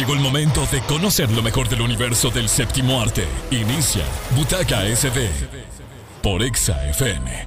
Llegó 0.00 0.14
el 0.14 0.20
momento 0.20 0.66
de 0.72 0.80
conocer 0.80 1.30
lo 1.30 1.42
mejor 1.42 1.68
del 1.68 1.82
universo 1.82 2.30
del 2.30 2.48
séptimo 2.48 3.02
arte. 3.02 3.28
Inicia 3.50 4.02
Butaca 4.34 4.86
SD 4.86 5.28
por 6.22 6.42
Exa 6.42 6.88
FM. 6.88 7.46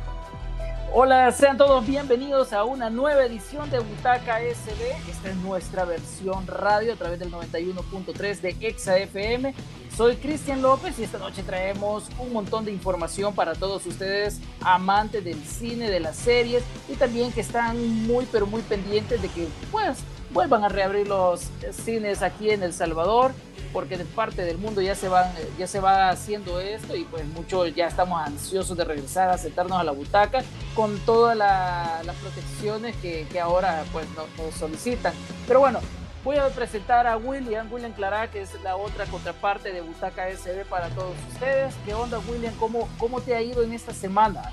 Hola, 0.94 1.32
sean 1.32 1.58
todos 1.58 1.84
bienvenidos 1.88 2.54
a 2.54 2.64
una 2.64 2.92
nueva 2.92 3.26
edición 3.26 3.72
de 3.72 3.80
Butaca 3.80 4.38
SD. 4.38 4.92
Esta 5.10 5.32
es 5.32 5.36
nuestra 5.38 5.84
versión 5.86 6.46
radio 6.46 6.94
a 6.94 6.96
través 6.96 7.18
del 7.18 7.32
91.3 7.32 8.42
de 8.42 8.56
Exa 8.60 9.00
FM. 9.00 9.56
Soy 9.98 10.18
Cristian 10.18 10.62
López 10.62 11.00
y 11.00 11.06
esta 11.06 11.18
noche 11.18 11.42
traemos 11.42 12.04
un 12.20 12.34
montón 12.34 12.66
de 12.66 12.72
información 12.72 13.34
para 13.34 13.56
todos 13.56 13.84
ustedes, 13.88 14.40
amantes 14.62 15.24
del 15.24 15.44
cine, 15.44 15.90
de 15.90 16.00
las 16.00 16.18
series 16.18 16.64
y 16.88 16.94
también 16.98 17.32
que 17.32 17.42
están 17.42 18.06
muy 18.06 18.28
pero 18.32 18.46
muy 18.46 18.62
pendientes 18.62 19.20
de 19.24 19.28
que 19.30 19.48
pues 19.72 19.98
vuelvan 20.34 20.64
a 20.64 20.70
reabrir 20.70 21.08
los 21.08 21.42
cines 21.72 22.24
aquí 22.24 22.50
en 22.50 22.64
El 22.64 22.74
Salvador, 22.74 23.32
porque 23.72 23.98
de 23.98 24.06
parte 24.06 24.44
del 24.44 24.58
mundo 24.58 24.82
ya 24.82 24.96
se, 24.96 25.08
van, 25.08 25.32
ya 25.58 25.68
se 25.68 25.80
va 25.80 26.10
haciendo 26.10 26.60
esto 26.60 26.96
y 26.96 27.04
pues 27.06 27.26
muchos 27.26 27.74
ya 27.76 27.88
estamos 27.88 28.22
ansiosos 28.22 28.76
de 28.76 28.84
regresar 28.84 29.30
a 29.30 29.38
sentarnos 29.38 29.80
a 29.80 29.84
la 29.84 29.92
butaca 29.92 30.44
con 30.76 30.98
todas 31.00 31.38
las 31.38 32.16
protecciones 32.18 32.96
que, 32.98 33.28
que, 33.32 33.40
ahora 33.40 33.84
pues 33.92 34.08
nos, 34.16 34.56
solicitan. 34.56 35.14
Pero 35.48 35.60
bueno, 35.60 35.80
voy 36.24 36.38
a 36.38 36.48
presentar 36.50 37.06
a 37.06 37.16
William, 37.18 37.72
William 37.72 37.94
Clará, 37.94 38.30
que 38.30 38.42
es 38.42 38.50
la 38.64 38.76
otra 38.76 39.06
contraparte 39.06 39.72
de 39.72 39.82
Butaca 39.82 40.30
SB 40.32 40.66
para 40.66 40.90
todos 40.90 41.16
ustedes. 41.32 41.76
¿Qué 41.86 41.94
onda 41.94 42.20
William? 42.28 42.54
¿Cómo, 42.60 42.90
cómo 42.98 43.22
te 43.22 43.36
ha 43.36 43.42
ido 43.42 43.64
en 43.64 43.74
esta 43.74 43.94
semana? 43.94 44.52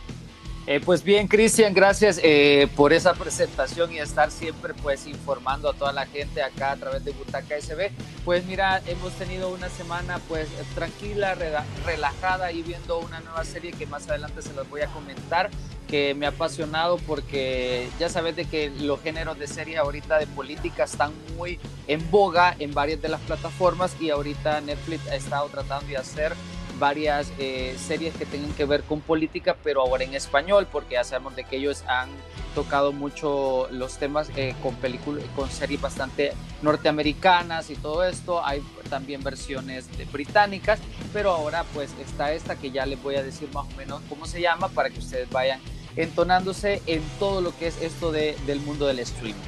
Eh, 0.70 0.78
pues 0.78 1.02
bien, 1.02 1.26
Cristian, 1.26 1.74
gracias 1.74 2.20
eh, 2.22 2.68
por 2.76 2.92
esa 2.92 3.12
presentación 3.14 3.92
y 3.92 3.98
estar 3.98 4.30
siempre 4.30 4.72
pues 4.72 5.08
informando 5.08 5.68
a 5.68 5.72
toda 5.72 5.92
la 5.92 6.06
gente 6.06 6.44
acá 6.44 6.70
a 6.70 6.76
través 6.76 7.04
de 7.04 7.10
Butaca 7.10 7.60
SB. 7.60 7.90
Pues 8.24 8.44
mira, 8.44 8.80
hemos 8.86 9.12
tenido 9.14 9.52
una 9.52 9.68
semana 9.68 10.20
pues 10.28 10.46
tranquila, 10.76 11.36
relajada 11.84 12.52
y 12.52 12.62
viendo 12.62 13.00
una 13.00 13.18
nueva 13.18 13.44
serie 13.44 13.72
que 13.72 13.84
más 13.86 14.08
adelante 14.08 14.42
se 14.42 14.52
los 14.52 14.70
voy 14.70 14.82
a 14.82 14.86
comentar, 14.86 15.50
que 15.88 16.14
me 16.14 16.26
ha 16.26 16.28
apasionado 16.28 16.98
porque 16.98 17.88
ya 17.98 18.08
sabes 18.08 18.36
de 18.36 18.44
que 18.44 18.70
los 18.70 19.00
géneros 19.00 19.40
de 19.40 19.48
serie 19.48 19.76
ahorita 19.76 20.20
de 20.20 20.28
política 20.28 20.84
están 20.84 21.10
muy 21.36 21.58
en 21.88 22.08
boga 22.12 22.54
en 22.60 22.72
varias 22.72 23.02
de 23.02 23.08
las 23.08 23.20
plataformas 23.22 23.96
y 24.00 24.10
ahorita 24.10 24.60
Netflix 24.60 25.08
ha 25.08 25.16
estado 25.16 25.48
tratando 25.48 25.88
de 25.88 25.96
hacer 25.96 26.32
varias 26.80 27.30
eh, 27.38 27.76
series 27.78 28.12
que 28.14 28.26
tengan 28.26 28.52
que 28.54 28.64
ver 28.64 28.82
con 28.82 29.00
política, 29.00 29.56
pero 29.62 29.82
ahora 29.82 30.02
en 30.02 30.14
español, 30.14 30.66
porque 30.72 30.94
ya 30.94 31.04
sabemos 31.04 31.36
de 31.36 31.44
que 31.44 31.58
ellos 31.58 31.84
han 31.86 32.08
tocado 32.56 32.90
mucho 32.90 33.68
los 33.70 33.98
temas 33.98 34.30
eh, 34.34 34.56
con 34.60 34.74
películas, 34.74 35.22
con 35.36 35.48
series 35.48 35.80
bastante 35.80 36.32
norteamericanas 36.62 37.70
y 37.70 37.76
todo 37.76 38.04
esto. 38.04 38.44
Hay 38.44 38.60
también 38.88 39.22
versiones 39.22 39.86
británicas, 40.10 40.80
pero 41.12 41.30
ahora 41.30 41.64
pues 41.72 41.90
está 42.00 42.32
esta 42.32 42.56
que 42.56 42.72
ya 42.72 42.84
les 42.86 43.00
voy 43.00 43.14
a 43.14 43.22
decir 43.22 43.48
más 43.54 43.66
o 43.72 43.76
menos 43.76 44.02
cómo 44.08 44.26
se 44.26 44.40
llama 44.40 44.68
para 44.68 44.90
que 44.90 44.98
ustedes 44.98 45.30
vayan 45.30 45.60
entonándose 45.94 46.82
en 46.86 47.02
todo 47.18 47.40
lo 47.40 47.56
que 47.56 47.68
es 47.68 47.80
esto 47.80 48.10
de, 48.10 48.36
del 48.46 48.58
mundo 48.60 48.86
del 48.86 48.98
streaming. 49.00 49.40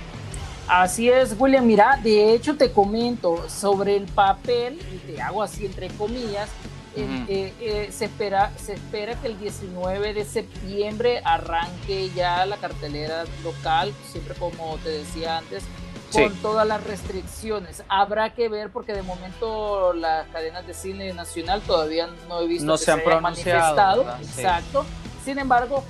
Así 0.69 1.11
es, 1.11 1.35
William. 1.39 1.67
Mira, 1.67 1.99
de 2.03 2.33
hecho 2.33 2.57
te 2.57 2.71
comento 2.71 3.49
sobre 3.49 3.97
el 3.97 4.07
papel, 4.07 4.79
y 4.95 4.99
te 4.99 5.21
hago 5.21 5.43
así 5.43 5.67
entre 5.67 5.89
comillas, 5.89 6.49
eh, 6.95 7.55
eh, 7.61 7.89
se, 7.91 8.07
espera, 8.07 8.53
se 8.57 8.75
espera 8.75 9.15
que 9.21 9.29
el 9.29 9.39
19 9.39 10.15
de 10.15 10.25
septiembre 10.25 11.23
arranque 11.25 12.11
ya 12.15 12.45
la 12.47 12.57
cartelera 12.57 13.25
local, 13.43 13.93
siempre 14.11 14.35
como 14.35 14.77
te 14.79 14.91
decía 14.91 15.39
antes, 15.39 15.65
con 16.13 16.35
todas 16.37 16.67
las 16.67 16.85
restricciones. 16.85 17.83
Habrá 17.89 18.31
que 18.31 18.49
ver 18.49 18.71
porque 18.71 18.93
de 18.93 19.03
momento 19.03 19.95
las 19.95 20.27
cadenas 20.29 20.67
de 20.67 20.75
cine 20.75 21.13
nacional 21.15 21.63
todavía 21.63 22.09
no 22.29 22.41
he 22.41 22.47
visto 22.47 22.67
no 22.67 22.75
que 22.75 22.85
se, 22.85 22.93
han 22.93 23.23
manifestado. 23.23 24.05
Exacto. 24.21 24.85
Sin 25.25 25.39
embargo, 25.39 25.83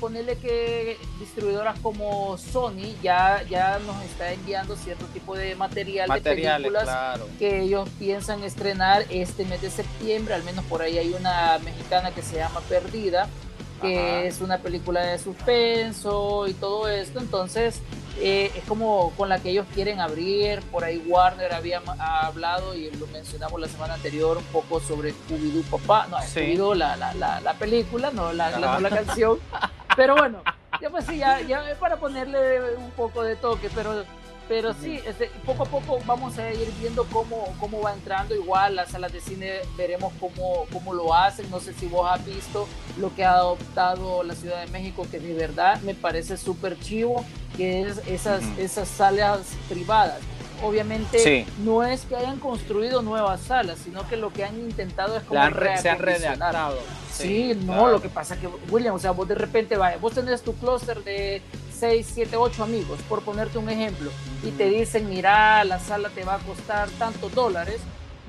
ponerle 0.00 0.36
que 0.38 0.96
distribuidoras 1.18 1.78
como 1.80 2.36
Sony 2.38 2.94
ya, 3.02 3.42
ya 3.48 3.78
nos 3.80 4.02
está 4.04 4.32
enviando 4.32 4.76
cierto 4.76 5.04
tipo 5.06 5.36
de 5.36 5.54
material 5.54 6.08
de 6.08 6.20
películas 6.20 7.20
que 7.38 7.62
ellos 7.62 7.88
piensan 7.98 8.42
estrenar 8.44 9.04
este 9.10 9.44
mes 9.44 9.60
de 9.60 9.70
septiembre, 9.70 10.34
al 10.34 10.42
menos 10.44 10.64
por 10.64 10.82
ahí 10.82 10.98
hay 10.98 11.12
una 11.12 11.58
mexicana 11.64 12.10
que 12.12 12.22
se 12.22 12.36
llama 12.36 12.60
Perdida, 12.68 13.28
que 13.80 14.26
es 14.26 14.40
una 14.40 14.58
película 14.58 15.02
de 15.02 15.18
suspenso 15.18 16.46
y 16.48 16.54
todo 16.54 16.88
esto, 16.88 17.20
entonces 17.20 17.80
eh, 18.20 18.52
es 18.56 18.64
como 18.64 19.12
con 19.16 19.28
la 19.28 19.40
que 19.40 19.50
ellos 19.50 19.66
quieren 19.74 20.00
abrir, 20.00 20.60
por 20.70 20.84
ahí 20.84 20.98
Warner 21.06 21.52
había 21.52 21.80
hablado 21.98 22.74
y 22.74 22.90
lo 22.90 23.06
mencionamos 23.08 23.60
la 23.60 23.68
semana 23.68 23.94
anterior 23.94 24.36
un 24.36 24.44
poco 24.44 24.80
sobre 24.80 25.12
Scooby-Doo 25.12 25.62
Papá, 25.70 26.06
no, 26.10 26.18
Scooby-Doo 26.18 26.74
la, 26.74 26.96
la, 26.96 27.40
la, 27.40 27.54
película, 27.54 28.10
no 28.10 28.32
la, 28.32 28.50
la, 28.58 28.90
canción, 28.90 29.38
pero 29.96 30.16
bueno, 30.16 30.42
ya 30.80 30.90
pues 30.90 31.06
sí, 31.06 31.18
ya, 31.18 31.40
ya 31.42 31.62
para 31.78 31.96
ponerle 31.96 32.76
un 32.76 32.90
poco 32.92 33.22
de 33.22 33.36
toque, 33.36 33.70
pero 33.74 34.04
pero 34.48 34.72
sí, 34.72 34.98
este, 35.06 35.30
poco 35.44 35.64
a 35.64 35.66
poco 35.66 35.98
vamos 36.06 36.38
a 36.38 36.50
ir 36.52 36.68
viendo 36.80 37.04
cómo, 37.04 37.54
cómo 37.60 37.82
va 37.82 37.92
entrando. 37.92 38.34
Igual 38.34 38.76
las 38.76 38.90
salas 38.90 39.12
de 39.12 39.20
cine 39.20 39.60
veremos 39.76 40.12
cómo, 40.18 40.64
cómo 40.72 40.94
lo 40.94 41.14
hacen. 41.14 41.50
No 41.50 41.60
sé 41.60 41.74
si 41.74 41.86
vos 41.86 42.10
has 42.10 42.24
visto 42.24 42.66
lo 42.98 43.14
que 43.14 43.24
ha 43.24 43.34
adoptado 43.34 44.22
la 44.22 44.34
Ciudad 44.34 44.64
de 44.64 44.70
México, 44.72 45.06
que 45.10 45.20
de 45.20 45.34
verdad 45.34 45.80
me 45.82 45.94
parece 45.94 46.36
súper 46.36 46.80
chivo, 46.80 47.24
que 47.56 47.82
es 47.82 48.00
esas, 48.06 48.42
esas 48.58 48.88
salas 48.88 49.40
privadas. 49.68 50.20
Obviamente 50.62 51.46
no 51.58 51.84
es 51.84 52.02
que 52.02 52.16
hayan 52.16 52.40
construido 52.40 53.02
nuevas 53.02 53.42
salas, 53.42 53.78
sino 53.78 54.08
que 54.08 54.16
lo 54.16 54.32
que 54.32 54.44
han 54.44 54.58
intentado 54.58 55.16
es 55.16 55.22
como 55.22 55.40
se 55.40 55.88
han 55.88 55.98
redactado. 55.98 56.78
Sí, 57.12 57.56
no, 57.64 57.88
lo 57.88 58.00
que 58.00 58.08
pasa 58.08 58.36
que, 58.36 58.48
William, 58.70 58.94
o 58.94 58.98
sea, 58.98 59.10
vos 59.10 59.28
de 59.28 59.34
repente, 59.34 59.76
vaya, 59.76 59.98
vos 59.98 60.14
tenés 60.14 60.42
tu 60.42 60.54
clúster 60.54 61.02
de 61.04 61.42
6, 61.78 62.10
7, 62.14 62.36
8 62.36 62.62
amigos, 62.62 62.98
por 63.08 63.22
ponerte 63.22 63.58
un 63.58 63.68
ejemplo, 63.68 64.10
y 64.42 64.50
te 64.50 64.68
dicen, 64.68 65.08
mira, 65.08 65.62
la 65.64 65.78
sala 65.78 66.08
te 66.10 66.24
va 66.24 66.34
a 66.34 66.38
costar 66.38 66.88
tantos 66.90 67.34
dólares, 67.34 67.80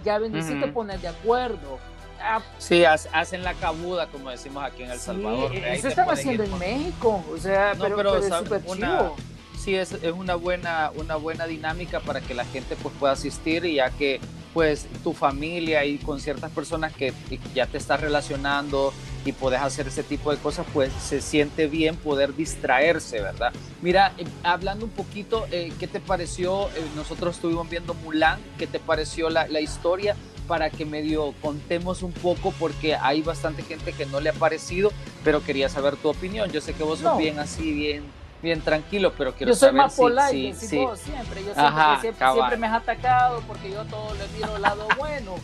ya 0.03 0.17
bendicito 0.17 0.67
uh 0.67 0.73
poner 0.73 0.99
de 0.99 1.07
acuerdo. 1.09 1.79
Ah, 2.21 2.41
sí, 2.57 2.83
hacen 2.83 3.43
la 3.43 3.53
cabuda, 3.53 4.07
como 4.07 4.29
decimos 4.29 4.63
aquí 4.63 4.83
en 4.83 4.91
El 4.91 4.99
Salvador. 4.99 5.55
Eso 5.55 5.87
están 5.87 6.09
haciendo 6.09 6.43
en 6.43 6.57
México, 6.57 7.23
o 7.33 7.37
sea, 7.37 7.73
pero, 7.79 8.17
es 8.17 8.25
súper 8.25 8.65
chido 8.65 9.15
sí 9.59 9.75
es, 9.75 9.91
es, 9.91 10.13
una, 10.13 10.35
buena, 10.35 10.91
una 10.95 11.17
buena 11.17 11.45
dinámica 11.45 11.99
para 11.99 12.21
que 12.21 12.33
la 12.33 12.45
gente 12.45 12.75
pues, 12.81 12.95
pueda 12.97 13.13
asistir 13.13 13.65
y 13.65 13.75
ya 13.75 13.91
que 13.91 14.19
pues 14.53 14.87
tu 15.03 15.13
familia 15.13 15.85
y 15.85 15.97
con 15.97 16.19
ciertas 16.19 16.51
personas 16.51 16.93
que 16.93 17.13
ya 17.53 17.67
te 17.67 17.77
estás 17.77 17.99
relacionando 17.99 18.93
y 19.25 19.31
puedes 19.31 19.61
hacer 19.61 19.87
ese 19.87 20.03
tipo 20.03 20.31
de 20.31 20.37
cosas, 20.37 20.65
pues 20.73 20.91
se 20.93 21.21
siente 21.21 21.67
bien 21.67 21.95
poder 21.97 22.35
distraerse, 22.35 23.21
¿verdad? 23.21 23.51
Mira, 23.81 24.13
eh, 24.17 24.25
hablando 24.43 24.85
un 24.85 24.91
poquito, 24.91 25.45
eh, 25.51 25.71
¿qué 25.79 25.87
te 25.87 25.99
pareció? 25.99 26.67
Eh, 26.69 26.85
nosotros 26.95 27.35
estuvimos 27.35 27.69
viendo 27.69 27.93
Mulan, 27.93 28.39
¿qué 28.57 28.67
te 28.67 28.79
pareció 28.79 29.29
la, 29.29 29.47
la, 29.47 29.61
historia? 29.61 30.15
Para 30.47 30.69
que 30.69 30.85
medio 30.85 31.33
contemos 31.41 32.01
un 32.01 32.11
poco, 32.11 32.53
porque 32.59 32.95
hay 32.95 33.21
bastante 33.21 33.63
gente 33.63 33.93
que 33.93 34.05
no 34.05 34.19
le 34.19 34.29
ha 34.29 34.33
parecido, 34.33 34.91
pero 35.23 35.43
quería 35.43 35.69
saber 35.69 35.95
tu 35.97 36.09
opinión. 36.09 36.51
Yo 36.51 36.61
sé 36.61 36.73
que 36.73 36.83
vos 36.83 36.99
sos 36.99 37.17
bien 37.17 37.39
así, 37.39 37.71
bien 37.71 38.19
bien 38.41 38.61
tranquilo, 38.61 39.13
pero 39.17 39.33
quiero 39.33 39.51
yo 39.51 39.55
soy 39.55 39.67
saber 39.67 39.81
más 39.81 39.95
polite, 39.95 40.53
sí, 40.53 40.53
sí, 40.53 40.67
siempre. 40.67 41.43
Yo 41.43 41.53
siempre, 41.53 42.31
siempre, 42.33 42.57
me 42.57 42.67
has 42.67 42.81
atacado 42.81 43.41
porque 43.47 43.69
yo 43.69 43.83
todo 43.85 44.13
le 44.15 44.27
miro 44.29 44.55
el 44.55 44.61
lado 44.61 44.87
bueno. 44.97 45.35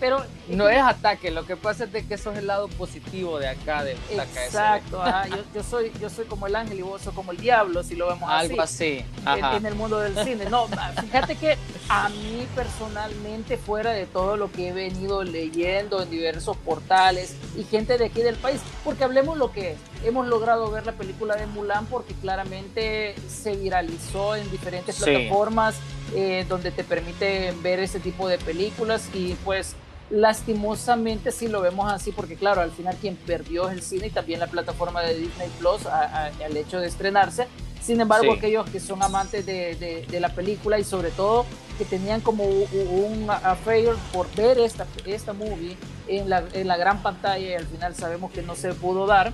Pero 0.00 0.24
no 0.48 0.68
es 0.68 0.80
ataque, 0.80 1.30
lo 1.30 1.44
que 1.44 1.56
pasa 1.56 1.84
es 1.84 1.92
de 1.92 2.06
que 2.06 2.14
eso 2.14 2.32
es 2.32 2.38
el 2.38 2.46
lado 2.46 2.68
positivo 2.68 3.38
de 3.38 3.48
acá 3.48 3.84
de 3.84 3.96
Exacto, 4.12 5.02
yo, 5.30 5.36
yo, 5.54 5.62
soy 5.62 5.92
yo 6.00 6.08
soy 6.08 6.24
como 6.26 6.46
el 6.46 6.54
ángel 6.54 6.78
y 6.78 6.82
vos 6.82 7.02
sos 7.02 7.14
como 7.14 7.32
el 7.32 7.38
diablo, 7.38 7.82
si 7.82 7.96
lo 7.96 8.08
vemos 8.08 8.28
Algo 8.30 8.62
así. 8.62 9.04
En, 9.26 9.66
el 9.66 9.74
mundo 9.74 9.98
del 9.98 10.14
cine. 10.24 10.46
No, 10.46 10.68
fíjate 11.00 11.36
que 11.36 11.56
a 11.88 12.08
mí 12.08 12.46
personalmente 12.54 13.56
fuera 13.56 13.92
de 13.92 14.06
todo 14.06 14.36
lo 14.36 14.50
que 14.52 14.68
he 14.68 14.72
venido 14.72 15.24
leyendo 15.24 16.02
en 16.02 16.10
diversos 16.10 16.56
portales 16.56 17.36
y 17.56 17.64
gente 17.64 17.98
de 17.98 18.06
aquí 18.06 18.22
del 18.22 18.36
país, 18.36 18.60
porque 18.84 19.04
hablemos 19.04 19.36
lo 19.36 19.52
que 19.52 19.72
es. 19.72 19.78
Hemos 20.04 20.28
logrado 20.28 20.70
ver 20.70 20.86
la 20.86 20.92
película 20.92 21.34
de 21.34 21.46
Mulan 21.46 21.86
porque 21.86 22.14
claramente 22.14 23.16
se 23.28 23.56
viralizó 23.56 24.36
en 24.36 24.48
diferentes 24.50 24.96
plataformas 24.96 25.74
eh, 26.14 26.46
donde 26.48 26.70
te 26.70 26.84
permite 26.84 27.52
ver 27.62 27.80
ese 27.80 28.00
tipo 28.00 28.28
de 28.28 28.38
películas 28.38 29.10
y 29.12 29.34
pues 29.44 29.74
lastimosamente 30.10 31.30
sí 31.32 31.48
lo 31.48 31.60
vemos 31.60 31.90
así 31.92 32.12
porque 32.12 32.36
claro, 32.36 32.60
al 32.60 32.70
final 32.70 32.96
quien 33.00 33.16
perdió 33.16 33.68
es 33.68 33.74
el 33.74 33.82
cine 33.82 34.06
y 34.06 34.10
también 34.10 34.40
la 34.40 34.46
plataforma 34.46 35.02
de 35.02 35.14
Disney 35.14 35.48
Plus 35.58 35.86
al 35.86 36.56
hecho 36.56 36.80
de 36.80 36.88
estrenarse. 36.88 37.46
Sin 37.82 38.00
embargo, 38.00 38.32
aquellos 38.32 38.68
que 38.68 38.80
son 38.80 39.02
amantes 39.02 39.46
de, 39.46 40.04
de, 40.10 40.20
la 40.20 40.28
película 40.30 40.78
y 40.78 40.84
sobre 40.84 41.10
todo 41.10 41.46
que 41.78 41.84
tenían 41.84 42.20
como 42.20 42.44
un 42.44 43.28
affair 43.30 43.94
por 44.12 44.30
ver 44.34 44.58
esta, 44.58 44.86
esta 45.06 45.32
movie 45.32 45.76
en 46.08 46.28
la, 46.28 46.44
en 46.52 46.66
la 46.66 46.76
gran 46.76 47.02
pantalla 47.02 47.46
y 47.46 47.54
al 47.54 47.66
final 47.66 47.94
sabemos 47.94 48.32
que 48.32 48.42
no 48.42 48.56
se 48.56 48.74
pudo 48.74 49.06
dar, 49.06 49.32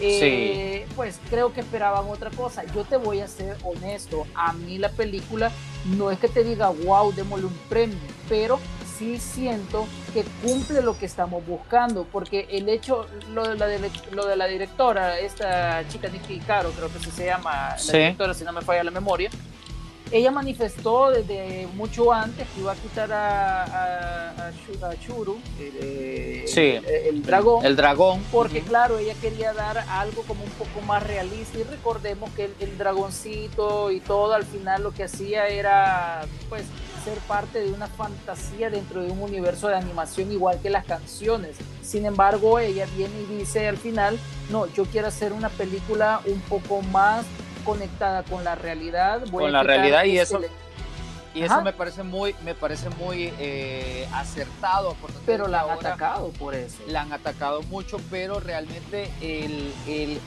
eh, 0.00 0.86
pues 0.94 1.18
creo 1.30 1.52
que 1.52 1.60
esperaban 1.60 2.04
otra 2.08 2.30
cosa. 2.30 2.64
Yo 2.74 2.84
te 2.84 2.96
voy 2.96 3.20
a 3.20 3.28
ser 3.28 3.56
honesto, 3.64 4.26
a 4.34 4.52
mí 4.52 4.78
la 4.78 4.90
película 4.90 5.50
no 5.96 6.10
es 6.10 6.18
que 6.18 6.28
te 6.28 6.44
diga, 6.44 6.68
wow, 6.68 7.12
démosle 7.12 7.46
un 7.46 7.58
premio, 7.68 7.98
pero 8.28 8.60
sí 9.00 9.18
siento 9.18 9.88
que 10.12 10.24
cumple 10.42 10.82
lo 10.82 10.96
que 10.98 11.06
estamos 11.06 11.44
buscando, 11.46 12.04
porque 12.04 12.46
el 12.50 12.68
hecho, 12.68 13.06
lo 13.32 13.48
de 13.48 13.56
la, 13.56 13.66
lo 14.12 14.26
de 14.26 14.36
la 14.36 14.46
directora, 14.46 15.18
esta 15.18 15.88
chica 15.88 16.08
Nikki 16.08 16.38
Caro, 16.40 16.70
creo 16.72 16.92
que 16.92 16.98
se 16.98 17.24
llama, 17.24 17.76
la 17.86 17.92
directora, 17.92 18.34
si 18.34 18.44
no 18.44 18.52
me 18.52 18.60
falla 18.60 18.84
la 18.84 18.90
memoria, 18.90 19.30
ella 20.12 20.30
manifestó 20.30 21.10
desde 21.10 21.66
mucho 21.76 22.12
antes 22.12 22.46
que 22.48 22.60
iba 22.60 22.72
a 22.72 22.74
quitar 22.74 23.10
a, 23.10 24.50
Churu, 25.06 25.38
el, 25.58 27.22
dragón. 27.22 27.64
El 27.64 27.76
dragón. 27.76 28.20
Porque, 28.32 28.60
claro, 28.60 28.98
ella 28.98 29.14
quería 29.20 29.54
dar 29.54 29.78
algo 29.88 30.22
como 30.24 30.42
un 30.42 30.50
poco 30.50 30.80
más 30.84 31.02
realista. 31.04 31.58
Y 31.58 31.62
recordemos 31.62 32.28
que 32.32 32.50
el, 32.58 32.76
dragoncito 32.76 33.92
y 33.92 34.00
todo, 34.00 34.34
al 34.34 34.44
final 34.44 34.82
lo 34.82 34.90
que 34.92 35.04
hacía 35.04 35.46
era, 35.46 36.22
pues, 36.48 36.64
ser 37.00 37.18
parte 37.20 37.60
de 37.60 37.72
una 37.72 37.86
fantasía 37.86 38.70
dentro 38.70 39.02
de 39.02 39.10
un 39.10 39.20
universo 39.22 39.68
de 39.68 39.76
animación 39.76 40.30
igual 40.30 40.60
que 40.60 40.70
las 40.70 40.84
canciones. 40.84 41.56
Sin 41.82 42.06
embargo, 42.06 42.58
ella 42.58 42.86
viene 42.96 43.14
y 43.22 43.38
dice 43.38 43.68
al 43.68 43.76
final, 43.76 44.18
no, 44.50 44.66
yo 44.66 44.84
quiero 44.84 45.08
hacer 45.08 45.32
una 45.32 45.48
película 45.48 46.20
un 46.26 46.40
poco 46.42 46.82
más 46.82 47.26
conectada 47.64 48.22
con 48.22 48.44
la 48.44 48.54
realidad. 48.54 49.22
con 49.30 49.50
la 49.50 49.62
realidad 49.62 50.04
y 50.04 50.18
eso, 50.18 50.40
y 51.32 51.42
eso 51.42 51.62
me 51.62 51.72
parece 51.72 52.02
muy, 52.02 52.34
me 52.44 52.54
parece 52.54 52.90
muy 52.90 53.32
eh, 53.38 54.08
acertado. 54.12 54.96
Pero 55.24 55.46
la 55.46 55.62
han 55.62 55.70
atacado 55.70 56.30
por 56.30 56.54
eso. 56.54 56.78
La 56.88 57.02
han 57.02 57.12
atacado 57.12 57.62
mucho, 57.62 57.98
pero 58.10 58.40
realmente 58.40 59.10
el, 59.20 59.72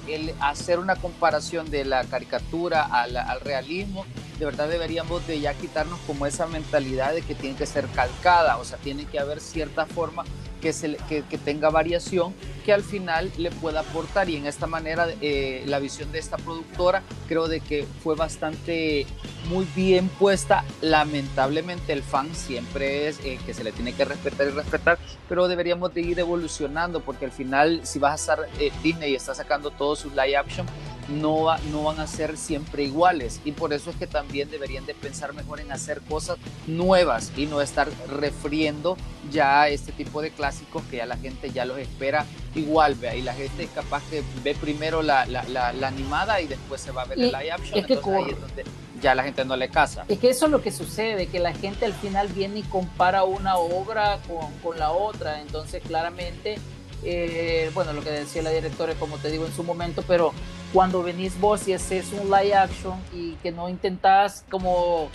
el, 0.08 0.34
hacer 0.40 0.80
una 0.80 0.96
comparación 0.96 1.70
de 1.70 1.84
la 1.84 2.06
caricatura 2.06 2.84
al, 2.84 3.18
al, 3.18 3.42
realismo, 3.42 4.06
de 4.40 4.46
verdad 4.46 4.70
deberíamos 4.70 5.26
de 5.28 5.40
ya 5.40 5.54
quitarnos 5.54 6.00
como 6.08 6.26
esa 6.26 6.48
mentalidad 6.48 7.14
de 7.14 7.22
que 7.22 7.36
tiene 7.36 7.56
que 7.56 7.66
ser 7.66 7.88
calcada, 7.88 8.58
o 8.58 8.66
sea, 8.66 8.78
tiene 8.78 9.06
que 9.06 9.20
haber 9.20 9.40
cierta 9.40 9.86
forma 9.86 10.24
que, 10.62 10.72
se, 10.72 10.96
que, 11.10 11.38
tenga 11.38 11.70
variación 11.70 12.34
que 12.66 12.72
al 12.72 12.84
final 12.84 13.30
le 13.38 13.52
pueda 13.52 13.82
aportar. 13.82 14.30
Y 14.30 14.38
en 14.38 14.48
esta 14.48 14.66
manera 14.66 15.08
eh, 15.22 15.64
la 15.68 15.80
visión 15.80 16.12
de 16.14 16.20
esta 16.20 16.38
productora 16.38 17.04
creo 17.28 17.50
de 17.50 17.60
que 17.60 17.86
fue 18.02 18.16
bastante 18.16 19.06
muy 19.50 19.68
bien 19.76 20.08
puesta. 20.08 20.64
Lamentablemente 20.82 21.92
el 21.92 22.02
fan 22.02 22.34
siempre 22.34 23.10
es 23.10 23.20
eh, 23.26 23.40
que 23.46 23.54
se 23.54 23.66
le 23.66 23.74
tiene 23.74 23.94
que 23.94 24.06
respetar 24.06 24.48
y 24.48 24.52
respetar 24.52 24.98
pero 25.28 25.48
deberíamos 25.48 25.94
de 25.94 26.02
ir 26.02 26.20
evolucionando 26.20 27.00
porque 27.00 27.26
al 27.26 27.32
final 27.32 27.82
si 27.84 28.00
vas 28.00 28.12
a 28.12 28.16
estar 28.16 28.50
eh, 28.60 28.72
Disney 28.84 29.12
y 29.12 29.16
está 29.16 29.34
sacando 29.34 29.72
todos 29.72 30.00
sus 30.00 30.14
live 30.14 30.38
action 30.38 30.66
no, 31.10 31.44
va, 31.44 31.60
no 31.72 31.84
van 31.84 32.00
a 32.00 32.08
ser 32.08 32.38
siempre 32.38 32.84
iguales. 32.84 33.42
Y 33.46 33.52
por 33.52 33.74
eso 33.74 33.90
es 33.90 33.96
que 33.96 34.08
también 34.08 34.50
deberían 34.50 34.86
de 34.86 34.94
pensar 34.94 35.34
mejor 35.34 35.60
en 35.60 35.72
hacer 35.72 36.02
cosas 36.02 36.38
nuevas 36.68 37.32
y 37.38 37.46
no 37.46 37.62
estar 37.62 37.90
refriendo 38.10 38.98
ya 39.32 39.68
este 39.70 39.92
tipo 39.92 40.22
de 40.22 40.32
clásicos 40.32 40.84
que 40.90 40.98
ya 40.98 41.06
la 41.06 41.18
gente 41.18 41.52
ya 41.52 41.66
los 41.66 41.78
espera 41.78 42.26
igual, 42.56 42.96
vea, 42.96 43.16
y 43.16 43.22
la 43.22 43.34
gente 43.34 43.64
es 43.64 43.70
capaz 43.72 44.04
que 44.10 44.24
ve 44.44 44.56
primero 44.56 45.02
la, 45.02 45.26
la, 45.26 45.44
la, 45.44 45.88
animada 45.88 46.42
y 46.42 46.48
después 46.48 46.82
se 46.82 46.92
va 46.92 47.04
a 47.04 47.06
ver 47.06 47.20
el 47.20 47.32
live 47.32 47.52
action, 47.52 47.80
es 47.80 47.90
entonces 47.90 48.14
ahí 48.14 48.32
es 48.32 48.40
donde 48.40 48.64
ya 49.02 49.16
la 49.16 49.24
gente 49.24 49.44
no 49.44 49.56
le 49.56 49.70
casa. 49.70 50.06
Es 50.08 50.20
que 50.20 50.30
eso 50.30 50.46
es 50.46 50.52
lo 50.52 50.62
que 50.62 50.72
sucede, 50.72 51.28
que 51.28 51.40
la 51.40 51.54
gente 51.54 51.86
al 51.86 51.94
final 51.94 52.28
viene 52.30 52.60
y 52.60 52.64
compara 52.64 53.24
una 53.24 53.58
obra 53.58 54.20
con, 54.28 54.52
con 54.60 54.78
la 54.78 54.92
otra, 54.92 55.42
entonces 55.42 55.82
claramente 55.86 56.58
eh, 57.06 57.72
bueno, 57.74 57.94
lo 57.94 58.04
que 58.04 58.12
decía 58.12 58.42
la 58.42 58.52
directora, 58.52 58.94
como 58.96 59.18
te 59.18 59.30
digo 59.30 59.46
en 59.46 59.54
su 59.54 59.64
momento, 59.64 60.04
pero 60.08 60.34
cuando 60.72 61.04
venís 61.04 61.40
vos 61.40 61.68
y 61.68 61.74
haces 61.74 62.12
un 62.14 62.30
live 62.30 62.54
action 62.54 63.00
y 63.14 63.34
que 63.36 63.52
no 63.52 63.70
intentás 63.70 64.44
como 64.50 65.10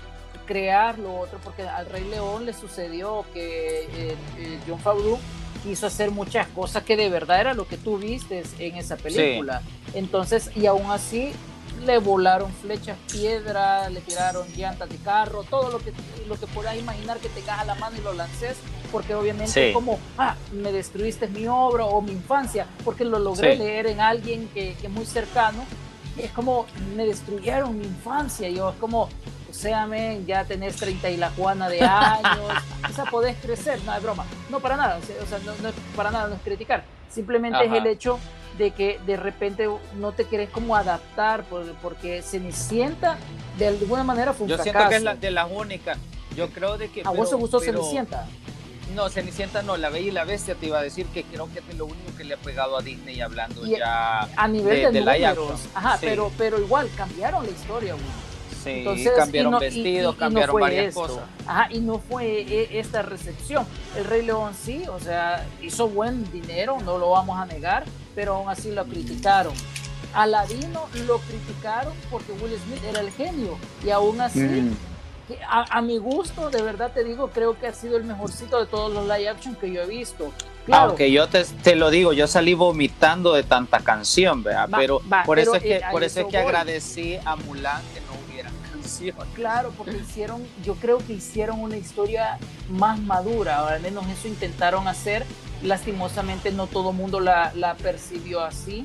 crear 0.46 0.98
lo 0.98 1.18
otro, 1.20 1.38
porque 1.44 1.62
al 1.62 1.86
Rey 1.86 2.04
León 2.04 2.46
le 2.46 2.54
sucedió 2.54 3.24
que 3.34 3.82
eh, 3.82 4.16
eh, 4.38 4.58
John 4.66 4.80
Favreau 4.80 5.18
quiso 5.62 5.86
hacer 5.86 6.10
muchas 6.10 6.46
cosas 6.48 6.84
que 6.84 6.96
de 6.96 7.10
verdad 7.10 7.40
era 7.40 7.54
lo 7.54 7.66
que 7.66 7.76
tú 7.76 7.98
viste 7.98 8.42
en 8.58 8.76
esa 8.76 8.96
película. 8.96 9.62
Entonces, 9.94 10.50
y 10.56 10.66
aún 10.66 10.90
así 10.90 11.32
le 11.84 11.98
volaron 11.98 12.52
flechas, 12.52 12.96
piedra, 13.10 13.88
le 13.90 14.00
tiraron 14.00 14.46
llantas 14.56 14.88
de 14.88 14.96
carro, 14.96 15.44
todo 15.44 15.70
lo 15.70 15.78
que, 15.78 15.92
lo 16.26 16.38
que 16.38 16.46
puedas 16.46 16.76
imaginar 16.76 17.18
que 17.18 17.28
tengas 17.28 17.60
a 17.60 17.64
la 17.64 17.74
mano 17.74 17.96
y 17.96 18.00
lo 18.00 18.12
lances, 18.14 18.56
porque 18.90 19.14
obviamente 19.14 19.68
es 19.68 19.74
como, 19.74 19.98
ah, 20.16 20.36
me 20.52 20.72
destruiste 20.72 21.28
mi 21.28 21.46
obra 21.46 21.84
o 21.84 22.00
mi 22.00 22.12
infancia, 22.12 22.66
porque 22.84 23.04
lo 23.04 23.18
logré 23.18 23.56
leer 23.56 23.86
en 23.86 24.00
alguien 24.00 24.48
que, 24.48 24.74
que, 24.74 24.86
es 24.86 24.92
muy 24.92 25.06
cercano, 25.06 25.64
es 26.16 26.30
como, 26.32 26.66
me 26.96 27.06
destruyeron 27.06 27.78
mi 27.78 27.84
infancia, 27.84 28.48
yo 28.48 28.70
es 28.70 28.76
como, 28.76 29.02
o 29.02 29.52
sea, 29.52 29.86
men, 29.86 30.26
ya 30.26 30.44
tenés 30.44 30.76
30 30.76 31.10
y 31.10 31.16
la 31.16 31.30
Juana 31.30 31.68
de 31.68 31.82
años, 31.82 32.52
o 32.90 32.92
sea, 32.92 33.04
podés 33.04 33.36
crecer, 33.36 33.80
no 33.84 33.94
es 33.94 34.02
broma, 34.02 34.26
no 34.50 34.60
para 34.60 34.76
nada, 34.76 34.98
o 34.98 35.26
sea, 35.26 35.38
no, 35.40 35.52
no, 35.62 35.70
para 35.96 36.10
nada, 36.10 36.28
no 36.28 36.34
es 36.34 36.42
criticar, 36.42 36.84
simplemente 37.08 37.64
es 37.64 37.72
el 37.72 37.86
hecho 37.86 38.18
de 38.58 38.72
que 38.72 38.98
de 39.06 39.16
repente 39.16 39.68
no 39.96 40.12
te 40.12 40.24
querés 40.24 40.50
como 40.50 40.76
adaptar 40.76 41.44
porque 41.80 42.22
Cenicienta 42.22 43.16
de 43.56 43.68
alguna 43.68 44.04
manera 44.04 44.32
fue 44.32 44.44
un 44.44 44.50
Yo 44.50 44.58
siento 44.58 44.88
que 44.88 44.96
es 44.96 45.02
la, 45.02 45.14
de 45.14 45.30
las 45.30 45.48
únicas. 45.50 45.98
Yo 46.36 46.50
creo 46.50 46.76
de 46.76 46.90
que... 46.90 47.02
¿A 47.04 47.10
vos 47.10 47.30
te 47.30 47.36
gustó 47.36 47.60
Cenicienta? 47.60 48.26
No, 48.94 49.08
Cenicienta 49.08 49.62
no, 49.62 49.76
La 49.76 49.90
Bella 49.90 50.08
y 50.08 50.10
la 50.10 50.24
Bestia 50.24 50.54
te 50.54 50.66
iba 50.66 50.78
a 50.78 50.82
decir 50.82 51.06
que 51.06 51.24
creo 51.24 51.48
que 51.52 51.60
es 51.60 51.76
lo 51.76 51.86
único 51.86 52.16
que 52.16 52.24
le 52.24 52.34
ha 52.34 52.38
pegado 52.38 52.78
a 52.78 52.82
Disney 52.82 53.20
hablando 53.20 53.66
ya 53.66 54.28
a 54.36 54.48
nivel 54.48 54.92
de, 54.92 55.00
de, 55.00 55.36
Ajá, 55.74 55.98
pero, 56.00 56.32
pero 56.36 56.58
igual 56.58 56.88
cambiaron 56.96 57.44
la 57.44 57.50
historia, 57.50 57.94
Sí, 58.64 58.70
Entonces, 58.70 59.12
cambiaron 59.16 59.60
vestidos, 59.60 60.16
cambiaron 60.16 60.60
varias 60.60 60.92
cosas. 60.92 61.22
Ajá, 61.46 61.68
y 61.70 61.78
no 61.78 62.00
fue 62.00 62.40
e, 62.40 62.80
esta 62.80 63.02
recepción. 63.02 63.64
El 63.96 64.04
Rey 64.04 64.22
León 64.22 64.52
sí, 64.52 64.82
o 64.90 64.98
sea, 64.98 65.46
hizo 65.62 65.88
buen 65.88 66.28
dinero, 66.32 66.78
no 66.84 66.98
lo 66.98 67.10
vamos 67.10 67.38
a 67.38 67.46
negar, 67.46 67.84
pero 68.16 68.34
aún 68.34 68.48
así 68.48 68.72
lo 68.72 68.84
criticaron. 68.84 69.54
Aladino 70.14 70.88
lo 71.06 71.18
criticaron 71.18 71.92
porque 72.10 72.32
Will 72.32 72.58
Smith 72.66 72.82
era 72.88 73.00
el 73.00 73.10
genio 73.12 73.56
y 73.84 73.90
aún 73.90 74.20
así, 74.20 74.40
mm. 74.40 74.76
A, 75.48 75.82
mi 75.82 75.98
gusto, 75.98 76.50
de 76.50 76.62
verdad 76.62 76.92
te 76.92 77.04
digo, 77.04 77.28
creo 77.28 77.58
que 77.58 77.66
ha 77.66 77.72
sido 77.72 77.96
el 77.96 78.04
mejorcito 78.04 78.60
de 78.60 78.66
todos 78.66 78.92
los 78.92 79.04
live 79.04 79.28
action 79.28 79.54
que 79.54 79.72
yo 79.72 79.82
he 79.82 79.86
visto. 79.86 80.32
Aunque 80.70 81.10
yo 81.10 81.28
te, 81.28 81.44
te, 81.44 81.76
lo 81.76 81.90
digo, 81.90 82.12
yo 82.12 82.26
salí 82.26 82.54
vomitando 82.54 83.32
de 83.32 83.42
tanta 83.42 83.80
canción, 83.80 84.42
¿verdad? 84.42 84.68
pero 84.76 85.00
por 85.24 85.38
eso 85.38 85.54
es 85.54 85.62
que, 85.62 85.80
por 85.90 86.04
eso 86.04 86.20
es 86.20 86.26
que 86.26 86.38
agradecí 86.38 87.18
a 87.24 87.36
Mulan 87.36 87.82
que 87.94 88.00
no 88.00 88.12
hubiera 88.26 88.50
canción. 88.72 89.16
Claro, 89.34 89.72
porque 89.76 89.96
hicieron, 89.96 90.46
yo 90.62 90.74
creo 90.74 90.98
que 90.98 91.14
hicieron 91.14 91.60
una 91.60 91.76
historia 91.76 92.38
más 92.68 93.00
madura, 93.00 93.66
al 93.66 93.80
menos 93.80 94.06
eso 94.08 94.28
intentaron 94.28 94.88
hacer 94.88 95.24
lastimosamente 95.62 96.52
no 96.52 96.66
todo 96.66 96.90
el 96.90 96.96
mundo 96.96 97.20
la, 97.20 97.52
la, 97.54 97.74
percibió 97.74 98.42
así. 98.42 98.84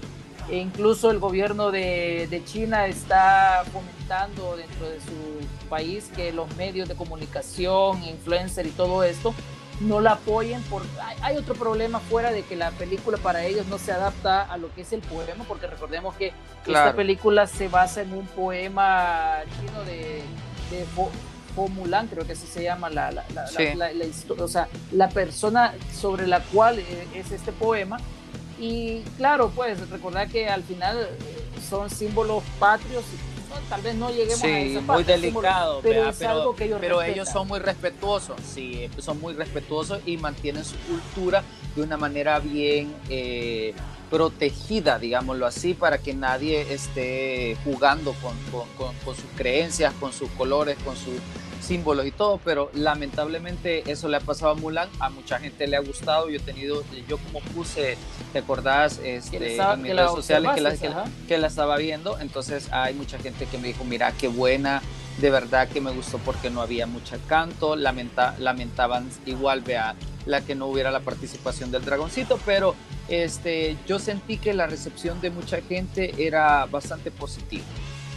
E 0.49 0.57
incluso 0.57 1.09
el 1.09 1.19
gobierno 1.19 1.71
de, 1.71 2.27
de, 2.29 2.43
China 2.43 2.87
está 2.87 3.63
fomentando 3.71 4.57
dentro 4.57 4.89
de 4.89 4.99
su 4.99 5.62
país 5.73 6.11
que 6.15 6.31
los 6.31 6.55
medios 6.55 6.87
de 6.87 6.93
comunicación, 6.93 8.03
influencer 8.03 8.67
y 8.67 8.69
todo 8.69 9.03
esto 9.03 9.33
no 9.79 10.01
la 10.01 10.11
apoyen. 10.11 10.61
Por, 10.63 10.83
hay, 11.23 11.35
otro 11.35 11.55
problema 11.55 11.99
fuera 11.99 12.31
de 12.31 12.43
que 12.43 12.55
la 12.55 12.69
película 12.69 13.17
para 13.17 13.43
ellos 13.43 13.65
no 13.65 13.79
se 13.79 13.91
adapta 13.91 14.43
a 14.43 14.57
lo 14.57 14.71
que 14.75 14.81
es 14.81 14.93
el 14.93 15.01
poema, 15.01 15.45
porque 15.47 15.65
recordemos 15.65 16.13
que 16.13 16.31
esta 16.67 16.93
película 16.93 17.47
se 17.47 17.69
basa 17.69 18.03
en 18.03 18.13
un 18.13 18.27
poema 18.27 19.39
chino 19.59 19.83
de, 19.83 20.21
de 20.69 20.85
Mulan, 21.69 22.07
creo 22.07 22.23
que 22.23 22.33
así 22.33 22.45
se 22.45 22.61
llama 22.61 22.91
la, 22.91 23.11
la, 23.11 23.25
o 24.37 24.47
sea, 24.47 24.67
la 24.91 25.09
persona 25.09 25.73
sobre 25.91 26.27
la 26.27 26.39
cual 26.41 26.77
eh, 26.77 27.07
es 27.15 27.31
este 27.31 27.51
poema. 27.51 27.97
Y 28.59 29.01
claro, 29.17 29.51
pues 29.55 29.89
recordar 29.89 30.29
que 30.29 30.47
al 30.47 30.61
final 30.61 30.99
eh, 31.01 31.61
son 31.67 31.89
símbolos 31.89 32.43
patrios 32.59 33.03
tal 33.69 33.81
vez 33.81 33.95
no 33.95 34.09
lleguemos 34.09 34.43
a 34.43 34.59
esa 34.59 34.81
muy 34.81 35.03
delicado, 35.03 35.79
pero, 35.81 36.03
ellos, 36.03 36.77
pero 36.79 37.01
ellos 37.01 37.29
son 37.29 37.47
muy 37.47 37.59
respetuosos, 37.59 38.37
sí, 38.41 38.89
son 38.99 39.19
muy 39.19 39.33
respetuosos 39.33 39.99
y 40.05 40.17
mantienen 40.17 40.63
su 40.63 40.75
cultura 40.87 41.43
de 41.75 41.81
una 41.81 41.97
manera 41.97 42.39
bien 42.39 42.93
eh, 43.09 43.73
protegida, 44.09 44.99
digámoslo 44.99 45.45
así, 45.45 45.73
para 45.73 45.97
que 45.97 46.13
nadie 46.13 46.73
esté 46.73 47.57
jugando 47.63 48.13
con, 48.21 48.37
con, 48.77 48.93
con 49.05 49.15
sus 49.15 49.25
creencias, 49.35 49.93
con 49.99 50.13
sus 50.13 50.29
colores, 50.31 50.77
con 50.83 50.95
sus 50.95 51.15
símbolos 51.63 52.05
y 52.05 52.11
todo, 52.11 52.39
pero 52.43 52.69
lamentablemente 52.73 53.89
eso 53.89 54.07
le 54.09 54.17
ha 54.17 54.19
pasado 54.19 54.51
a 54.51 54.55
Mulan, 54.55 54.89
a 54.99 55.09
mucha 55.09 55.39
gente 55.39 55.65
le 55.67 55.77
ha 55.77 55.79
gustado, 55.79 56.29
yo 56.29 56.37
he 56.37 56.39
tenido, 56.39 56.83
yo 57.07 57.17
como 57.17 57.39
puse, 57.39 57.97
¿te 58.31 58.39
acordás? 58.39 58.99
Este, 59.03 59.57
en 59.57 59.81
mis 59.81 59.95
redes 59.95 60.11
sociales 60.11 60.51
que 60.53 60.61
la, 60.61 60.75
que, 61.27 61.37
la, 61.37 61.47
estaba 61.47 61.77
viendo, 61.77 62.19
entonces 62.19 62.71
hay 62.71 62.93
mucha 62.93 63.17
gente 63.17 63.45
que 63.45 63.57
me 63.57 63.69
dijo, 63.69 63.83
mira, 63.85 64.11
qué 64.11 64.27
buena, 64.27 64.81
de 65.19 65.29
verdad 65.29 65.67
que 65.67 65.79
me 65.79 65.91
gustó 65.91 66.17
porque 66.19 66.49
no 66.49 66.61
había 66.61 66.85
mucha 66.85 67.17
canto, 67.27 67.75
lamenta, 67.75 68.35
lamentaban 68.39 69.09
igual, 69.25 69.61
vea, 69.61 69.95
la 70.25 70.41
que 70.41 70.55
no 70.55 70.67
hubiera 70.67 70.91
la 70.91 71.01
participación 71.01 71.71
del 71.71 71.83
dragoncito, 71.85 72.39
pero 72.45 72.75
este, 73.07 73.77
yo 73.87 73.99
sentí 73.99 74.37
que 74.37 74.53
la 74.53 74.67
recepción 74.67 75.21
de 75.21 75.29
mucha 75.29 75.61
gente 75.61 76.13
era 76.17 76.65
bastante 76.65 77.11
positiva. 77.11 77.63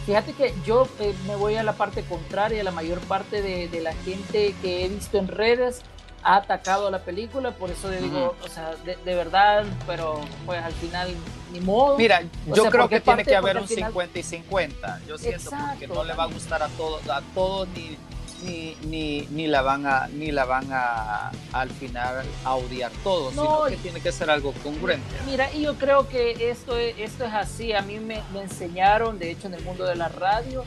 Fíjate 0.07 0.31
que 0.31 0.53
yo 0.65 0.87
eh, 1.01 1.13
me 1.27 1.35
voy 1.35 1.55
a 1.55 1.63
la 1.63 1.73
parte 1.73 2.01
contraria, 2.01 2.63
la 2.63 2.71
mayor 2.71 2.99
parte 3.01 3.41
de, 3.41 3.67
de, 3.67 3.81
la 3.81 3.93
gente 3.93 4.55
que 4.61 4.85
he 4.85 4.87
visto 4.87 5.17
en 5.17 5.27
redes 5.27 5.81
ha 6.23 6.37
atacado 6.37 6.87
a 6.87 6.91
la 6.91 6.99
película, 6.99 7.51
por 7.51 7.71
eso 7.71 7.89
digo, 7.89 8.33
o 8.41 8.47
sea, 8.47 8.75
de, 8.85 9.15
verdad, 9.15 9.65
pero 9.85 10.21
pues 10.45 10.63
al 10.63 10.71
final 10.71 11.13
ni 11.51 11.59
modo. 11.59 11.97
Mira, 11.97 12.23
yo 12.45 12.69
creo 12.69 12.87
que 12.87 13.01
tiene 13.01 13.25
que 13.25 13.35
haber 13.35 13.57
un 13.57 13.67
50 13.67 14.17
y 14.17 14.23
50, 14.23 15.01
yo 15.05 15.17
siento, 15.17 15.49
porque 15.49 15.87
no 15.87 16.05
le 16.05 16.13
va 16.13 16.23
a 16.23 16.27
gustar 16.27 16.63
a 16.63 16.69
todos, 16.69 17.05
a 17.09 17.21
todos 17.35 17.67
ni 17.75 17.97
ni, 18.43 18.75
ni, 18.87 19.27
ni, 19.31 19.47
la 19.47 19.61
van 19.61 19.85
a 19.85 20.07
ni 20.07 20.31
la 20.31 20.45
van 20.45 20.67
a 20.71 21.31
al 21.53 21.69
final 21.69 22.25
a 22.43 22.55
odiar 22.55 22.91
todos, 23.03 23.33
sino 23.33 23.65
que 23.65 23.77
tiene 23.77 23.99
que 23.99 24.11
ser 24.11 24.29
algo 24.29 24.53
congruente. 24.63 25.05
Mira, 25.25 25.51
y 25.53 25.61
yo 25.61 25.75
creo 25.75 26.07
que 26.07 26.49
esto 26.49 26.77
es, 26.77 26.95
esto 26.99 27.25
es 27.25 27.33
así. 27.33 27.73
A 27.73 27.81
mí 27.81 27.99
me, 27.99 28.21
me 28.33 28.41
enseñaron, 28.41 29.19
de 29.19 29.31
hecho, 29.31 29.47
en 29.47 29.55
el 29.55 29.63
mundo 29.63 29.85
de 29.85 29.95
la 29.95 30.09
radio, 30.09 30.63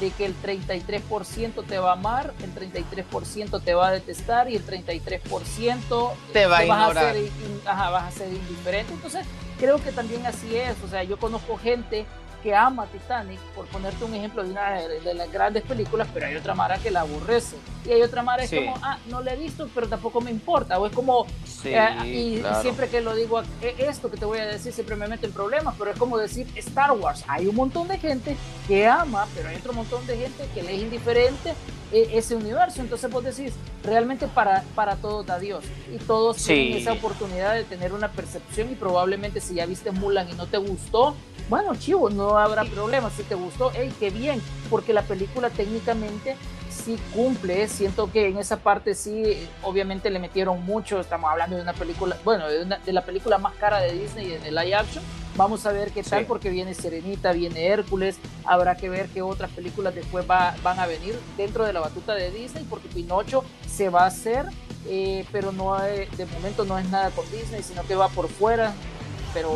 de 0.00 0.10
que 0.10 0.26
el 0.26 0.34
33% 0.42 1.64
te 1.64 1.78
va 1.78 1.90
a 1.90 1.92
amar, 1.92 2.34
el 2.42 2.54
33% 2.54 3.62
te 3.62 3.74
va 3.74 3.88
a 3.88 3.92
detestar 3.92 4.50
y 4.50 4.56
el 4.56 4.66
33% 4.66 6.12
te 6.32 6.46
va 6.46 6.58
a 6.58 6.64
vas 6.66 6.96
A 6.96 7.12
ser, 7.12 7.30
ajá, 7.64 7.90
vas 7.90 8.14
a 8.14 8.18
ser 8.18 8.28
indiferente. 8.32 8.92
Entonces, 8.92 9.24
creo 9.60 9.82
que 9.82 9.92
también 9.92 10.26
así 10.26 10.56
es. 10.56 10.74
O 10.84 10.88
sea, 10.88 11.04
yo 11.04 11.18
conozco 11.18 11.56
gente 11.56 12.04
que 12.42 12.54
ama 12.54 12.86
Titanic, 12.86 13.38
por 13.54 13.66
ponerte 13.66 14.04
un 14.04 14.14
ejemplo 14.14 14.42
de 14.42 14.50
una 14.50 14.72
de 14.72 15.14
las 15.14 15.30
grandes 15.30 15.62
películas, 15.62 16.08
pero 16.12 16.26
hay 16.26 16.36
otra 16.36 16.54
Mara 16.54 16.78
que 16.78 16.90
la 16.90 17.00
aborrece. 17.00 17.56
Y 17.84 17.90
hay 17.90 18.02
otra 18.02 18.22
Mara 18.22 18.44
es 18.44 18.50
como, 18.50 18.74
ah, 18.82 18.98
no 19.08 19.22
la 19.22 19.34
he 19.34 19.36
visto, 19.36 19.68
pero 19.74 19.88
tampoco 19.88 20.20
me 20.20 20.30
importa. 20.30 20.78
O 20.78 20.86
es 20.86 20.92
como, 20.92 21.26
eh, 21.64 21.88
y, 22.04 22.42
siempre 22.60 22.88
que 22.88 23.00
lo 23.00 23.14
digo, 23.14 23.42
e, 23.60 23.74
esto 23.78 24.10
que 24.10 24.16
te 24.16 24.24
voy 24.24 24.38
a 24.38 24.46
decir 24.46 24.72
siempre 24.72 24.96
me 24.96 25.06
mete 25.06 25.26
en 25.26 25.32
problemas, 25.32 25.74
pero 25.78 25.90
es 25.90 25.98
como 25.98 26.18
decir 26.18 26.46
Star 26.56 26.92
Wars. 26.92 27.24
Hay 27.28 27.46
un 27.46 27.54
montón 27.54 27.88
de 27.88 27.98
gente 27.98 28.36
que 28.66 28.86
ama, 28.86 29.26
pero 29.34 29.48
hay 29.48 29.56
otro 29.56 29.72
montón 29.72 30.06
de 30.06 30.16
gente 30.16 30.48
que 30.54 30.62
le 30.62 30.74
es 30.74 30.82
indiferente 30.82 31.54
ese 31.92 32.34
universo. 32.34 32.80
Entonces 32.80 33.10
vos 33.10 33.24
decís, 33.24 33.52
realmente 33.84 34.26
para, 34.28 34.62
para 34.74 34.96
todos 34.96 35.26
da 35.26 35.38
Dios. 35.38 35.64
Y 35.92 35.98
todos 35.98 36.38
tienen 36.38 36.78
esa 36.78 36.92
oportunidad 36.92 37.54
de 37.54 37.64
tener 37.64 37.92
una 37.92 38.10
percepción 38.10 38.70
y 38.70 38.74
probablemente 38.74 39.40
si 39.40 39.54
ya 39.54 39.66
viste 39.66 39.90
Mulan 39.90 40.28
y 40.30 40.34
no 40.34 40.46
te 40.46 40.58
gustó, 40.58 41.14
bueno, 41.48 41.74
chivo, 41.76 42.08
no 42.08 42.38
habrá 42.38 42.64
problema. 42.64 43.10
Si 43.10 43.22
te 43.24 43.34
gustó, 43.34 43.72
hey, 43.74 43.92
qué 44.00 44.10
bien, 44.10 44.40
porque 44.70 44.92
la 44.92 45.02
película 45.02 45.50
técnicamente 45.50 46.36
sí 46.70 46.98
cumple. 47.14 47.68
Siento 47.68 48.10
que 48.10 48.28
en 48.28 48.38
esa 48.38 48.58
parte 48.58 48.94
sí, 48.94 49.48
obviamente 49.62 50.10
le 50.10 50.18
metieron 50.18 50.64
mucho. 50.64 51.00
Estamos 51.00 51.30
hablando 51.30 51.56
de 51.56 51.62
una 51.62 51.74
película, 51.74 52.16
bueno, 52.24 52.46
de, 52.48 52.92
la 52.92 53.04
película 53.04 53.38
más 53.38 53.54
cara 53.54 53.80
de 53.80 53.92
Disney 53.92 54.32
en 54.32 54.44
el 54.44 54.54
live 54.54 54.74
action. 54.74 55.04
Vamos 55.34 55.64
a 55.64 55.72
ver 55.72 55.92
qué 55.92 56.02
tal, 56.02 56.26
porque 56.26 56.50
viene 56.50 56.74
Serenita, 56.74 57.32
viene 57.32 57.66
Hércules. 57.66 58.18
Habrá 58.44 58.76
que 58.76 58.88
ver 58.90 59.08
qué 59.08 59.22
otras 59.22 59.50
películas 59.50 59.94
después 59.94 60.26
van 60.26 60.78
a 60.78 60.86
venir 60.86 61.18
dentro 61.36 61.64
de 61.64 61.72
la 61.72 61.80
batuta 61.80 62.14
de 62.14 62.30
Disney, 62.30 62.66
porque 62.68 62.88
Pinocho 62.88 63.42
se 63.66 63.88
va 63.88 64.02
a 64.02 64.06
hacer. 64.06 64.46
Eh, 64.88 65.24
pero 65.30 65.52
no 65.52 65.78
de 65.80 66.26
momento 66.32 66.64
no 66.64 66.76
es 66.76 66.88
nada 66.90 67.10
con 67.10 67.24
Disney, 67.30 67.62
sino 67.62 67.82
que 67.84 67.94
va 67.94 68.08
por 68.08 68.28
fuera 68.28 68.74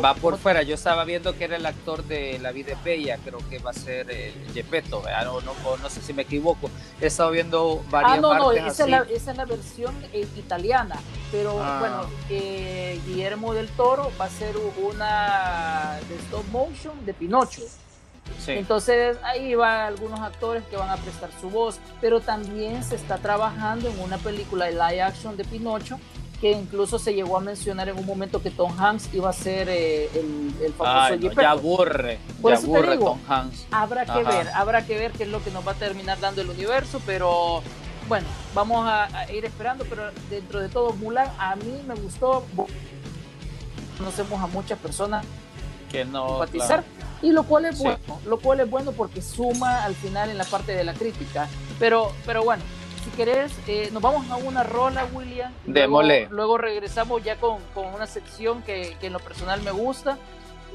va 0.03 0.13
por 0.13 0.37
fuera. 0.37 0.63
Yo 0.63 0.75
estaba 0.75 1.03
viendo 1.05 1.35
que 1.37 1.45
era 1.45 1.55
el 1.55 1.65
actor 1.65 2.03
de 2.03 2.39
La 2.39 2.51
vida 2.51 2.73
es 2.73 2.83
bella, 2.83 3.17
creo 3.23 3.39
que 3.49 3.59
va 3.59 3.71
a 3.71 3.73
ser 3.73 4.09
el 4.09 4.33
Gepetto, 4.53 5.03
no, 5.23 5.41
no, 5.41 5.77
no, 5.77 5.89
sé 5.89 6.01
si 6.01 6.13
me 6.13 6.23
equivoco. 6.23 6.69
He 7.01 7.07
estado 7.07 7.31
viendo 7.31 7.83
varias 7.89 8.13
Ah, 8.13 8.21
no, 8.21 8.33
no, 8.33 8.51
esa 8.51 8.83
es, 8.83 8.89
la, 8.89 9.05
esa 9.09 9.31
es, 9.31 9.37
la, 9.37 9.45
versión 9.45 9.95
eh, 10.13 10.27
italiana, 10.37 10.99
pero 11.31 11.59
ah. 11.61 11.77
bueno, 11.79 12.09
eh, 12.29 12.99
Guillermo 13.05 13.53
del 13.53 13.69
Toro 13.69 14.11
va 14.19 14.25
a 14.25 14.29
ser 14.29 14.55
una 14.81 15.99
de 16.09 16.15
stop 16.15 16.45
motion 16.51 17.05
de 17.05 17.13
Pinocho. 17.13 17.61
Entonces 18.45 19.17
ahí 19.23 19.55
va 19.55 19.87
algunos 19.87 20.19
actores 20.19 20.63
que 20.69 20.77
van 20.77 20.89
a 20.89 20.97
prestar 20.97 21.29
su 21.39 21.49
voz, 21.49 21.79
pero 21.99 22.19
también 22.19 22.83
se 22.83 22.95
está 22.95 23.17
trabajando 23.17 23.89
en 23.89 23.99
una 23.99 24.17
película 24.17 24.65
de 24.65 24.71
live 24.71 25.01
action 25.01 25.35
de 25.35 25.43
Pinocho 25.43 25.99
que 26.39 26.51
incluso 26.51 26.99
se 26.99 27.13
llegó 27.13 27.37
a 27.37 27.39
mencionar 27.39 27.89
en 27.89 27.97
un 27.97 28.05
momento 28.05 28.41
que 28.41 28.51
Tom 28.51 28.71
Hanks 28.79 29.13
iba 29.13 29.29
a 29.29 29.33
ser 29.33 29.69
eh, 29.69 30.09
el, 30.13 30.53
el, 30.63 30.73
famoso 30.73 31.13
Ay, 31.13 31.31
ya 31.35 31.51
aburre, 31.51 32.19
ya 32.43 32.55
aburre 32.55 32.97
Tom 32.97 33.19
Hanks. 33.27 33.65
Habrá 33.71 34.05
que 34.05 34.23
ver, 34.23 34.47
habrá 34.53 34.85
que 34.85 34.97
ver 34.97 35.11
qué 35.13 35.23
es 35.23 35.29
lo 35.29 35.43
que 35.43 35.49
nos 35.49 35.67
va 35.67 35.71
a 35.71 35.75
terminar 35.75 36.19
dando 36.19 36.41
el 36.41 36.49
universo, 36.49 37.01
pero 37.05 37.63
bueno, 38.07 38.27
vamos 38.53 38.85
a, 38.87 39.31
ir 39.31 39.45
esperando, 39.45 39.83
pero 39.89 40.11
dentro 40.29 40.59
de 40.59 40.69
todo, 40.69 40.93
Mulan 40.93 41.29
a 41.39 41.55
mí 41.55 41.81
me 41.87 41.95
gustó. 41.95 42.45
Conocemos 43.97 44.39
a 44.41 44.47
muchas 44.47 44.77
personas 44.77 45.25
que 45.91 46.05
no 46.05 46.39
y 47.21 47.31
lo 47.31 47.43
cual 47.43 47.65
es 47.65 47.79
bueno, 47.79 47.97
lo 48.25 48.39
cual 48.39 48.59
es 48.59 48.69
bueno 48.69 48.91
porque 48.91 49.21
suma 49.21 49.83
al 49.83 49.95
final 49.95 50.29
en 50.29 50.37
la 50.37 50.43
parte 50.43 50.73
de 50.73 50.83
la 50.83 50.93
crítica, 50.93 51.47
pero 51.79 52.11
pero 52.25 52.43
bueno, 52.43 52.61
si 53.09 53.15
querés, 53.15 53.53
eh, 53.67 53.89
nos 53.93 54.01
vamos 54.01 54.29
a 54.29 54.35
una 54.35 54.63
rola, 54.63 55.05
William. 55.13 55.51
Démosle. 55.65 56.27
Luego, 56.29 56.57
regresamos 56.57 57.23
ya 57.23 57.37
con, 57.37 57.59
una 57.93 58.07
sección 58.07 58.61
que, 58.63 58.97
en 59.01 59.13
lo 59.13 59.19
personal 59.19 59.61
me 59.61 59.71
gusta. 59.71 60.17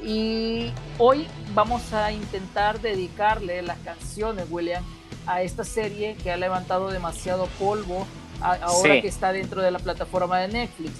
Y 0.03 0.71
hoy 0.97 1.27
vamos 1.53 1.93
a 1.93 2.11
intentar 2.11 2.81
dedicarle 2.81 3.61
las 3.61 3.77
canciones, 3.79 4.45
William, 4.49 4.83
a 5.27 5.43
esta 5.43 5.63
serie 5.63 6.15
que 6.15 6.31
ha 6.31 6.37
levantado 6.37 6.89
demasiado 6.89 7.47
polvo 7.59 8.05
ahora 8.41 8.99
que 8.99 9.07
está 9.07 9.31
dentro 9.31 9.61
de 9.61 9.71
la 9.71 9.79
plataforma 9.79 10.39
de 10.39 10.49
Netflix. 10.49 10.91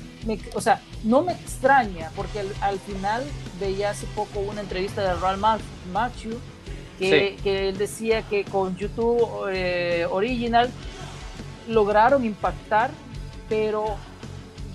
o 0.56 0.62
sea, 0.62 0.82
no 1.04 1.24
me 1.24 1.34
extraña 1.34 2.10
porque 2.16 2.40
al, 2.62 2.80
final 2.80 3.24
veía 3.60 3.90
hace 3.90 4.06
poco 4.16 4.40
una 4.40 4.62
entrevista 4.62 5.02
de 5.02 5.20
Ralph 5.20 5.62
Matthew 5.92 6.40
que, 6.98 7.36
que 7.44 7.68
él 7.68 7.78
decía 7.78 8.22
que 8.22 8.46
con 8.46 8.78
YouTube 8.78 9.50
eh, 9.52 10.08
Original 10.10 10.70
lograron 11.68 12.26
impactar, 12.26 12.92
pero 13.50 13.98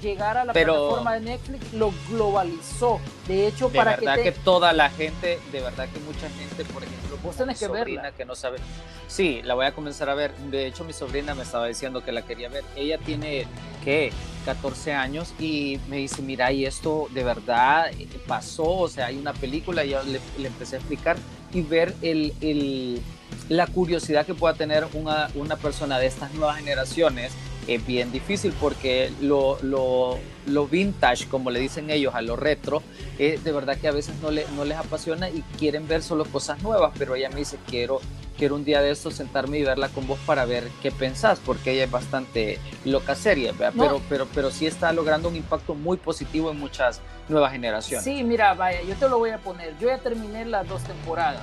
llegar 0.00 0.36
a 0.36 0.44
la 0.44 0.52
plataforma 0.52 1.14
de 1.14 1.20
Netflix 1.20 1.72
lo 1.72 1.92
globalizó. 2.08 3.00
De 3.26 3.46
hecho, 3.46 3.68
para 3.68 3.96
verdad 3.96 4.22
que, 4.22 4.32
toda 4.32 4.72
la 4.72 4.90
gente, 4.90 5.40
de 5.52 5.60
verdad 5.60 5.88
que 5.88 5.98
mucha 6.00 6.28
gente, 6.30 6.64
por 6.72 6.82
ejemplo, 6.82 7.18
vos 7.22 7.36
tenés 7.36 7.58
que 7.58 7.68
verla. 7.68 8.12
que 8.12 8.24
no 8.24 8.34
sabe. 8.34 8.58
Sí, 9.06 9.40
la 9.42 9.54
voy 9.54 9.66
a 9.66 9.74
comenzar 9.74 10.08
a 10.08 10.14
ver. 10.14 10.34
De 10.36 10.66
hecho, 10.66 10.84
mi 10.84 10.92
sobrina 10.92 11.34
me 11.34 11.42
estaba 11.42 11.66
diciendo 11.66 12.02
que 12.04 12.12
la 12.12 12.22
quería 12.22 12.48
ver. 12.48 12.64
Ella 12.76 12.98
tiene 12.98 13.46
¿qué? 13.84 14.12
14 14.44 14.94
años 14.94 15.34
y 15.38 15.78
me 15.88 15.96
dice, 15.96 16.22
"Mira, 16.22 16.52
y 16.52 16.64
esto 16.64 17.08
de 17.10 17.24
verdad 17.24 17.90
pasó, 18.26 18.68
o 18.68 18.88
sea, 18.88 19.06
hay 19.06 19.18
una 19.18 19.32
película 19.32 19.84
y 19.84 19.90
yo 19.90 20.02
le, 20.04 20.20
le 20.38 20.48
empecé 20.48 20.76
a 20.76 20.78
explicar 20.78 21.16
y 21.52 21.62
ver 21.62 21.94
el, 22.02 22.32
el 22.40 23.02
la 23.48 23.66
curiosidad 23.66 24.26
que 24.26 24.34
pueda 24.34 24.54
tener 24.54 24.86
una, 24.92 25.30
una 25.34 25.56
persona 25.56 25.98
de 25.98 26.06
estas 26.06 26.32
nuevas 26.34 26.58
generaciones 26.58 27.32
es 27.68 27.86
bien 27.86 28.10
difícil 28.10 28.52
porque 28.58 29.12
lo, 29.20 29.58
lo, 29.62 30.18
lo, 30.46 30.66
vintage, 30.66 31.28
como 31.28 31.50
le 31.50 31.60
dicen 31.60 31.90
ellos, 31.90 32.14
a 32.14 32.22
lo 32.22 32.34
retro, 32.34 32.82
de 33.18 33.52
verdad 33.52 33.76
que 33.76 33.88
a 33.88 33.92
veces 33.92 34.14
no, 34.22 34.30
le, 34.30 34.46
no 34.56 34.64
les 34.64 34.78
apasiona 34.78 35.28
y 35.28 35.42
quieren 35.58 35.86
ver 35.86 36.02
solo 36.02 36.24
cosas 36.24 36.62
nuevas, 36.62 36.92
pero 36.98 37.14
ella 37.14 37.28
me 37.28 37.36
dice, 37.36 37.58
quiero, 37.68 38.00
quiero 38.38 38.54
un 38.54 38.64
día 38.64 38.80
de 38.80 38.90
esto 38.90 39.10
sentarme 39.10 39.58
y 39.58 39.64
verla 39.64 39.88
con 39.90 40.06
vos 40.06 40.18
para 40.24 40.46
ver 40.46 40.68
qué 40.82 40.90
pensás, 40.90 41.40
porque 41.44 41.72
ella 41.72 41.84
es 41.84 41.90
bastante 41.90 42.58
loca 42.86 43.14
seria, 43.14 43.52
pero, 43.58 44.00
pero, 44.08 44.26
pero 44.34 44.50
sí 44.50 44.66
está 44.66 44.92
logrando 44.92 45.28
un 45.28 45.36
impacto 45.36 45.74
muy 45.74 45.98
positivo 45.98 46.50
en 46.50 46.58
muchas 46.58 47.02
nuevas 47.28 47.52
generaciones. 47.52 48.02
Sí, 48.02 48.24
mira, 48.24 48.54
vaya, 48.54 48.80
yo 48.82 48.94
te 48.94 49.08
lo 49.10 49.18
voy 49.18 49.30
a 49.30 49.38
poner, 49.38 49.76
yo 49.78 49.88
ya 49.88 49.98
terminé 49.98 50.46
las 50.46 50.66
dos 50.66 50.82
temporadas 50.84 51.42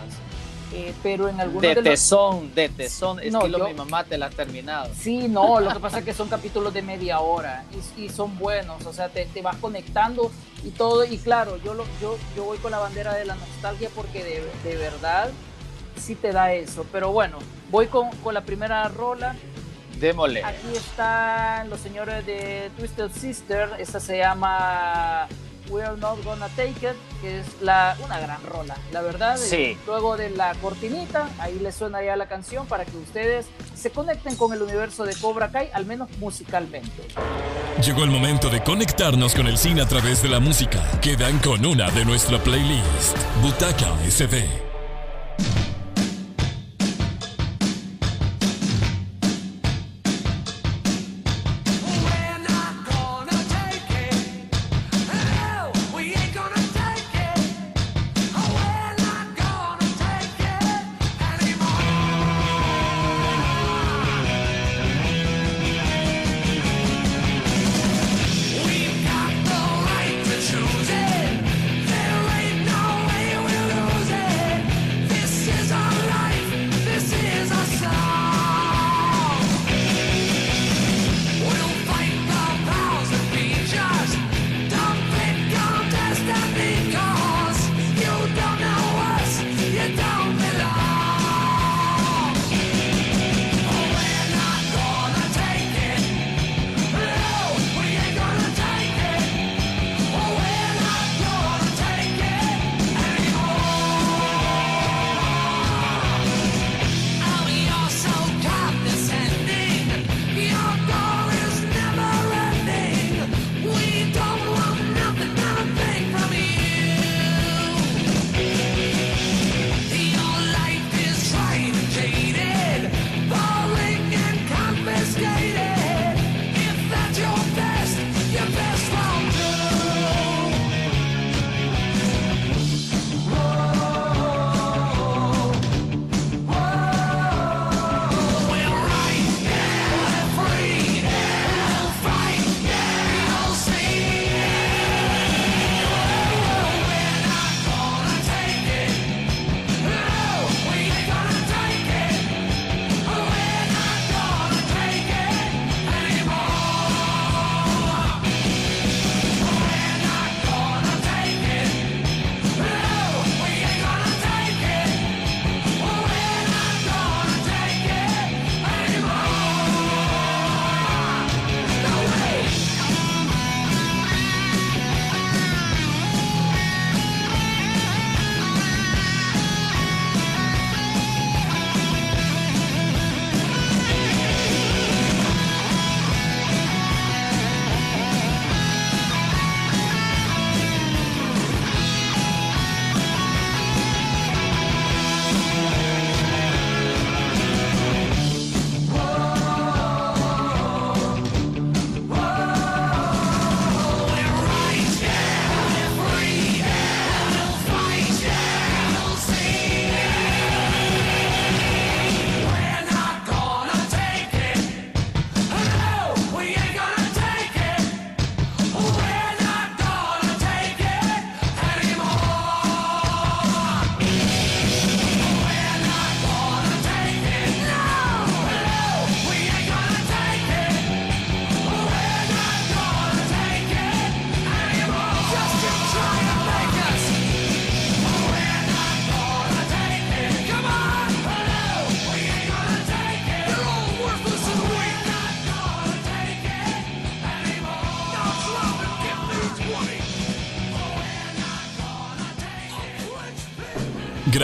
eh, 0.73 0.93
pero 1.03 1.29
en 1.29 1.39
algunos 1.39 1.61
de, 1.61 1.75
de 1.75 1.81
tesón, 1.81 2.53
de 2.55 2.69
tesón, 2.69 3.19
es 3.19 3.35
que 3.35 3.47
lo, 3.49 3.67
mi 3.67 3.73
mamá 3.73 4.03
te 4.03 4.17
la 4.17 4.27
ha 4.27 4.29
terminado. 4.29 4.91
Sí, 4.97 5.27
no, 5.27 5.59
lo 5.59 5.71
que 5.71 5.79
pasa 5.79 5.99
es 5.99 6.05
que 6.05 6.13
son 6.13 6.27
capítulos 6.27 6.73
de 6.73 6.81
media 6.81 7.19
hora 7.19 7.65
y, 7.97 8.09
son 8.09 8.37
buenos, 8.37 8.85
o 8.85 8.93
sea, 8.93 9.09
te, 9.09 9.25
te, 9.25 9.41
vas 9.41 9.57
conectando 9.57 10.31
y 10.63 10.69
todo, 10.69 11.05
y 11.05 11.17
claro, 11.17 11.57
yo, 11.57 11.73
lo, 11.73 11.85
yo, 12.01 12.17
yo 12.35 12.45
voy 12.45 12.57
con 12.57 12.71
la 12.71 12.79
bandera 12.79 13.13
de 13.13 13.25
la 13.25 13.35
nostalgia 13.35 13.89
porque 13.93 14.23
de, 14.23 14.43
de 14.69 14.75
verdad 14.77 15.29
sí 15.95 16.15
te 16.15 16.31
da 16.31 16.53
eso, 16.53 16.85
pero 16.91 17.11
bueno, 17.11 17.37
voy 17.69 17.87
con, 17.87 18.09
con 18.17 18.33
la 18.33 18.41
primera 18.41 18.87
rola. 18.89 19.35
Démosle. 19.99 20.43
Aquí 20.43 20.75
están 20.75 21.69
los 21.69 21.79
señores 21.79 22.25
de 22.25 22.69
Twisted 22.77 23.11
Sister, 23.11 23.69
esta 23.79 23.99
se 23.99 24.17
llama 24.17 25.27
We're 25.69 25.97
Not 25.97 26.23
Gonna 26.23 26.49
Take 26.49 26.69
It, 26.69 26.95
que 27.21 27.39
es 27.39 27.45
la, 27.61 27.97
una 28.03 28.19
gran 28.19 28.43
rola, 28.43 28.77
la 28.91 29.01
verdad. 29.01 29.37
Sí. 29.37 29.77
Luego 29.85 30.17
de 30.17 30.29
la 30.29 30.53
cortinita, 30.55 31.29
ahí 31.39 31.59
les 31.59 31.75
suena 31.75 32.03
ya 32.03 32.15
la 32.15 32.27
canción 32.27 32.67
para 32.67 32.85
que 32.85 32.97
ustedes 32.97 33.47
se 33.75 33.91
conecten 33.91 34.35
con 34.35 34.53
el 34.53 34.61
universo 34.61 35.05
de 35.05 35.15
Cobra 35.15 35.51
Kai, 35.51 35.69
al 35.73 35.85
menos 35.85 36.09
musicalmente. 36.19 37.07
Llegó 37.83 38.03
el 38.03 38.11
momento 38.11 38.49
de 38.49 38.63
conectarnos 38.63 39.35
con 39.35 39.47
el 39.47 39.57
cine 39.57 39.81
a 39.81 39.85
través 39.87 40.21
de 40.21 40.29
la 40.29 40.39
música. 40.39 40.81
Quedan 41.01 41.39
con 41.39 41.65
una 41.65 41.89
de 41.91 42.05
nuestra 42.05 42.39
playlist, 42.39 43.17
Butaca 43.41 43.93
SD. 44.09 44.74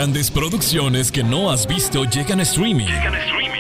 Grandes 0.02 0.32
producciones 0.32 1.12
que 1.12 1.24
no 1.24 1.52
has 1.52 1.68
visto 1.68 2.06
llegan 2.06 2.40
a 2.40 2.42
streaming. 2.42 2.88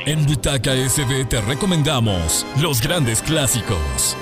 En 0.07 0.25
Butaca 0.25 0.73
SD 0.73 1.25
te 1.25 1.39
recomendamos 1.39 2.47
los 2.59 2.81
grandes 2.81 3.21
clásicos. 3.21 4.17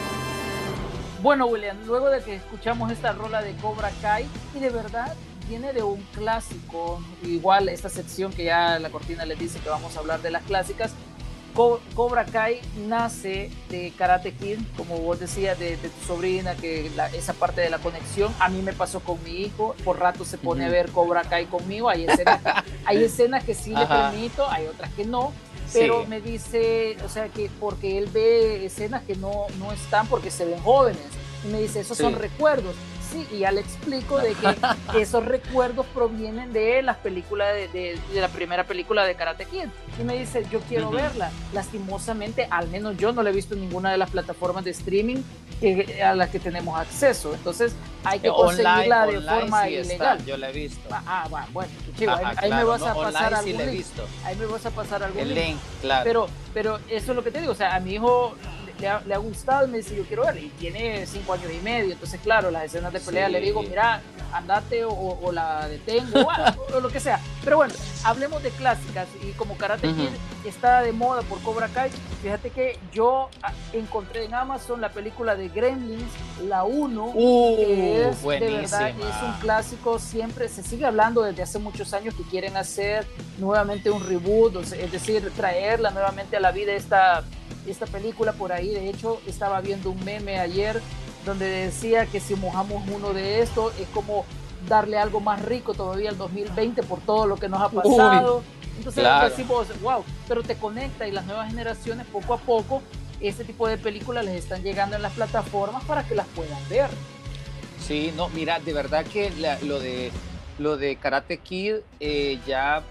Bueno, 1.24 1.46
William, 1.46 1.78
luego 1.86 2.10
de 2.10 2.22
que 2.22 2.36
escuchamos 2.36 2.92
esta 2.92 3.14
rola 3.14 3.42
de 3.42 3.56
Cobra 3.56 3.90
Kai, 4.02 4.26
y 4.54 4.60
de 4.60 4.70
verdad 4.70 5.16
viene 5.48 5.72
de 5.72 5.82
un 5.82 6.02
clásico, 6.14 7.02
igual 7.24 7.70
esta 7.70 7.88
sección 7.88 8.34
que 8.34 8.44
ya 8.44 8.80
la 8.80 8.90
cortina 8.90 9.24
les 9.24 9.40
dice 9.40 9.60
que 9.60 9.70
vamos 9.70 9.96
a 9.96 10.02
hablar 10.02 10.22
de 10.22 10.32
las 10.32 10.44
clásicas, 10.44 10.92
Cobra 11.94 12.24
Kai 12.24 12.62
nace 12.88 13.52
de 13.70 13.92
Karate 13.98 14.32
Kid, 14.32 14.60
como 14.78 14.98
vos 15.00 15.20
decías, 15.20 15.60
de, 15.60 15.76
tu 15.76 16.06
sobrina, 16.08 16.56
que 16.56 16.90
esa 17.14 17.34
parte 17.34 17.60
de 17.60 17.70
la 17.70 17.80
conexión. 17.80 18.34
A 18.40 18.48
mí 18.48 18.62
me 18.62 18.72
pasó 18.72 19.02
con 19.02 19.22
mi 19.24 19.42
hijo, 19.42 19.76
por 19.84 20.00
rato 20.00 20.24
se 20.24 20.38
pone 20.38 20.66
a 20.66 20.70
ver 20.70 20.90
Cobra 20.92 21.24
Kai 21.24 21.48
conmigo. 21.48 21.90
Hay 21.90 22.06
escenas, 22.06 22.40
hay 22.86 23.04
escenas 23.04 23.44
que 23.44 23.54
sí 23.54 23.74
le 23.76 23.86
permito, 23.86 24.50
hay 24.50 24.68
otras 24.68 24.94
que 24.94 25.06
no. 25.06 25.34
Pero 25.74 26.06
me 26.06 26.22
dice, 26.22 26.98
o 27.06 27.10
sea, 27.10 27.28
que 27.28 27.52
porque 27.60 27.98
él 27.98 28.08
ve 28.08 28.66
escenas 28.66 29.04
que 29.04 29.16
no, 29.16 29.46
no 29.60 29.72
están 29.72 30.08
porque 30.08 30.32
se 30.32 30.46
ven 30.46 30.60
jóvenes. 30.62 31.02
Y 31.46 31.50
me 31.50 31.62
dice, 31.62 31.82
esos 31.82 31.98
son 31.98 32.16
recuerdos. 32.16 32.76
Sí, 33.12 33.28
y 33.32 33.40
ya 33.40 33.52
le 33.52 33.62
explico 33.62 34.20
de 34.20 34.34
que 34.34 34.56
esos 35.02 35.26
recuerdos 35.26 35.86
provienen 35.88 36.54
de 36.54 36.82
las 36.82 36.98
películas, 36.98 37.54
de, 37.54 37.68
de, 37.70 38.22
la 38.22 38.28
primera 38.28 38.66
película 38.66 39.04
de 39.06 39.16
Karate 39.16 39.46
Kid. 39.46 39.66
Y 40.00 40.04
me 40.04 40.18
dice, 40.18 40.46
yo 40.52 40.60
quiero 40.62 40.92
verla. 40.92 41.32
Lastimosamente, 41.54 42.48
al 42.52 42.68
menos 42.70 42.98
yo 42.98 43.12
no 43.12 43.24
la 43.24 43.32
he 43.32 43.34
visto 43.34 43.56
en 43.56 43.62
ninguna 43.62 43.92
de 43.92 43.98
las 43.98 44.12
plataformas 44.12 44.64
de 44.64 44.72
streaming 44.72 45.24
que, 45.60 46.04
a 46.04 46.16
las 46.16 46.30
que 46.30 46.40
tenemos 46.40 46.80
acceso. 46.80 47.34
Entonces, 47.34 47.74
hay 48.04 48.20
que 48.20 48.28
eh, 48.28 48.32
conseguirla 48.36 49.06
de 49.08 49.22
forma 49.22 49.70
ilegal. 49.70 50.26
yo 50.26 50.38
la 50.38 50.50
he 50.50 50.54
visto. 50.54 50.88
Ah, 50.92 51.28
ah 51.32 51.48
bueno, 51.52 51.72
chivo, 51.98 52.14
ahí, 52.14 52.50
me 52.52 52.64
vas 52.64 52.82
a 52.84 52.94
pasar 52.94 53.34
algún 53.34 53.58
link. 53.58 53.86
Ahí 54.24 54.36
me 54.36 54.46
vas 54.46 54.66
a 54.66 54.72
pasar 54.72 55.04
algún 55.04 55.22
El 55.22 55.36
link. 55.36 55.58
claro. 55.82 56.04
Pero, 56.04 56.28
pero 56.54 56.80
eso 56.90 57.12
es 57.12 57.16
lo 57.16 57.24
que 57.24 57.32
te 57.32 57.42
digo, 57.42 57.52
o 57.52 57.56
sea, 57.56 57.76
a 57.76 57.80
mi 57.80 57.94
hijo 57.94 58.36
le 58.80 59.14
ha, 59.14 59.18
gustado 59.18 59.68
y 59.68 59.72
me 59.72 59.78
dice, 59.78 59.96
yo 59.96 60.04
quiero 60.04 60.26
ver. 60.26 60.38
Y 60.38 60.50
tiene 60.50 61.06
cinco 61.06 61.34
años 61.34 61.52
y 61.52 61.62
medio. 61.64 61.94
Entonces, 61.94 62.20
claro, 62.22 62.52
las 62.52 62.66
escenas 62.66 62.94
de 62.94 63.00
pelea 63.00 63.30
le 63.30 63.42
digo, 63.42 63.62
mira, 63.62 64.02
andate 64.34 64.84
o, 64.86 65.32
la 65.32 65.68
detengo 65.68 66.28
o, 66.74 66.80
lo 66.80 66.90
que 66.90 67.00
sea. 67.00 67.20
Pero 67.44 67.58
bueno, 67.58 67.74
hablemos 68.04 68.42
de 68.44 68.50
clásicas. 68.52 69.08
Y 69.22 69.32
como 69.34 69.58
Karate 69.58 69.88
Kid 69.88 70.10
está 70.46 70.82
de 70.82 70.92
moda 70.92 71.22
por 71.24 71.42
Cobra 71.42 71.68
Kai, 71.68 71.90
fíjate 72.22 72.50
que 72.50 72.78
yo 72.94 73.30
ah, 73.44 73.52
encontré 73.74 74.26
en 74.26 74.34
Amazon 74.34 74.82
la 74.82 74.90
película 74.90 75.36
de 75.36 75.50
Gremlins, 75.50 76.12
la 76.48 76.64
1, 76.64 77.12
uh, 77.14 77.56
que 77.58 78.10
es 78.10 78.22
de 78.22 78.40
verdad 78.40 78.90
es 78.90 79.24
un 79.24 79.34
clásico. 79.42 80.00
Siempre 80.00 80.48
se 80.48 80.64
sigue 80.64 80.86
hablando 80.86 81.22
desde 81.24 81.44
hace 81.44 81.60
muchos 81.60 81.94
años 81.94 82.14
que 82.16 82.24
quieren 82.24 82.58
hacer 82.58 83.06
nuevamente 83.38 83.90
un 83.90 84.06
reboot, 84.08 84.56
es 84.74 84.92
decir, 84.92 85.32
traerla 85.36 85.92
nuevamente 85.92 86.38
a 86.38 86.40
la 86.40 86.52
vida 86.52 86.74
esta 86.74 87.24
esta 87.72 87.86
película 87.86 88.34
por 88.34 88.52
ahí. 88.52 88.70
De 88.70 88.90
hecho, 88.90 89.22
estaba 89.26 89.62
viendo 89.62 89.92
un 89.92 90.04
meme 90.04 90.40
ayer 90.40 90.82
donde 91.26 91.48
decía 91.48 92.06
que 92.06 92.20
si 92.20 92.36
mojamos 92.36 92.84
uno 92.90 93.14
de 93.14 93.42
estos 93.42 93.78
es 93.80 93.88
como 93.90 94.26
darle 94.68 94.98
algo 94.98 95.20
más 95.20 95.44
rico 95.44 95.74
todavía 95.74 96.10
al 96.10 96.18
2020 96.18 96.84
por 96.84 97.00
todo 97.00 97.28
lo 97.28 97.38
que 97.38 97.48
nos 97.50 97.62
ha 97.62 97.70
pasado. 97.70 98.44
Entonces 98.78 99.04
decimos, 99.24 99.68
wow, 99.82 100.04
pero 100.28 100.42
te 100.42 100.56
conecta 100.56 101.08
y 101.08 101.12
las 101.12 101.26
nuevas 101.26 101.50
generaciones 101.50 102.06
poco 102.08 102.34
a 102.34 102.38
poco, 102.38 102.82
este 103.20 103.44
tipo 103.44 103.68
de 103.68 103.78
películas 103.78 104.24
les 104.24 104.36
están 104.36 104.64
llegando 104.64 104.96
en 104.96 105.02
las 105.02 105.12
plataformas 105.14 105.84
para 105.84 106.04
que 106.08 106.16
las 106.16 106.28
puedan 106.28 106.58
ver. 106.70 106.90
Sí, 107.86 108.14
no, 108.16 108.30
mira, 108.30 108.60
de 108.60 108.72
verdad 108.72 109.06
que 109.06 109.32
lo 109.64 109.80
de 109.80 110.12
lo 110.60 110.78
de 110.78 110.98
Karate 110.98 111.38
Kid, 111.38 111.76
eh, 112.00 112.40
ya 112.46 112.84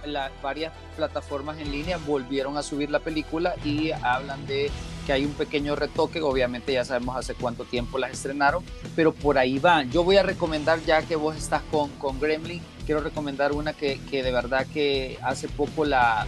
varias 0.43 0.73
plataformas 0.97 1.59
en 1.59 1.71
línea 1.71 1.99
volvieron 1.99 2.57
a 2.57 2.63
subir 2.63 2.91
la 2.91 2.99
película 2.99 3.55
y 3.65 3.93
hablan 3.93 4.47
de 4.47 4.71
que 5.07 5.13
hay 5.13 5.25
un 5.25 5.33
pequeño 5.33 5.77
retoque, 5.77 6.21
obviamente 6.21 6.73
ya 6.73 6.85
sabemos 6.85 7.17
hace 7.17 7.35
cuánto 7.35 7.65
tiempo 7.65 7.99
las 7.99 8.13
estrenaron, 8.13 8.63
pero 8.95 9.13
por 9.15 9.39
ahí 9.39 9.59
van. 9.59 9.91
Yo 9.91 10.05
voy 10.05 10.17
a 10.17 10.23
recomendar, 10.23 10.81
ya 10.85 11.03
que 11.03 11.17
vos 11.17 11.37
estás 11.37 11.63
con, 11.71 11.89
con 11.93 12.21
Gremlin, 12.21 12.61
quiero 12.85 13.01
recomendar 13.01 13.53
una 13.53 13.73
que, 13.73 14.01
que 14.11 14.23
de 14.23 14.33
verdad 14.33 14.67
que 14.67 15.19
hace 15.23 15.49
poco 15.49 15.85
la, 15.85 16.27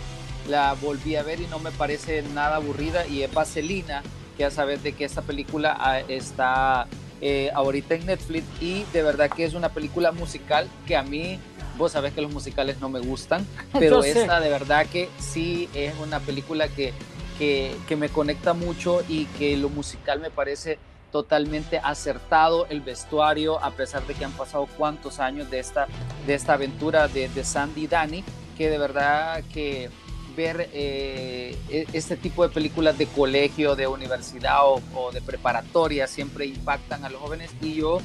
la 0.48 0.74
volví 0.74 1.16
a 1.16 1.22
ver 1.22 1.40
y 1.40 1.46
no 1.46 1.58
me 1.58 1.70
parece 1.72 2.22
nada 2.34 2.56
aburrida 2.56 3.06
y 3.06 3.22
es 3.22 3.32
Vaselina, 3.32 4.02
que 4.36 4.42
ya 4.42 4.50
sabes 4.50 4.82
de 4.82 4.92
que 4.92 5.04
esta 5.04 5.22
película 5.22 5.76
ah, 5.78 6.00
está 6.00 6.86
eh, 7.20 7.50
ahorita 7.54 7.94
en 7.94 8.06
Netflix 8.06 8.44
y 8.60 8.84
de 8.92 9.02
verdad 9.02 9.30
que 9.30 9.44
es 9.44 9.54
una 9.54 9.68
película 9.68 10.12
musical 10.12 10.68
que 10.86 10.96
a 10.96 11.02
mí, 11.02 11.38
vos 11.76 11.92
sabés 11.92 12.12
que 12.12 12.20
los 12.20 12.32
musicales 12.32 12.80
no 12.80 12.88
me 12.88 13.00
gustan, 13.00 13.46
pero 13.78 14.02
esta 14.02 14.40
de 14.40 14.48
verdad 14.48 14.86
que 14.86 15.08
sí 15.18 15.68
es 15.74 15.94
una 15.98 16.20
película 16.20 16.68
que, 16.68 16.92
que, 17.38 17.76
que 17.88 17.96
me 17.96 18.08
conecta 18.08 18.54
mucho 18.54 19.02
y 19.08 19.26
que 19.26 19.56
lo 19.56 19.68
musical 19.68 20.20
me 20.20 20.30
parece 20.30 20.78
totalmente 21.10 21.78
acertado. 21.78 22.66
El 22.70 22.80
vestuario, 22.80 23.62
a 23.62 23.72
pesar 23.72 24.06
de 24.06 24.14
que 24.14 24.24
han 24.24 24.32
pasado 24.32 24.66
cuántos 24.78 25.18
años 25.18 25.50
de 25.50 25.58
esta, 25.58 25.88
de 26.26 26.34
esta 26.34 26.54
aventura 26.54 27.08
de, 27.08 27.28
de 27.28 27.44
Sandy 27.44 27.84
y 27.84 27.86
Danny, 27.86 28.24
que 28.56 28.70
de 28.70 28.78
verdad 28.78 29.42
que 29.52 29.90
ver 30.40 30.70
eh, 30.72 31.54
e, 31.68 31.86
este 31.92 32.16
tipo 32.16 32.42
de 32.42 32.48
películas 32.48 32.96
de 32.96 33.06
colegio, 33.06 33.76
de 33.76 33.86
universidad 33.86 34.60
o, 34.64 35.10
de 35.12 35.20
preparatoria 35.20 36.06
siempre 36.06 36.46
impactan 36.46 37.04
a 37.04 37.10
los 37.10 37.20
jóvenes 37.20 37.50
y 37.60 37.74
yo 37.74 37.98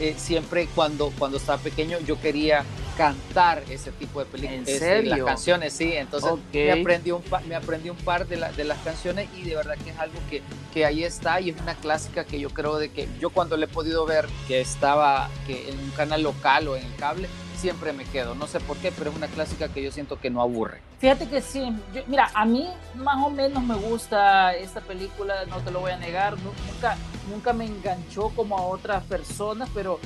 eh, 0.00 0.14
siempre 0.16 0.68
cuando, 0.74 1.12
cuando 1.18 1.38
estaba 1.38 1.58
pequeño 1.62 1.98
yo 2.00 2.20
quería 2.20 2.64
cantar 2.96 3.62
ese 3.70 3.92
tipo 3.92 4.18
de 4.18 4.26
películas, 4.26 4.68
este, 4.68 5.04
las 5.04 5.20
canciones, 5.20 5.72
sí, 5.72 5.92
entonces 5.92 6.32
me, 6.52 6.72
aprendí 6.72 7.12
un, 7.12 7.22
me 7.48 7.54
aprendí 7.54 7.90
un 7.90 7.96
par 7.96 8.26
de, 8.26 8.44
de 8.56 8.64
las 8.64 8.78
canciones 8.78 9.28
y 9.36 9.42
de 9.42 9.54
verdad 9.54 9.76
que 9.84 9.90
es 9.90 9.98
algo 9.98 10.18
que, 10.28 10.42
que 10.74 10.84
ahí 10.84 11.04
está 11.04 11.40
y 11.40 11.50
es 11.50 11.60
una 11.60 11.76
clásica 11.76 12.24
que 12.24 12.40
yo 12.40 12.50
creo 12.50 12.78
de 12.78 12.90
que 12.90 13.08
yo 13.20 13.30
cuando 13.30 13.56
le 13.56 13.66
he 13.66 13.68
podido 13.68 14.04
ver 14.04 14.26
que 14.48 14.60
estaba 14.60 15.30
que 15.46 15.68
en 15.68 15.78
un 15.78 15.90
canal 15.90 16.24
local 16.24 16.66
o 16.66 16.76
en 16.76 16.84
el 16.84 16.94
cable, 16.96 17.28
siempre 17.58 17.92
me 17.92 18.04
quedo. 18.04 18.34
No 18.34 18.46
sé 18.46 18.60
por 18.60 18.76
qué, 18.78 18.92
pero 18.92 19.10
es 19.10 19.16
una 19.16 19.26
clásica 19.26 19.68
que 19.68 19.82
yo 19.82 19.90
siento 19.90 20.18
que 20.18 20.30
no 20.30 20.40
aburre. 20.40 20.80
Fíjate 20.98 21.28
que 21.28 21.40
sí. 21.42 21.72
mira, 22.06 22.30
a 22.34 22.44
mí 22.44 22.68
más 22.94 23.16
o 23.24 23.30
menos 23.30 23.62
me 23.62 23.74
gusta 23.74 24.54
esta 24.54 24.80
película, 24.80 25.44
no 25.46 25.58
te 25.58 25.70
lo 25.70 25.80
voy 25.80 25.92
a 25.92 25.96
negar. 25.96 26.36
Nunca, 26.38 26.96
nunca 27.30 27.52
me 27.52 27.66
enganchó 27.66 28.30
como 28.30 28.58
a 28.58 28.62
otras 28.62 29.04
personas, 29.04 29.68
pero 29.74 29.98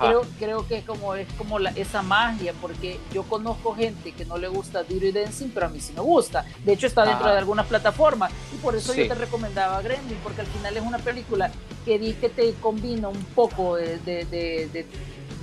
creo, 0.00 0.22
creo 0.38 0.66
que 0.66 0.82
como, 0.82 1.14
es 1.14 1.26
como 1.34 1.58
la, 1.58 1.70
esa 1.70 2.02
magia, 2.02 2.52
porque 2.60 2.98
yo 3.12 3.22
conozco 3.24 3.74
gente 3.74 4.12
que 4.12 4.24
no 4.24 4.38
le 4.38 4.48
gusta 4.48 4.82
Dirty 4.82 5.12
Dancing, 5.12 5.50
pero 5.54 5.66
a 5.66 5.68
mí 5.68 5.80
sí 5.80 5.92
me 5.92 6.00
gusta. 6.00 6.44
De 6.64 6.72
hecho, 6.72 6.86
está 6.86 7.04
dentro 7.04 7.30
de 7.30 7.38
algunas 7.38 7.66
plataformas 7.66 8.32
y 8.52 8.56
por 8.58 8.74
eso 8.74 8.94
yo 8.94 9.06
te 9.06 9.14
recomendaba 9.14 9.80
Gremlin, 9.82 10.18
porque 10.22 10.40
al 10.40 10.46
final 10.48 10.76
es 10.76 10.82
una 10.82 10.98
película 10.98 11.50
que 11.84 11.98
di 11.98 12.14
que 12.14 12.28
te 12.28 12.52
combina 12.54 13.08
un 13.08 13.22
poco 13.34 13.76
de, 13.76 13.98
de, 13.98 14.24
de 14.24 14.86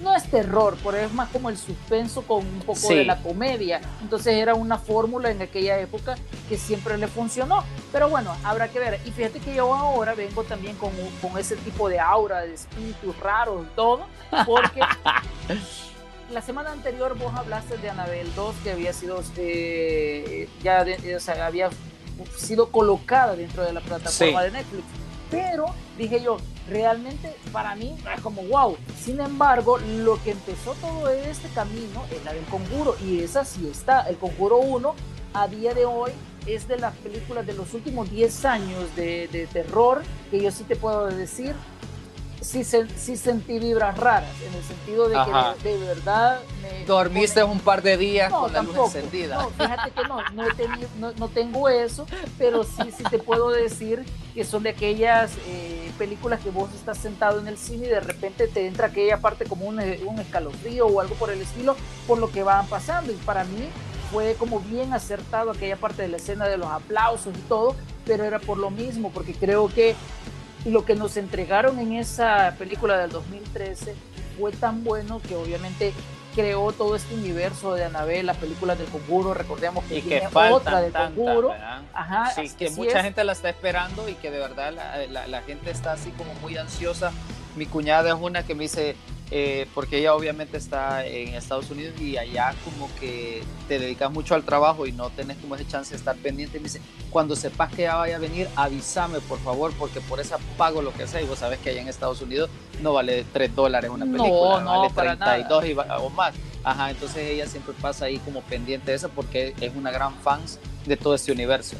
no 0.03 0.15
es 0.15 0.23
terror, 0.29 0.77
pero 0.83 0.97
es 0.97 1.11
más 1.13 1.29
como 1.29 1.49
el 1.49 1.57
suspenso 1.57 2.21
con 2.23 2.45
un 2.45 2.59
poco 2.59 2.89
de 2.89 3.05
la 3.05 3.21
comedia. 3.21 3.81
Entonces 4.01 4.35
era 4.35 4.53
una 4.53 4.77
fórmula 4.77 5.31
en 5.31 5.41
aquella 5.41 5.79
época 5.79 6.15
que 6.49 6.57
siempre 6.57 6.97
le 6.97 7.07
funcionó. 7.07 7.63
Pero 7.91 8.09
bueno, 8.09 8.35
habrá 8.43 8.67
que 8.67 8.79
ver. 8.79 8.99
Y 9.05 9.11
fíjate 9.11 9.39
que 9.39 9.55
yo 9.55 9.73
ahora 9.73 10.13
vengo 10.13 10.43
también 10.43 10.75
con, 10.75 10.91
con 11.21 11.37
ese 11.39 11.55
tipo 11.55 11.89
de 11.89 11.99
aura, 11.99 12.41
de 12.41 12.53
espíritus 12.53 13.17
raros, 13.19 13.65
todo, 13.75 14.05
porque 14.45 14.81
la 16.31 16.41
semana 16.41 16.71
anterior 16.71 17.17
vos 17.17 17.33
hablaste 17.35 17.77
de 17.77 17.89
Anabel 17.89 18.33
2, 18.35 18.55
que 18.63 18.71
había 18.71 18.93
sido, 18.93 19.23
eh, 19.37 20.49
ya 20.61 20.85
o 21.15 21.19
sea, 21.19 21.45
había 21.45 21.69
sido 22.37 22.69
colocada 22.69 23.35
dentro 23.35 23.63
de 23.63 23.73
la 23.73 23.81
plataforma 23.81 24.43
de 24.43 24.51
Netflix. 24.51 24.83
Pero 25.33 25.65
dije 25.97 26.21
yo, 26.21 26.37
realmente 26.69 27.35
para 27.51 27.75
mí 27.75 27.97
es 28.15 28.21
como 28.21 28.43
wow. 28.43 28.77
Sin 28.99 29.19
embargo, 29.19 29.79
lo 29.79 30.21
que 30.23 30.31
empezó 30.31 30.75
todo 30.75 31.09
este 31.09 31.47
camino 31.49 32.03
es 32.11 32.23
la 32.23 32.33
del 32.33 32.45
conjuro 32.45 32.95
y 33.03 33.21
esa 33.21 33.43
sí 33.43 33.67
está. 33.67 34.07
El 34.07 34.17
conjuro 34.17 34.57
1 34.57 34.93
a 35.33 35.47
día 35.47 35.73
de 35.73 35.85
hoy 35.85 36.11
es 36.45 36.67
de 36.67 36.77
las 36.77 36.93
películas 36.97 37.47
de 37.47 37.53
los 37.53 37.73
últimos 37.73 38.11
10 38.11 38.45
años 38.45 38.95
de, 38.95 39.27
de 39.29 39.47
terror 39.47 40.03
que 40.29 40.39
yo 40.39 40.51
sí 40.51 40.65
te 40.65 40.75
puedo 40.75 41.07
decir 41.07 41.55
sí, 42.43 42.63
sí 42.63 43.17
sentí 43.17 43.60
vibras 43.60 43.97
raras, 43.97 44.29
en 44.45 44.53
el 44.53 44.63
sentido 44.63 45.10
de 45.10 45.15
que 45.15 45.69
de, 45.69 45.77
verdad... 45.77 46.39
Me 46.62 46.86
Dormiste 46.86 47.43
un 47.43 47.60
par 47.60 47.82
de 47.82 47.97
días 47.97 48.32
con 48.32 48.51
la 48.51 48.62
luz 48.62 48.77
encendida. 48.77 49.41
No, 49.41 49.49
fíjate 49.49 49.91
que 49.91 50.03
no, 50.99 51.12
no, 51.13 51.27
tengo 51.29 51.69
eso, 51.69 52.06
pero 52.38 52.63
sí, 52.63 52.91
sí 52.95 53.03
te 53.10 53.19
puedo 53.19 53.49
decir 53.49 54.06
que 54.34 54.43
son 54.43 54.63
de 54.63 54.69
aquellas 54.69 55.32
eh, 55.47 55.91
películas 55.97 56.41
que 56.41 56.49
vos 56.49 56.73
estás 56.73 56.97
sentado 56.97 57.39
en 57.39 57.47
el 57.47 57.58
cine 57.58 57.88
y 57.88 57.89
de 57.89 57.99
repente 57.99 58.47
te 58.47 58.67
entra 58.67 58.88
aquella 58.88 59.17
parte 59.17 59.45
como 59.45 59.65
un, 59.65 59.79
un 59.79 60.19
escalofrío 60.19 60.88
o 60.88 60.99
algo 60.99 61.15
por 61.15 61.29
el 61.29 61.41
estilo, 61.41 61.75
por 62.08 62.17
lo 62.17 62.32
que 62.32 62.43
van 62.43 62.67
pasando. 62.67 63.12
Y 63.12 63.15
para 63.15 63.43
mí 63.43 63.69
fue 64.12 64.36
como 64.38 64.60
bien 64.60 64.93
acertado 64.93 65.51
aquella 65.51 65.75
parte 65.75 66.03
de 66.03 66.08
la 66.08 66.17
escena 66.17 66.47
de 66.47 66.58
los 66.58 66.67
aplausos 66.67 67.34
y 67.36 67.41
todo, 67.41 67.75
pero 68.06 68.23
era 68.23 68.39
por 68.39 68.58
lo 68.58 68.69
mismo, 68.69 69.12
porque 69.12 69.34
creo 69.34 69.69
que 69.69 69.95
lo 70.65 70.86
que 70.86 70.95
nos 70.95 71.17
entregaron 71.17 71.80
en 71.80 71.93
esa 71.93 72.56
película 72.58 72.97
del 72.97 73.12
2013 73.12 73.95
fue 74.39 74.52
tan 74.52 74.84
bueno 74.84 75.21
que 75.28 75.36
obviamente 75.36 75.93
creó 76.34 76.71
todo 76.71 76.95
este 76.95 77.13
universo 77.13 77.76
de 77.76 77.86
Anabel, 77.86 78.26
las 78.26 78.38
películas 78.38 78.78
del 78.78 78.88
Conjuro, 78.88 79.34
recordemos 79.34 79.84
que, 79.86 80.02
tiene 80.02 80.28
otra 80.34 80.82
del 80.82 80.91
Conjuro. 80.91 81.54
Ajá, 81.93 82.32
sí, 82.32 82.49
que 82.58 82.69
mucha 82.71 83.04
gente 83.04 83.23
la 83.23 83.34
está 83.34 83.49
esperando 83.49 84.10
y 84.10 84.15
que 84.15 84.32
de 84.32 84.39
verdad 84.39 84.73
la, 84.73 85.28
la, 85.28 85.41
gente 85.43 85.69
está 85.69 85.93
así 85.93 86.10
como 86.12 86.34
muy 86.36 86.58
ansiosa. 86.58 87.12
Mi 87.56 87.67
cuñada 87.67 88.10
es 88.10 88.15
una 88.19 88.43
que 88.43 88.56
me 88.56 88.63
dice, 88.63 88.95
eh, 89.31 89.67
porque 89.73 89.97
ella 89.97 90.13
obviamente 90.13 90.57
está 90.57 91.05
en 91.05 91.29
Estados 91.29 91.71
Unidos 91.71 91.99
y 91.99 92.17
allá 92.17 92.53
como 92.63 92.93
que 92.99 93.41
te 93.67 93.79
dedicas 93.79 94.12
mucho 94.12 94.36
al 94.36 94.43
trabajo 94.43 94.86
y 94.86 94.91
no 94.91 95.09
tenés 95.09 95.38
como 95.38 95.55
esa 95.55 95.67
chance 95.67 95.91
de 95.91 95.97
estar 95.97 96.15
pendiente. 96.17 96.59
Me 96.59 96.65
dice, 96.65 96.81
cuando 97.09 97.36
sepas 97.36 97.73
que 97.73 97.83
ya 97.83 97.95
vaya 97.95 98.17
a 98.17 98.19
venir, 98.19 98.47
avísame 98.55 99.19
por 99.21 99.39
favor, 99.39 99.73
porque 99.79 100.01
por 100.01 100.19
esa 100.19 100.38
pago 100.57 100.81
lo 100.81 100.93
que 100.93 101.07
sea. 101.07 101.21
Y 101.21 101.25
vos 101.25 101.39
sabes 101.39 101.59
que 101.59 101.71
allá 101.71 101.81
en 101.81 101.88
Estados 101.88 102.21
Unidos 102.21 102.49
no 102.81 102.93
vale 102.93 103.25
3 103.33 103.55
dólares 103.55 103.89
una 103.89 104.05
película, 104.05 104.62
no, 104.62 104.81
vale 104.81 104.93
32 104.93 105.65
y, 105.65 105.73
o 105.73 106.09
más. 106.09 106.33
Ajá, 106.63 106.91
entonces 106.91 107.29
ella 107.29 107.47
siempre 107.47 107.73
pasa 107.81 108.05
ahí 108.05 108.19
como 108.19 108.41
pendiente 108.41 108.91
de 108.91 108.97
eso 108.97 109.09
porque 109.09 109.53
es 109.59 109.75
una 109.75 109.91
gran 109.91 110.13
fan 110.15 110.41
de 110.86 110.95
todo 110.95 111.15
este 111.15 111.31
universo. 111.31 111.75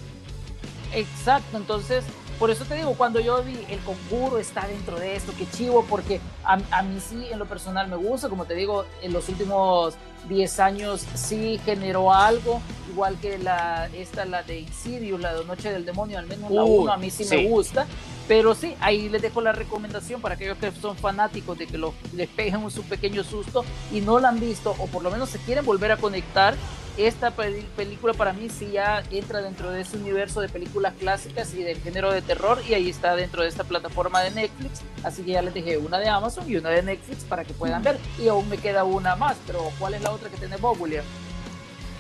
Exacto, 0.94 1.58
entonces 1.58 2.04
por 2.40 2.52
eso 2.52 2.66
te 2.66 2.76
digo, 2.76 2.94
cuando 2.96 3.20
yo 3.20 3.44
vi 3.44 3.58
el 3.70 3.80
conjuro 3.80 4.38
está 4.38 4.68
dentro 4.68 5.00
de 5.00 5.16
esto, 5.16 5.34
qué 5.38 5.48
chivo, 5.50 5.86
porque 5.90 6.20
a, 6.44 6.60
a, 6.72 6.84
mí 6.84 7.00
sí 7.00 7.28
en 7.32 7.40
lo 7.40 7.46
personal 7.46 7.88
me 7.88 7.96
gusta, 7.96 8.30
como 8.30 8.46
te 8.46 8.56
digo, 8.56 8.86
en 9.02 9.14
los 9.14 9.30
últimos 9.30 9.96
10 10.30 10.60
años 10.60 11.06
sí 11.16 11.60
generó 11.66 12.14
algo, 12.14 12.62
igual 12.90 13.18
que 13.20 13.38
la, 13.38 13.90
esta, 13.94 14.26
la 14.26 14.44
de 14.44 14.60
Insidious, 14.60 15.20
la 15.20 15.34
de 15.34 15.46
Noche 15.46 15.72
del 15.72 15.86
Demonio, 15.86 16.20
al 16.20 16.28
menos 16.28 16.52
la 16.52 16.64
1 16.64 16.92
a 16.92 16.98
mí 16.98 17.10
sí, 17.10 17.26
me 17.30 17.48
gusta, 17.48 17.88
pero 18.28 18.56
sí, 18.56 18.76
ahí 18.80 19.10
les 19.10 19.22
dejo 19.22 19.42
la 19.42 19.52
recomendación 19.52 20.22
para 20.22 20.36
aquellos 20.36 20.58
que 20.58 20.72
son 20.72 20.96
fanáticos 20.96 21.58
de 21.58 21.68
que 21.68 21.78
lo, 21.78 21.94
les 22.14 22.30
peguen 22.30 22.58
un 22.58 22.72
su 22.72 22.84
pequeño 22.84 23.24
susto 23.24 23.66
y 23.92 24.02
no 24.02 24.20
la 24.20 24.30
han 24.30 24.40
visto, 24.40 24.76
o 24.80 24.88
por 24.88 25.04
lo 25.04 25.12
menos 25.12 25.30
se 25.30 25.40
quieren 25.40 25.66
volver 25.66 25.92
a 25.92 25.98
conectar, 25.98 26.56
esta 26.98 27.32
película 27.32 28.14
para 28.14 28.34
mí 28.34 28.50
sí 28.50 28.72
ya 28.72 29.04
entra 29.12 29.42
dentro 29.42 29.72
de 29.72 29.82
ese 29.82 29.98
universo 29.98 30.42
de 30.42 30.50
películas 30.50 30.94
clásicas 31.00 31.54
y 31.54 31.64
del 31.64 31.82
género 31.82 32.12
de 32.12 32.22
terror 32.22 32.62
y 32.68 32.74
ahí 32.74 32.90
está 32.90 33.16
dentro 33.16 33.42
de 33.42 33.50
esta 33.50 33.64
plataforma 33.64 34.22
de 34.22 34.32
Netflix. 34.32 34.82
Así 35.04 35.24
que 35.24 35.32
ya 35.32 35.42
les 35.42 35.54
dejé 35.54 35.78
una 35.78 36.00
de 36.00 36.10
Amazon 36.10 36.50
y 36.50 36.56
una 36.56 36.70
de 36.70 36.84
Netflix 36.84 37.24
para 37.24 37.44
que 37.44 37.54
puedan 37.54 37.84
ver. 37.84 37.98
Y 38.20 38.28
aún 38.28 38.48
me 38.48 38.58
queda 38.58 38.84
una 38.84 39.16
más, 39.16 39.38
pero 39.48 39.72
¿cuál 39.80 39.96
es 39.96 40.02
la 40.02 40.12
otra 40.12 40.30
que 40.30 40.38
tiene 40.38 40.58
vos, 40.58 40.80
William? 40.80 41.06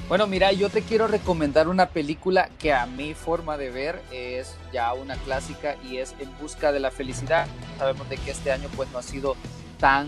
Bueno, 0.09 0.27
mira, 0.27 0.51
yo 0.51 0.69
te 0.69 0.81
quiero 0.81 1.07
recomendar 1.07 1.67
una 1.69 1.87
película 1.87 2.49
que 2.59 2.73
a 2.73 2.85
mi 2.85 3.13
forma 3.13 3.57
de 3.57 3.71
ver 3.71 4.01
es 4.11 4.55
ya 4.73 4.93
una 4.93 5.15
clásica 5.15 5.77
y 5.89 5.97
es 5.97 6.13
En 6.19 6.29
Busca 6.39 6.71
de 6.71 6.79
la 6.79 6.91
Felicidad. 6.91 7.47
Sabemos 7.79 8.07
de 8.09 8.17
que 8.17 8.31
este 8.31 8.51
año 8.51 8.69
pues 8.75 8.91
no 8.91 8.99
ha 8.99 9.03
sido 9.03 9.35
tan 9.79 10.07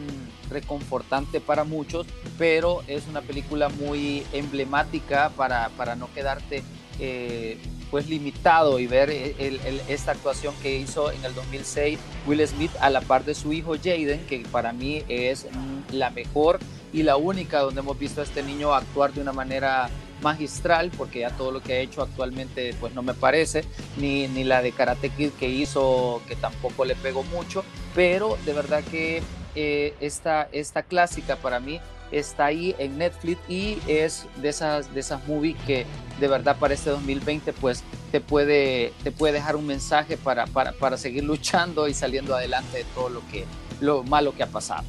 reconfortante 0.50 1.42
para 1.42 1.64
muchos, 1.64 2.08
pero 2.38 2.84
es 2.88 3.08
una 3.08 3.22
película 3.22 3.70
muy 3.70 4.24
emblemática 4.32 5.32
para, 5.36 5.70
para 5.70 5.96
no 5.96 6.12
quedarte 6.14 6.64
eh, 7.00 7.58
pues 7.92 8.10
limitado 8.10 8.80
y 8.80 8.88
ver 8.88 9.10
esta 9.10 10.12
actuación 10.12 10.54
que 10.62 10.78
hizo 10.78 11.12
en 11.12 11.24
el 11.24 11.34
2006 11.34 12.00
Will 12.26 12.46
Smith 12.48 12.72
a 12.82 12.90
la 12.90 13.02
par 13.02 13.24
de 13.26 13.36
su 13.36 13.54
hijo 13.54 13.76
Jaden, 13.76 14.26
que 14.28 14.40
para 14.52 14.74
mí 14.74 15.04
es 15.08 15.48
la 15.92 16.10
mejor 16.10 16.60
y 16.92 17.04
la 17.04 17.16
única 17.18 17.60
donde 17.60 17.82
hemos 17.82 17.98
visto 18.00 18.22
a 18.22 18.24
este 18.24 18.44
niño 18.44 18.74
actuar 18.74 19.14
de 19.14 19.22
una 19.22 19.34
manera 19.34 19.90
magistral, 20.22 20.92
porque 20.98 21.20
ya 21.20 21.30
todo 21.32 21.52
lo 21.52 21.62
que 21.62 21.74
ha 21.74 21.80
hecho 21.80 22.02
actualmente 22.02 22.74
pues 22.80 22.94
no 22.94 23.04
me 23.04 23.14
parece, 23.14 23.66
ni, 23.98 24.28
ni 24.28 24.44
la 24.44 24.62
de 24.62 24.72
Karate 24.72 25.10
Kid 25.10 25.32
que 25.32 25.50
hizo, 25.50 26.22
que 26.28 26.36
tampoco 26.36 26.86
le 26.86 26.96
pegó 26.96 27.24
mucho, 27.24 27.64
pero 27.94 28.38
de 28.46 28.54
verdad 28.54 28.84
que 28.84 29.22
eh, 29.56 29.94
esta, 30.00 30.50
esta 30.52 30.84
clásica 30.84 31.36
para 31.38 31.60
mí 31.60 31.80
está 32.12 32.46
ahí 32.46 32.76
en 32.78 32.98
Netflix 32.98 33.40
y 33.50 33.80
es 33.88 34.28
de 34.38 34.50
esas, 34.50 34.94
de 34.94 35.00
esas 35.00 35.28
movies 35.28 35.58
que 35.66 35.86
de 36.20 36.28
verdad 36.28 36.58
para 36.58 36.74
este 36.74 36.90
2020 36.90 37.54
pues 37.54 37.84
te 38.12 38.22
puede, 38.22 38.94
te 39.04 39.12
puede 39.12 39.34
dejar 39.34 39.56
un 39.56 39.66
mensaje 39.66 40.18
para, 40.18 40.46
para, 40.48 40.72
para 40.74 40.98
seguir 40.98 41.24
luchando 41.24 41.88
y 41.88 41.94
saliendo 41.94 42.36
adelante 42.36 42.80
de 42.80 42.84
todo 42.96 43.10
lo, 43.10 43.28
que, 43.30 43.46
lo 43.82 44.04
malo 44.04 44.34
que 44.34 44.44
ha 44.44 44.48
pasado. 44.48 44.84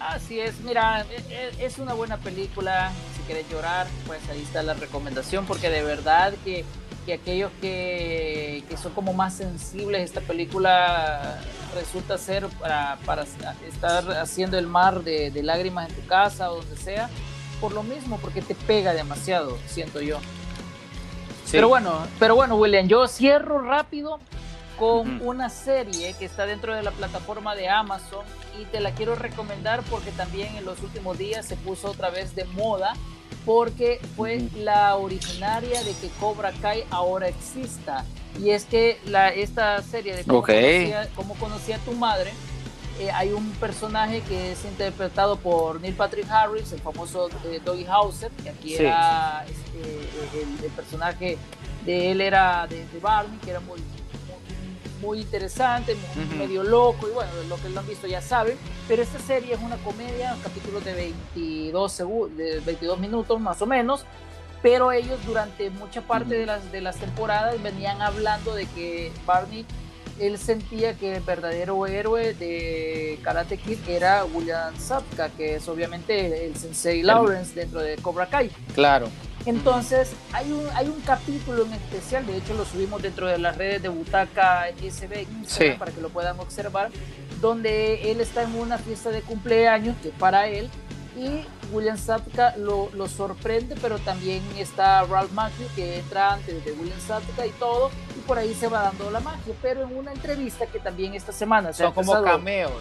Así 0.00 0.38
es, 0.38 0.60
mira, 0.60 1.06
e, 1.10 1.52
e, 1.58 1.64
es 1.64 1.78
una 1.78 1.94
buena 1.94 2.18
película, 2.18 2.92
si 3.26 3.32
quieres 3.32 3.50
llorar, 3.50 3.86
pues 4.06 4.20
ahí 4.30 4.42
está 4.42 4.62
la 4.62 4.74
recomendación, 4.74 5.46
porque 5.46 5.68
de 5.70 5.82
verdad 5.82 6.34
que 6.44 6.64
que 7.06 7.12
aquellos 7.14 7.52
que, 7.60 8.64
que, 8.68 8.76
son 8.76 8.92
como 8.92 9.12
más 9.12 9.34
sensibles, 9.34 10.02
esta 10.02 10.20
película 10.20 11.40
resulta 11.72 12.18
ser 12.18 12.48
para, 12.58 12.98
para 13.06 13.22
estar 13.22 14.10
haciendo 14.18 14.58
el 14.58 14.66
mar 14.66 15.04
de, 15.04 15.30
de, 15.30 15.42
lágrimas 15.44 15.88
en 15.88 15.94
tu 15.94 16.04
casa 16.08 16.50
o 16.50 16.56
donde 16.56 16.76
sea, 16.76 17.08
por 17.60 17.72
lo 17.72 17.84
mismo, 17.84 18.18
porque 18.18 18.42
te 18.42 18.56
pega 18.56 18.92
demasiado, 18.92 19.56
siento 19.66 20.00
yo. 20.00 20.18
Pero 21.52 21.68
bueno, 21.68 22.04
pero 22.18 22.34
bueno, 22.34 22.56
William, 22.56 22.88
yo 22.88 23.06
cierro 23.06 23.60
rápido 23.60 24.18
con 24.76 25.22
una 25.22 25.48
serie 25.48 26.12
que 26.14 26.24
está 26.24 26.44
dentro 26.44 26.74
de 26.74 26.82
la 26.82 26.90
plataforma 26.90 27.54
de 27.54 27.68
Amazon 27.68 28.26
y 28.60 28.64
te 28.64 28.80
la 28.80 28.90
quiero 28.90 29.14
recomendar 29.14 29.82
porque 29.84 30.10
también 30.10 30.56
en 30.56 30.64
los 30.64 30.82
últimos 30.82 31.16
días 31.16 31.46
se 31.46 31.56
puso 31.56 31.92
otra 31.92 32.10
vez 32.10 32.34
de 32.34 32.44
moda 32.44 32.94
porque 33.44 34.00
fue 34.16 34.48
la 34.56 34.96
originaria 34.96 35.82
de 35.82 35.92
que 35.92 36.08
Cobra 36.20 36.52
Kai 36.60 36.84
ahora 36.90 37.28
exista. 37.28 38.04
Y 38.42 38.50
es 38.50 38.64
que 38.64 38.98
la, 39.06 39.28
esta 39.30 39.80
serie 39.82 40.14
de 40.14 40.24
cómo, 40.24 40.42
conocía, 40.42 41.76
a 41.76 41.78
tu 41.78 41.92
madre, 41.92 42.32
eh, 43.00 43.10
hay 43.10 43.32
un 43.32 43.50
personaje 43.52 44.20
que 44.22 44.52
es 44.52 44.64
interpretado 44.64 45.36
por 45.36 45.80
Neil 45.80 45.94
Patrick 45.94 46.28
Harris, 46.28 46.72
el 46.72 46.80
famoso 46.80 47.28
eh, 47.44 47.60
Doggy 47.64 47.86
Hauser, 47.86 48.30
que 48.42 48.50
aquí 48.50 48.74
era 48.74 49.44
este, 49.48 50.64
el, 50.64 50.70
personaje 50.72 51.38
de 51.84 52.10
él 52.10 52.20
era 52.20 52.66
de, 52.66 52.86
de 52.86 52.98
Barney, 52.98 53.38
que 53.38 53.50
era 53.50 53.60
muy 53.60 53.78
muy 55.00 55.20
interesante, 55.20 55.96
medio 56.38 56.62
loco, 56.62 57.08
y 57.08 57.12
bueno, 57.12 57.30
lo 57.48 57.56
que 57.56 57.68
lo 57.68 57.80
han 57.80 57.86
visto 57.86 58.06
ya 58.06 58.20
saben, 58.20 58.56
pero 58.88 59.02
esta 59.02 59.18
serie 59.18 59.54
es 59.54 59.60
una 59.60 59.76
comedia, 59.78 60.34
un 60.34 60.40
capítulo 60.40 60.80
de 60.80 60.94
22, 60.94 61.98
de 62.36 62.60
22 62.60 62.98
minutos 62.98 63.40
más 63.40 63.60
o 63.62 63.66
menos, 63.66 64.04
pero 64.62 64.92
ellos 64.92 65.18
durante 65.26 65.70
mucha 65.70 66.00
parte 66.02 66.34
de, 66.34 66.46
las, 66.46 66.72
de 66.72 66.80
las 66.80 66.96
temporadas 66.96 67.62
venían 67.62 68.02
hablando 68.02 68.54
de 68.54 68.66
que 68.66 69.12
Barney, 69.24 69.64
él 70.20 70.38
sentía 70.38 70.94
que 70.94 71.16
el 71.16 71.22
verdadero 71.22 71.86
héroe 71.86 72.34
de 72.34 73.18
Karate 73.22 73.58
Kid 73.58 73.78
era 73.88 74.24
William 74.24 74.74
Sapka, 74.78 75.28
que 75.30 75.56
es 75.56 75.68
obviamente 75.68 76.46
el 76.46 76.56
sensei 76.56 77.02
Lawrence 77.02 77.54
dentro 77.54 77.80
de 77.80 77.96
Cobra 77.96 78.26
Kai. 78.26 78.50
Claro. 78.74 79.08
Entonces, 79.44 80.12
hay 80.32 80.50
un, 80.50 80.66
hay 80.74 80.88
un 80.88 81.00
capítulo 81.02 81.64
en 81.64 81.72
especial, 81.74 82.26
de 82.26 82.36
hecho 82.36 82.54
lo 82.54 82.64
subimos 82.64 83.00
dentro 83.00 83.28
de 83.28 83.38
las 83.38 83.56
redes 83.56 83.80
de 83.80 83.88
Butaca 83.88 84.64
SB 84.70 85.78
para 85.78 85.92
que 85.92 86.00
lo 86.00 86.08
puedan 86.08 86.40
observar, 86.40 86.90
donde 87.40 88.10
él 88.10 88.20
está 88.20 88.42
en 88.42 88.56
una 88.56 88.76
fiesta 88.76 89.10
de 89.10 89.22
cumpleaños 89.22 89.96
que 90.02 90.08
para 90.08 90.48
él 90.48 90.68
y 91.16 91.46
William 91.72 91.96
Sapka 91.96 92.54
lo, 92.58 92.90
lo, 92.92 93.08
sorprende, 93.08 93.74
pero 93.80 93.98
también 93.98 94.42
está 94.58 95.02
Ralph 95.04 95.32
Macchio 95.32 95.66
que 95.74 95.98
entra 95.98 96.34
antes 96.34 96.62
de 96.62 96.72
William 96.72 97.00
Sapka 97.00 97.46
y 97.46 97.50
todo, 97.52 97.90
y 98.16 98.20
por 98.20 98.38
ahí 98.38 98.54
se 98.54 98.68
va 98.68 98.82
dando 98.82 99.10
la 99.10 99.20
magia. 99.20 99.54
Pero 99.62 99.84
en 99.84 99.96
una 99.96 100.12
entrevista 100.12 100.66
que 100.66 100.78
también 100.78 101.14
esta 101.14 101.32
semana 101.32 101.72
se 101.72 101.84
Son 101.84 101.92
como 101.92 102.22
cameos. 102.22 102.72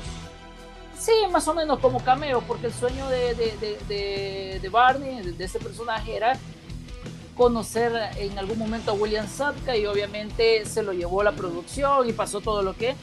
Sí, 1.00 1.14
más 1.32 1.48
o 1.48 1.54
menos 1.54 1.80
como 1.80 2.04
cameo, 2.04 2.42
porque 2.42 2.68
el 2.68 2.74
sueño 2.74 3.08
de, 3.10 3.36
de, 3.36 3.78
de, 3.88 4.60
de 4.62 4.70
Barney, 4.70 5.32
de, 5.32 5.44
ese 5.44 5.60
personaje, 5.60 6.16
era 6.16 6.38
conocer 7.36 7.94
en 8.18 8.38
algún 8.38 8.58
momento 8.58 8.92
a 8.92 8.94
William 8.94 9.28
Sapka 9.28 9.76
y 9.78 9.86
obviamente 9.86 10.66
se 10.66 10.84
lo 10.84 10.94
llevó 10.94 11.22
la 11.24 11.34
producción 11.34 12.08
y 12.08 12.14
pasó 12.14 12.40
todo 12.42 12.64
lo 12.64 12.76
que 12.76 12.96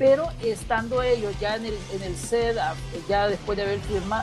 pero 0.00 0.30
estando 0.42 1.02
ellos 1.02 1.34
ya 1.38 1.56
en 1.56 1.66
el, 1.66 1.74
en 1.92 2.02
el 2.02 2.16
set, 2.16 2.56
ya 3.06 3.28
después 3.28 3.58
de 3.58 3.64
haber 3.64 3.80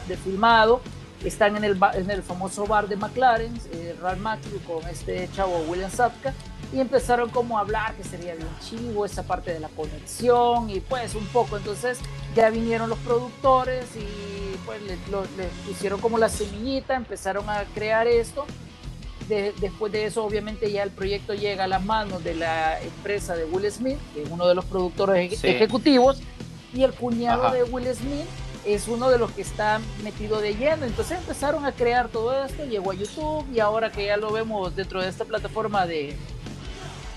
de 0.08 0.18
filmado, 0.18 0.82
están 1.24 1.56
en 1.56 1.64
el, 1.64 1.80
en 1.94 2.10
el 2.10 2.24
famoso 2.24 2.66
bar 2.66 2.88
de 2.88 2.96
McLaren, 2.96 3.54
eh, 3.72 3.96
Ralph 4.02 4.20
con 4.66 4.84
este 4.90 5.30
chavo 5.36 5.60
William 5.68 5.92
Sapka, 5.92 6.34
y 6.74 6.80
empezaron 6.80 7.30
como 7.30 7.60
a 7.60 7.62
hablar 7.62 7.94
que 7.94 8.04
sería 8.04 8.34
bien 8.34 8.50
chivo 8.60 9.06
esa 9.06 9.22
parte 9.22 9.54
de 9.54 9.60
la 9.60 9.70
conexión 9.70 10.68
y 10.72 10.80
pues 10.80 11.14
un 11.14 11.28
poco, 11.28 11.58
entonces 11.58 12.00
ya 12.36 12.50
vinieron 12.50 12.90
los 12.90 12.98
productores 13.00 13.86
y 13.96 14.58
pues 14.66 14.82
le, 14.82 14.98
hicieron 15.70 16.02
como 16.02 16.18
la 16.18 16.30
semillita, 16.30 16.96
empezaron 16.96 17.48
a 17.52 17.66
crear 17.76 18.08
esto 18.08 18.48
después 19.28 19.92
de 19.92 20.06
eso, 20.06 20.24
obviamente, 20.24 20.72
ya 20.72 20.84
el 20.84 20.92
proyecto 20.92 21.34
llega 21.34 21.66
a 21.66 21.68
las 21.68 21.84
manos 21.84 22.24
de 22.24 22.36
la 22.36 22.82
empresa 22.82 23.36
de 23.36 23.46
Will 23.46 23.70
Smith, 23.72 23.98
que 24.14 24.24
es 24.24 24.30
uno 24.30 24.48
de 24.48 24.56
los 24.56 24.66
productores 24.66 25.44
ejecutivos, 25.44 26.22
y 26.74 26.84
el 26.84 26.94
cuñado 26.94 27.52
de 27.52 27.64
Will 27.64 27.88
Smith 27.94 28.26
es 28.66 28.88
uno 28.88 29.10
de 29.10 29.18
los 29.18 29.32
que 29.32 29.42
está 29.42 29.80
metido 30.04 30.40
de 30.42 30.56
lleno. 30.56 30.86
Entonces 30.86 31.18
empezaron 31.18 31.66
a 31.66 31.72
crear 31.72 32.10
todo 32.10 32.44
esto, 32.46 32.66
llegó 32.66 32.92
a 32.92 32.96
YouTube 32.96 33.46
y 33.54 33.60
ahora 33.60 33.92
que 33.92 34.06
ya 34.06 34.18
lo 34.18 34.32
vemos 34.32 34.76
dentro 34.76 35.02
de 35.02 35.10
esta 35.10 35.26
plataforma 35.26 35.86
de, 35.86 36.16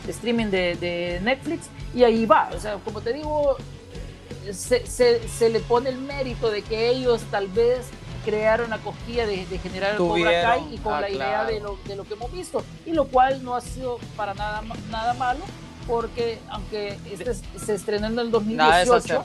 streaming 0.08 0.46
de, 0.46 1.20
Netflix, 1.22 1.66
y 1.94 2.04
ahí 2.04 2.26
va. 2.26 2.50
O 2.54 2.60
sea, 2.60 2.76
como 2.84 3.00
te 3.00 3.12
digo, 3.12 3.56
se, 4.52 4.86
se, 4.86 5.28
se 5.28 5.50
le 5.50 5.60
pone 5.60 5.90
el 5.90 5.98
mérito 5.98 6.50
de 6.50 6.62
que 6.62 6.88
ellos 6.88 7.22
tal 7.30 7.48
vez 7.48 7.90
crear 8.24 8.62
una 8.62 8.78
cosquilla 8.78 9.26
de, 9.26 9.44
generar 9.58 9.92
el 9.92 9.98
Cobra 9.98 10.42
Kai 10.42 10.74
y 10.74 10.78
con 10.78 10.94
ah, 10.94 11.00
la 11.00 11.10
idea 11.10 11.44
de 11.44 11.60
lo, 11.60 11.78
de 11.86 11.96
lo 11.96 12.04
que 12.04 12.14
hemos 12.14 12.32
visto. 12.32 12.64
Y 12.86 12.92
lo 12.92 13.06
cual 13.06 13.42
no 13.44 13.54
ha 13.54 13.60
sido 13.60 13.98
para 14.16 14.34
nada, 14.34 14.62
nada 14.90 15.14
malo, 15.14 15.40
porque 15.86 16.38
aunque 16.48 16.98
este 17.10 17.34
se 17.34 17.74
estrenó 17.74 18.06
en 18.06 18.18
el 18.18 18.30
2018. 18.30 19.24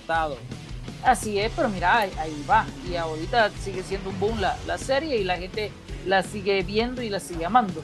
Así 1.04 1.40
es, 1.40 1.52
pero 1.56 1.70
mira, 1.70 2.00
ahí, 2.00 2.46
va. 2.50 2.66
Y 2.90 2.96
ahorita 2.96 3.52
sigue 3.62 3.84
siendo 3.84 4.10
un 4.10 4.20
boom 4.20 4.42
la, 4.42 4.58
la 4.66 4.78
serie 4.78 5.18
y 5.18 5.24
la 5.24 5.38
gente 5.38 5.72
la 6.06 6.24
sigue 6.24 6.64
viendo 6.64 7.02
y 7.02 7.10
la 7.10 7.20
sigue 7.20 7.46
amando. 7.46 7.84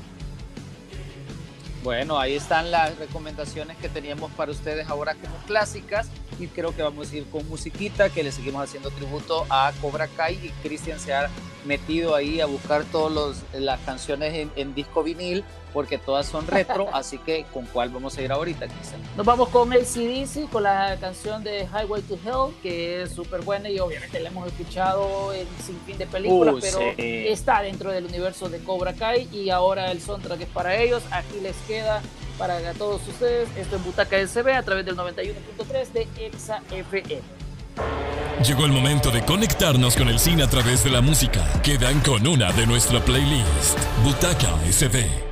Bueno, 1.84 2.20
ahí 2.20 2.36
están 2.36 2.70
las 2.70 2.96
recomendaciones 3.00 3.76
que 3.78 3.90
teníamos 3.90 4.32
para 4.34 4.52
ustedes 4.52 4.88
ahora 4.88 5.16
como 5.16 5.36
clásicas. 5.48 6.10
Y 6.40 6.48
creo 6.48 6.76
que 6.76 6.84
vamos 6.84 7.12
a 7.12 7.16
ir 7.16 7.26
con 7.30 7.48
musiquita 7.48 8.10
que 8.10 8.24
le 8.24 8.32
seguimos 8.32 8.64
haciendo 8.64 8.92
tributo 8.92 9.46
a 9.50 9.72
Cobra 9.82 10.08
Kai. 10.08 10.36
Y 10.36 10.50
Cristian 10.62 11.00
se 11.00 11.14
ha 11.14 11.30
metido 11.66 12.16
ahí 12.16 12.40
a 12.40 12.46
buscar 12.46 12.84
todas 12.86 13.44
las 13.54 13.80
canciones 13.82 14.48
en, 14.56 14.76
disco 14.76 15.04
vinil 15.04 15.44
porque 15.74 15.98
todas 15.98 16.26
son 16.26 16.48
retro, 16.48 16.88
así 16.94 17.18
que 17.18 17.46
¿con 17.54 17.66
cuál 17.66 17.90
vamos 17.90 18.18
a 18.18 18.22
ir 18.22 18.32
ahorita, 18.32 18.68
Cristian? 18.68 19.02
Nos 19.16 19.26
vamos 19.26 19.50
con 19.50 19.72
el 19.74 19.86
CDC, 19.86 20.50
con 20.50 20.64
la 20.64 20.98
canción 21.00 21.44
de 21.44 21.66
Highway 21.66 22.02
to 22.04 22.16
Hell, 22.26 22.56
que 22.62 23.04
es 23.04 23.12
súper 23.12 23.42
buena 23.42 23.70
y 23.70 23.80
obviamente 23.80 24.20
la 24.20 24.30
hemos 24.30 24.48
escuchado 24.48 25.34
en 25.34 25.48
sin 25.66 25.80
fin 25.82 25.98
de 25.98 26.08
películas, 26.08 26.56
pero 26.62 26.80
está 26.98 27.62
dentro 27.62 27.92
del 27.92 28.06
universo 28.06 28.50
de 28.50 28.60
Cobra 28.60 28.94
Kai 28.94 29.28
y 29.32 29.50
ahora 29.50 29.92
el 29.92 30.02
soundtrack 30.02 30.42
es 30.42 30.50
para 30.50 30.76
ellos, 30.76 31.04
aquí 31.12 31.40
les 31.42 31.56
queda 31.68 32.02
para 32.38 32.74
todos 32.74 33.08
ustedes, 33.08 33.50
esto 33.56 33.76
es 33.76 33.84
Butaca 33.84 34.18
SB 34.18 34.56
a 34.56 34.64
través 34.64 34.86
del 34.86 34.98
91.3 34.98 35.92
de 35.92 36.08
Exa 36.18 36.62
FM. 36.72 37.22
Llegó 38.46 38.66
el 38.66 38.72
momento 38.72 39.12
de 39.12 39.24
conectarnos 39.24 39.96
con 39.96 40.10
el 40.10 40.18
cine 40.18 40.44
a 40.44 40.48
través 40.48 40.84
de 40.84 40.90
la 40.90 41.02
música. 41.02 41.46
Quedan 41.62 42.00
con 42.00 42.26
una 42.26 42.52
de 42.52 42.66
nuestra 42.66 43.00
playlist, 43.00 43.78
Butaca 44.04 44.50
SB. 44.72 45.31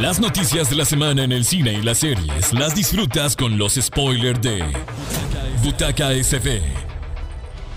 Las 0.00 0.20
noticias 0.20 0.70
de 0.70 0.76
la 0.76 0.84
semana 0.84 1.24
en 1.24 1.32
el 1.32 1.44
cine 1.44 1.72
y 1.72 1.82
las 1.82 1.98
series 1.98 2.52
las 2.52 2.72
disfrutas 2.72 3.34
con 3.34 3.58
los 3.58 3.74
spoilers 3.74 4.40
de 4.40 4.62
Butaca 5.64 6.10
SB. 6.22 6.62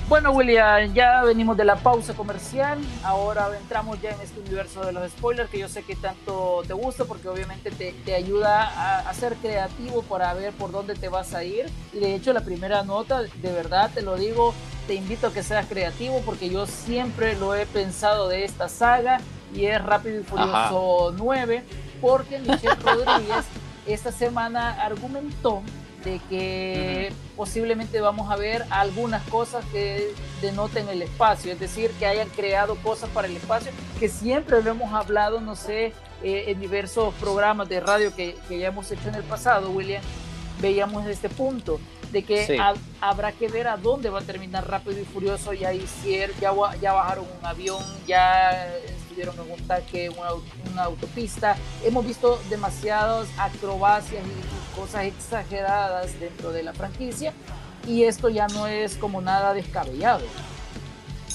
Bueno, 0.07 0.29
William, 0.29 0.93
ya 0.93 1.23
venimos 1.23 1.57
de 1.57 1.65
la 1.65 1.77
pausa 1.77 2.13
comercial. 2.13 2.77
Ahora 3.03 3.49
entramos 3.60 3.99
ya 4.03 4.12
en 4.12 4.21
este 4.21 4.39
universo 4.39 4.86
de 4.86 4.91
los 4.91 5.10
spoilers 5.12 5.49
que 5.49 5.57
yo 5.57 5.67
sé 5.67 5.81
que 5.81 5.95
tanto 5.95 6.62
te 6.67 6.73
gusta 6.73 7.05
porque 7.05 7.27
obviamente 7.27 7.71
te, 7.71 7.93
te 8.05 8.13
ayuda 8.13 8.67
a, 8.67 9.10
a, 9.10 9.13
ser 9.15 9.34
creativo 9.38 10.03
para 10.03 10.31
ver 10.36 10.53
por 10.53 10.71
dónde 10.71 10.93
te 10.93 11.10
vas 11.10 11.34
a 11.34 11.43
ir. 11.43 11.71
Y 11.91 11.97
de 11.97 12.13
hecho, 12.13 12.34
la 12.34 12.41
primera 12.41 12.84
nota, 12.84 13.23
de 13.23 13.51
verdad 13.51 13.89
te 13.91 14.03
lo 14.03 14.15
digo, 14.15 14.53
te 14.86 14.93
invito 14.93 15.27
a 15.27 15.34
que 15.34 15.41
seas 15.41 15.65
creativo 15.65 16.21
porque 16.23 16.51
yo 16.51 16.67
siempre 16.67 17.36
lo 17.36 17.55
he 17.55 17.65
pensado 17.65 18.27
de 18.27 18.45
esta 18.45 18.69
saga 18.69 19.21
y 19.53 19.65
es 19.65 19.84
Rápido 19.84 20.19
y 20.19 20.23
Furioso 20.23 21.13
9, 21.17 21.63
porque 22.01 22.39
Michelle 22.39 22.75
Rodríguez 22.75 23.45
esta 23.85 24.11
semana 24.11 24.81
argumentó 24.83 25.63
de 26.03 26.19
que 26.29 27.13
posiblemente 27.35 28.01
vamos 28.01 28.31
a 28.31 28.35
ver 28.35 28.65
algunas 28.69 29.21
cosas 29.29 29.63
que 29.71 30.13
denoten 30.41 30.89
el 30.89 31.01
espacio, 31.03 31.51
es 31.51 31.59
decir, 31.59 31.91
que 31.99 32.05
hayan 32.05 32.29
creado 32.29 32.75
cosas 32.77 33.09
para 33.11 33.27
el 33.27 33.37
espacio, 33.37 33.71
que 33.99 34.09
siempre 34.09 34.61
lo 34.63 34.71
hemos 34.71 34.93
hablado, 34.93 35.41
no 35.41 35.55
sé, 35.55 35.93
eh, 36.23 36.45
en 36.47 36.59
diversos 36.59 37.13
programas 37.15 37.69
de 37.69 37.79
radio 37.79 38.15
que, 38.15 38.35
que, 38.47 38.59
ya 38.59 38.67
hemos 38.67 38.91
hecho 38.91 39.09
en 39.09 39.15
el 39.15 39.23
pasado, 39.23 39.69
William, 39.69 40.01
veíamos 40.59 41.05
este 41.05 41.29
punto 41.29 41.79
de 42.11 42.23
que 42.23 42.59
habrá 42.99 43.31
que 43.31 43.47
ver 43.47 43.67
a 43.67 43.77
dónde 43.77 44.09
va 44.09 44.19
a 44.19 44.23
terminar 44.23 44.67
Rápido 44.67 44.99
y 44.99 45.05
Furioso, 45.05 45.53
ya 45.53 45.73
hicieron, 45.73 46.35
ya, 46.39 46.51
ya 46.81 46.93
bajaron 46.93 47.25
un 47.39 47.45
avión, 47.45 47.83
ya 48.05 48.69
estuvieron 49.12 49.36
en 49.45 49.52
un 49.52 49.67
tanque, 49.67 50.10
una, 50.10 50.84
autopista, 50.84 51.58
hemos 51.84 52.06
visto 52.06 52.41
demasiadas 52.50 53.28
acrobacias 53.38 54.24
y 54.24 54.80
cosas 54.80 55.04
exageradas 55.06 56.17
dentro 56.19 56.52
de 56.52 56.63
la 56.63 56.74
franquicia 56.74 57.34
y 57.88 58.04
esto 58.04 58.30
ya 58.30 58.47
no 58.47 58.67
es 58.67 58.95
como 58.95 59.21
nada 59.21 59.54
descabellado. 59.54 60.24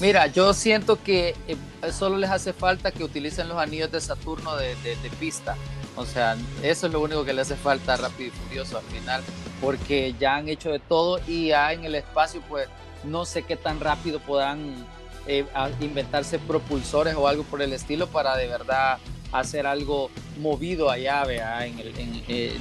Mira, 0.01 0.27
yo 0.27 0.53
siento 0.53 1.03
que 1.03 1.35
eh, 1.49 1.57
solo 1.93 2.19
les 2.19 2.31
hace 2.31 2.53
falta 2.53 2.91
que 2.91 3.05
utilicen 3.05 3.49
los 3.49 3.59
anillos 3.59 3.91
de 3.91 4.01
Saturno 4.01 4.57
de, 4.57 4.77
pista. 5.19 5.57
O 5.97 6.05
sea, 6.05 6.37
eso 6.63 6.87
es 6.87 6.93
lo 6.93 7.01
único 7.01 7.25
que 7.25 7.33
le 7.33 7.41
hace 7.41 7.57
falta 7.57 7.95
a 7.95 7.97
Rápido 7.97 8.29
y 8.29 8.31
Furioso 8.31 8.79
al 8.79 8.85
final, 8.85 9.23
porque 9.61 10.15
ya 10.21 10.37
han 10.37 10.49
hecho 10.49 10.71
de 10.71 10.79
todo 10.79 11.21
y 11.27 11.49
ya 11.49 11.73
en 11.73 11.85
el 11.85 11.95
espacio, 11.95 12.43
pues 12.49 12.69
no 13.05 13.25
sé 13.25 13.43
qué 13.45 13.57
tan 13.57 13.81
rápido 13.81 14.21
puedan 14.21 14.87
eh, 15.27 15.45
inventarse 15.81 16.39
propulsores 16.39 17.15
o 17.15 17.29
algo 17.29 17.43
por 17.45 17.63
el 17.63 17.73
estilo 17.73 18.07
para 18.07 18.37
de 18.37 18.47
verdad 18.47 18.99
hacer 19.33 19.67
algo 19.67 20.11
movido 20.41 20.91
allá, 20.91 21.25
vea, 21.25 21.67
en 21.67 21.79
el, 21.79 21.93
eh, 22.29 22.57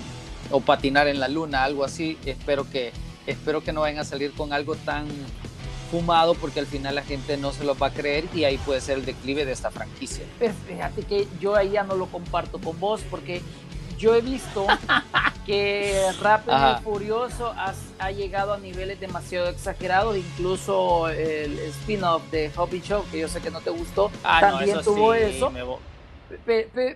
o 0.51 0.59
patinar 0.61 1.07
en 1.07 1.19
la 1.19 1.27
luna, 1.27 1.63
algo 1.63 1.83
así. 1.83 2.17
Espero 2.25 2.69
que, 2.69 2.91
espero 3.27 3.63
que 3.63 3.71
no 3.71 3.81
vayan 3.81 3.99
a 3.99 4.03
salir 4.03 4.31
con 4.33 4.53
algo 4.53 4.75
tan 4.75 5.07
fumado 5.91 6.33
porque 6.33 6.59
al 6.59 6.65
final 6.65 6.95
la 6.95 7.03
gente 7.03 7.37
no 7.37 7.51
se 7.51 7.63
lo 7.63 7.77
va 7.77 7.87
a 7.87 7.93
creer 7.93 8.25
y 8.33 8.43
ahí 8.43 8.57
puede 8.57 8.81
ser 8.81 8.97
el 8.97 9.05
declive 9.05 9.45
de 9.45 9.51
esta 9.51 9.71
franquicia. 9.71 10.25
Pero 10.39 10.53
fíjate 10.67 11.03
que 11.03 11.27
yo 11.39 11.55
ahí 11.55 11.71
ya 11.71 11.83
no 11.83 11.95
lo 11.95 12.07
comparto 12.07 12.59
con 12.59 12.79
vos 12.79 13.01
porque 13.09 13.41
yo 14.05 14.13
he 14.13 14.21
visto 14.21 14.67
que 15.47 15.99
Rápido 16.21 16.77
y 16.77 16.83
Furioso 16.83 17.55
ha, 17.97 18.11
llegado 18.11 18.53
a 18.53 18.59
niveles 18.59 18.99
demasiado 18.99 19.49
exagerados, 19.49 20.15
incluso 20.15 21.09
el 21.09 21.57
spin-off 21.59 22.21
de 22.29 22.51
Hobby 22.51 22.81
Show, 22.81 23.03
que 23.11 23.17
yo 23.19 23.27
sé 23.27 23.41
que 23.41 23.49
no 23.49 23.61
te 23.61 23.71
gustó, 23.71 24.11
ah, 24.23 24.41
también 24.41 24.79
tuvo 24.83 25.15
eso. 25.15 25.51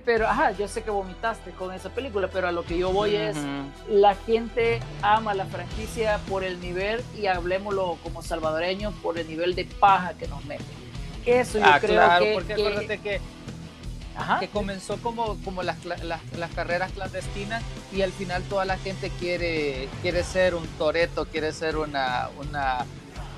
pero, 0.06 0.28
ajá, 0.28 0.52
yo 0.52 0.68
sé 0.68 0.84
que 0.84 0.92
vomitaste 0.92 1.50
con 1.52 1.74
esa 1.74 1.90
película, 1.90 2.30
pero 2.32 2.48
a 2.48 2.52
lo 2.52 2.64
que 2.64 2.78
yo 2.78 2.92
voy 2.92 3.16
es, 3.16 3.38
la 3.90 4.14
gente 4.14 4.80
ama 5.02 5.34
la 5.34 5.46
franquicia 5.46 6.20
por 6.30 6.44
el 6.44 6.62
nivel, 6.62 7.02
y 7.18 7.26
hablemoslo 7.26 7.98
como 8.04 8.22
salvadoreños, 8.22 8.94
por 9.02 9.18
el 9.18 9.28
nivel 9.28 9.56
de 9.56 9.66
paja 9.66 10.14
que 10.14 10.28
nos 10.28 10.46
mete. 10.46 10.64
Eso 11.26 11.58
yo 11.58 11.66
ah, 11.66 11.80
creo 11.80 11.96
claro, 11.96 12.26
que... 12.26 12.34
porque 12.34 12.54
acuérdate 12.54 13.00
que, 13.00 13.20
que 14.40 14.48
comenzó 14.48 14.98
como, 14.98 15.38
como 15.44 15.64
las, 15.64 15.84
las, 15.86 16.52
carreras 16.56 16.92
clandestinas 16.92 17.64
y 17.94 18.02
al 18.02 18.12
final 18.12 18.44
toda 18.44 18.66
la 18.66 18.78
gente 18.78 19.12
quiere, 19.20 19.88
quiere 20.02 20.24
ser 20.24 20.56
un 20.56 20.66
toreto, 20.78 21.26
quiere 21.26 21.52
ser 21.54 21.78
una... 21.78 22.30
una 22.40 22.86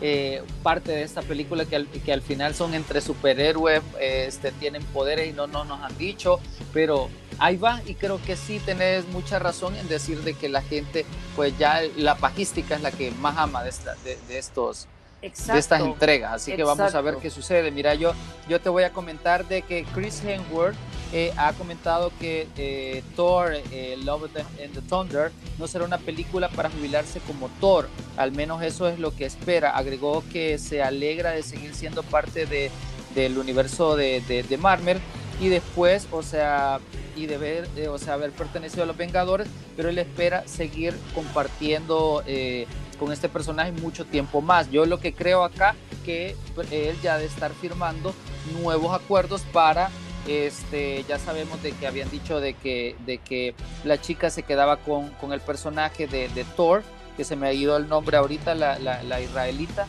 eh, 0.03 0.41
parte 0.63 0.93
de 0.93 1.03
esta 1.03 1.21
película 1.21 1.65
que 1.65 1.75
al, 1.75 1.85
que 1.87 2.11
al 2.11 2.23
final 2.23 2.55
son 2.55 2.73
entre 2.73 3.01
superhéroes, 3.01 3.83
este, 3.99 4.51
tienen 4.51 4.83
poderes 4.85 5.29
y 5.29 5.31
no, 5.31 5.45
no 5.45 5.63
nos 5.63 5.79
han 5.79 5.95
dicho, 5.95 6.39
pero 6.73 7.07
ahí 7.37 7.55
va 7.57 7.83
y 7.85 7.93
creo 7.93 8.19
que 8.19 8.35
sí 8.35 8.59
tenés 8.65 9.07
mucha 9.09 9.37
razón 9.37 9.75
en 9.75 9.87
decir 9.87 10.23
de 10.23 10.33
que 10.33 10.49
la 10.49 10.63
gente, 10.63 11.05
pues 11.35 11.55
ya 11.59 11.81
la 11.97 12.15
pajística 12.15 12.73
es 12.73 12.81
la 12.81 12.91
que 12.91 13.11
más 13.11 13.37
ama 13.37 13.61
de, 13.61 13.69
esta, 13.69 13.95
de 14.03 14.39
estos 14.39 14.87
de 15.21 15.27
estas 15.59 15.81
entregas. 15.81 16.33
Así 16.33 16.55
que 16.55 16.63
vamos 16.63 16.93
a 16.93 17.01
ver 17.01 17.17
qué 17.17 17.29
sucede. 17.29 17.71
Mira, 17.71 17.93
yo, 17.95 18.13
yo 18.49 18.59
te 18.59 18.69
voy 18.69 18.83
a 18.83 18.91
comentar 18.91 19.47
de 19.47 19.61
que 19.61 19.85
Chris 19.93 20.23
Hemsworth 20.23 20.75
eh, 21.13 21.33
ha 21.37 21.53
comentado 21.53 22.11
que 22.19 22.47
eh, 22.57 23.03
Thor, 23.15 23.53
eh, 23.71 23.97
Love 24.03 24.29
and 24.35 24.73
the 24.73 24.81
Thunder, 24.81 25.31
no 25.59 25.67
será 25.67 25.85
una 25.85 25.97
película 25.97 26.49
para 26.49 26.69
jubilarse 26.69 27.19
como 27.21 27.49
Thor. 27.59 27.87
Al 28.17 28.31
menos 28.31 28.63
eso 28.63 28.87
es 28.87 28.99
lo 28.99 29.15
que 29.15 29.25
espera. 29.25 29.77
Agregó 29.77 30.23
que 30.31 30.57
se 30.57 30.81
alegra 30.81 31.31
de 31.31 31.43
seguir 31.43 31.75
siendo 31.75 32.03
parte 32.03 32.45
de, 32.45 32.71
del 33.13 33.37
universo 33.37 33.95
de, 33.95 34.21
de, 34.21 34.43
de 34.43 34.57
Marvel 34.57 34.99
y 35.41 35.49
después, 35.49 36.07
o 36.11 36.21
sea, 36.21 36.79
y 37.15 37.25
de 37.25 37.37
ver, 37.37 37.67
o 37.89 37.97
sea, 37.97 38.13
haber 38.13 38.31
pertenecido 38.31 38.83
a 38.83 38.85
los 38.85 38.95
Vengadores, 38.95 39.47
pero 39.75 39.89
él 39.89 39.97
espera 39.97 40.47
seguir 40.47 40.95
compartiendo 41.15 42.23
eh, 42.27 42.67
con 43.01 43.11
este 43.11 43.29
personaje 43.29 43.71
mucho 43.71 44.05
tiempo 44.05 44.41
más. 44.41 44.69
Yo 44.69 44.85
lo 44.85 44.99
que 44.99 45.11
creo 45.11 45.43
acá 45.43 45.73
que 46.05 46.35
él 46.69 46.95
ya 47.01 47.17
de 47.17 47.25
estar 47.25 47.51
firmando 47.51 48.13
nuevos 48.61 48.93
acuerdos 48.93 49.41
para 49.51 49.89
este 50.27 51.03
ya 51.09 51.17
sabemos 51.17 51.63
de 51.63 51.71
que 51.71 51.87
habían 51.87 52.11
dicho 52.11 52.39
de 52.39 52.53
que 52.53 52.95
de 53.07 53.17
que 53.17 53.55
la 53.83 53.99
chica 53.99 54.29
se 54.29 54.43
quedaba 54.43 54.77
con, 54.77 55.09
con 55.19 55.33
el 55.33 55.41
personaje 55.41 56.05
de, 56.05 56.29
de, 56.29 56.43
Thor 56.43 56.83
que 57.17 57.23
se 57.23 57.35
me 57.35 57.47
ha 57.47 57.53
ido 57.53 57.75
el 57.75 57.89
nombre 57.89 58.17
ahorita 58.17 58.53
la, 58.53 58.77
la, 58.77 59.19
israelita 59.19 59.87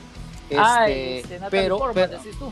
ah, 0.56 0.88
este, 0.88 1.18
este 1.34 1.40
pero, 1.50 1.76
Portman, 1.76 2.10
tú. 2.38 2.50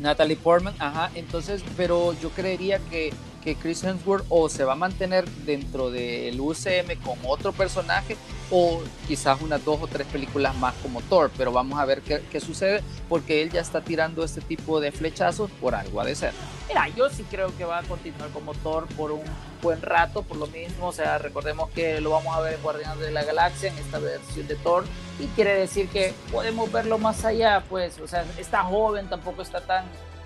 Natalie 0.00 0.34
Portman 0.34 0.74
ajá 0.80 1.12
entonces 1.14 1.62
pero 1.76 2.14
yo 2.20 2.30
creería 2.30 2.80
que 2.90 3.12
que 3.44 3.54
Chris 3.54 3.84
Hemsworth 3.84 4.24
o 4.30 4.48
se 4.48 4.64
va 4.64 4.72
a 4.72 4.76
mantener 4.76 5.28
dentro 5.44 5.90
del 5.90 6.40
UCM 6.40 6.98
con 7.04 7.18
otro 7.24 7.52
personaje 7.52 8.16
o 8.50 8.82
quizás 9.06 9.40
unas 9.42 9.64
dos 9.64 9.80
o 9.82 9.86
tres 9.86 10.06
películas 10.06 10.56
más 10.56 10.74
como 10.82 11.02
Thor, 11.02 11.30
pero 11.36 11.52
vamos 11.52 11.78
a 11.78 11.84
ver 11.84 12.02
qué, 12.02 12.40
sucede 12.40 12.82
porque 13.08 13.42
él 13.42 13.50
ya 13.50 13.60
está 13.60 13.82
tirando 13.82 14.24
este 14.24 14.40
tipo 14.40 14.80
de 14.80 14.92
flechazos 14.92 15.50
por 15.60 15.74
algo 15.74 16.00
ha 16.00 16.04
de 16.04 16.14
ser. 16.14 16.32
Mira, 16.68 16.88
yo 16.88 17.08
sí 17.10 17.24
creo 17.30 17.56
que 17.56 17.64
va 17.64 17.78
a 17.78 17.82
continuar 17.82 18.30
como 18.30 18.54
Thor 18.54 18.86
por 18.96 19.12
un 19.12 19.24
buen 19.62 19.80
rato, 19.82 20.22
por 20.22 20.36
lo 20.36 20.46
mismo, 20.46 20.88
o 20.88 20.92
sea, 20.92 21.18
recordemos 21.18 21.70
que 21.70 22.00
lo 22.00 22.10
vamos 22.10 22.36
a 22.36 22.40
ver 22.40 22.54
en 22.54 22.62
Guardianes 22.62 22.98
de 22.98 23.10
la 23.10 23.24
Galaxia 23.24 23.70
en 23.70 23.78
esta 23.78 23.98
versión 23.98 24.46
de 24.46 24.56
Thor 24.56 24.84
y 25.18 25.26
quiere 25.28 25.54
decir 25.54 25.88
que 25.88 26.14
podemos 26.32 26.70
verlo 26.72 26.98
más 26.98 27.24
allá, 27.24 27.62
pues, 27.68 27.98
o 28.00 28.08
sea, 28.08 28.24
está 28.38 28.62
joven, 28.64 29.08
tampoco 29.08 29.42
está 29.42 29.60
tan 29.60 29.84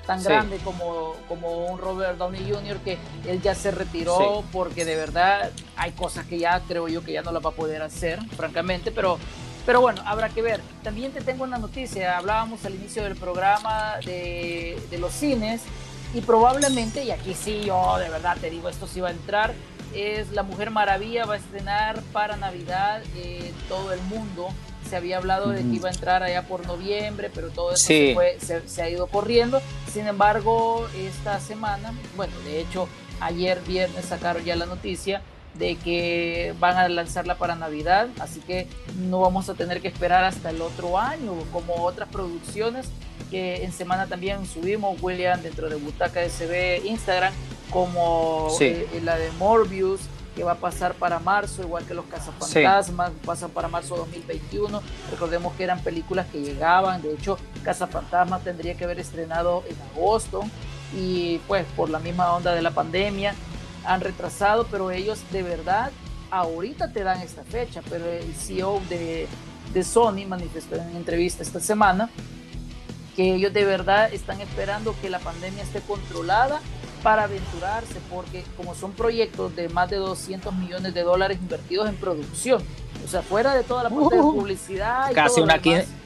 tan 0.09 0.25
grande 0.25 0.57
como, 0.65 1.17
como 1.29 1.67
un 1.67 1.79
Robert 1.79 2.17
Downey 2.17 2.51
Jr. 2.51 2.79
que 2.79 2.97
él 3.27 3.43
ya 3.43 3.55
se 3.55 3.71
retiró 3.71 4.43
porque 4.51 4.87
de 4.87 4.97
verdad 4.97 5.51
hay 5.77 5.93
cosas 5.93 6.25
que 6.25 6.39
ya 6.39 6.63
creo 6.67 6.89
yo 6.89 7.05
que 7.05 7.13
ya 7.13 7.21
no 7.21 7.31
las 7.31 7.45
va 7.45 7.51
a 7.51 7.53
poder 7.53 7.83
hacer, 7.83 8.19
francamente, 8.35 8.91
pero, 8.91 9.19
pero 9.67 9.83
bueno, 9.83 10.01
habrá 10.07 10.31
que 10.31 10.41
ver. 10.41 10.63
También 10.83 11.13
te 11.13 11.21
tengo 11.21 11.45
una 11.45 11.59
noticia, 11.59 12.17
hablábamos 12.17 12.65
al 12.65 12.75
inicio 12.75 13.05
del 13.05 13.17
programa 13.17 13.97
de, 14.03 14.81
de 14.91 14.97
los 14.99 15.13
cines 15.13 15.61
y 16.15 16.23
probablemente, 16.23 17.05
y 17.05 17.11
aquí 17.11 17.35
sí 17.35 17.65
yo 17.67 17.99
de 17.99 18.09
verdad 18.09 18.39
te 18.41 18.49
digo, 18.49 18.71
esto 18.71 18.87
sí 18.87 19.03
va 19.03 19.09
a 19.09 19.13
entrar, 19.13 19.53
es 19.95 20.31
La 20.31 20.43
Mujer 20.43 20.71
Maravilla, 20.71 21.27
va 21.27 21.35
a 21.35 21.37
estrenar 21.37 22.01
para 22.15 22.39
Navidad 22.39 23.03
en 23.15 23.53
todo 23.69 23.93
el 23.93 24.01
mundo 24.05 24.49
se 24.89 24.97
había 24.97 25.19
hablado 25.19 25.51
de 25.51 25.63
que 25.63 25.69
iba 25.69 25.89
a 25.89 25.93
entrar 25.93 26.23
allá 26.23 26.47
por 26.47 26.67
noviembre, 26.67 27.31
pero 27.35 27.49
todo 27.51 27.73
eso 27.73 27.87
se, 27.87 28.83
ha 28.83 28.91
ido 28.91 29.07
corriendo. 29.07 29.61
Sin 29.93 30.07
embargo, 30.07 30.87
esta 30.97 31.41
semana, 31.41 31.93
bueno, 32.17 32.33
de 32.45 32.61
hecho, 32.61 32.89
ayer 33.21 33.61
viernes 33.67 34.05
sacaron 34.05 34.45
ya 34.45 34.57
la 34.57 34.67
noticia 34.67 35.23
de 35.55 35.77
que 35.77 36.55
van 36.61 36.77
a 36.77 36.89
lanzarla 36.89 37.37
para 37.37 37.57
Navidad, 37.57 38.09
así 38.21 38.41
que 38.41 38.69
no 38.97 39.21
vamos 39.21 39.49
a 39.49 39.55
tener 39.55 39.81
que 39.81 39.89
esperar 39.89 40.25
hasta 40.25 40.51
el 40.51 40.63
otro 40.63 40.99
año, 40.99 41.33
como 41.53 41.83
otras 41.85 42.09
producciones 42.09 42.89
que 43.31 43.65
en 43.65 43.73
semana 43.73 44.07
también 44.07 44.47
subimos, 44.47 45.01
William, 45.03 45.43
dentro 45.43 45.69
de 45.69 45.77
Butaca 45.77 46.27
SB 46.29 46.83
Instagram, 46.85 47.33
como 47.71 48.49
eh, 48.61 48.87
la 49.03 49.19
de 49.19 49.31
Morbius, 49.33 50.01
que 50.39 50.45
va 50.45 50.53
a 50.53 50.61
pasar 50.61 50.95
para 50.95 51.19
marzo, 51.19 51.63
igual 51.63 51.85
que 51.85 51.95
los 51.95 52.05
Cazafantasmas, 52.05 53.11
pasan 53.25 53.51
para 53.51 53.67
marzo 53.67 53.97
2021. 53.97 54.81
Recordemos 55.11 55.53
que 55.55 55.65
eran 55.65 55.81
películas 55.81 56.27
que 56.31 56.41
llegaban, 56.41 57.03
de 57.03 57.13
hecho, 57.13 57.37
Cazafantasmas 57.65 58.45
tendría 58.45 58.77
que 58.77 58.85
haber 58.85 59.01
estrenado 59.01 59.65
en 59.69 59.77
agosto 59.91 60.43
y 60.97 61.39
pues 61.49 61.67
por 61.77 61.91
la 61.91 61.99
misma 61.99 62.33
onda 62.37 62.55
de 62.55 62.63
la 62.63 62.71
pandemia 62.71 63.35
han 63.85 64.01
retrasado, 64.01 64.69
pero 64.71 64.93
ellos 64.93 65.19
de 65.33 65.43
verdad 65.43 65.91
ahorita 66.31 66.93
te 66.93 67.03
dan 67.03 67.21
esta 67.21 67.43
fecha, 67.43 67.83
pero 67.91 68.07
el 68.07 68.33
CEO 68.35 68.81
de, 68.89 69.27
de 69.75 69.83
Sony 69.83 70.25
manifestó 70.25 70.77
en 70.77 70.95
entrevista 70.95 71.43
esta 71.43 71.59
semana 71.59 72.11
que 73.17 73.35
ellos 73.35 73.53
de 73.53 73.65
verdad 73.65 74.13
están 74.13 74.41
esperando 74.41 74.95
que 75.03 75.11
la 75.11 75.19
pandemia 75.19 75.65
esté 75.65 75.81
controlada 75.81 76.61
para 76.99 77.25
aventurarse, 77.25 77.97
porque 78.11 78.45
como 78.57 78.75
son 78.75 78.93
proyectos 78.93 79.55
de 79.57 79.69
más 79.69 79.91
de 79.91 79.97
200 79.97 80.55
millones 80.55 80.95
de 80.95 81.03
dólares 81.03 81.39
invertidos 81.41 81.89
en 81.89 81.97
producción, 81.97 82.63
o 83.05 83.09
sea, 83.09 83.23
fuera 83.23 83.55
de 83.55 83.65
toda 83.65 83.85
la 83.85 83.91
parte 83.91 84.17
de 84.17 84.23
uh. 84.23 84.35
publicidad. 84.35 85.13
casi, 85.13 85.41
una 85.41 85.61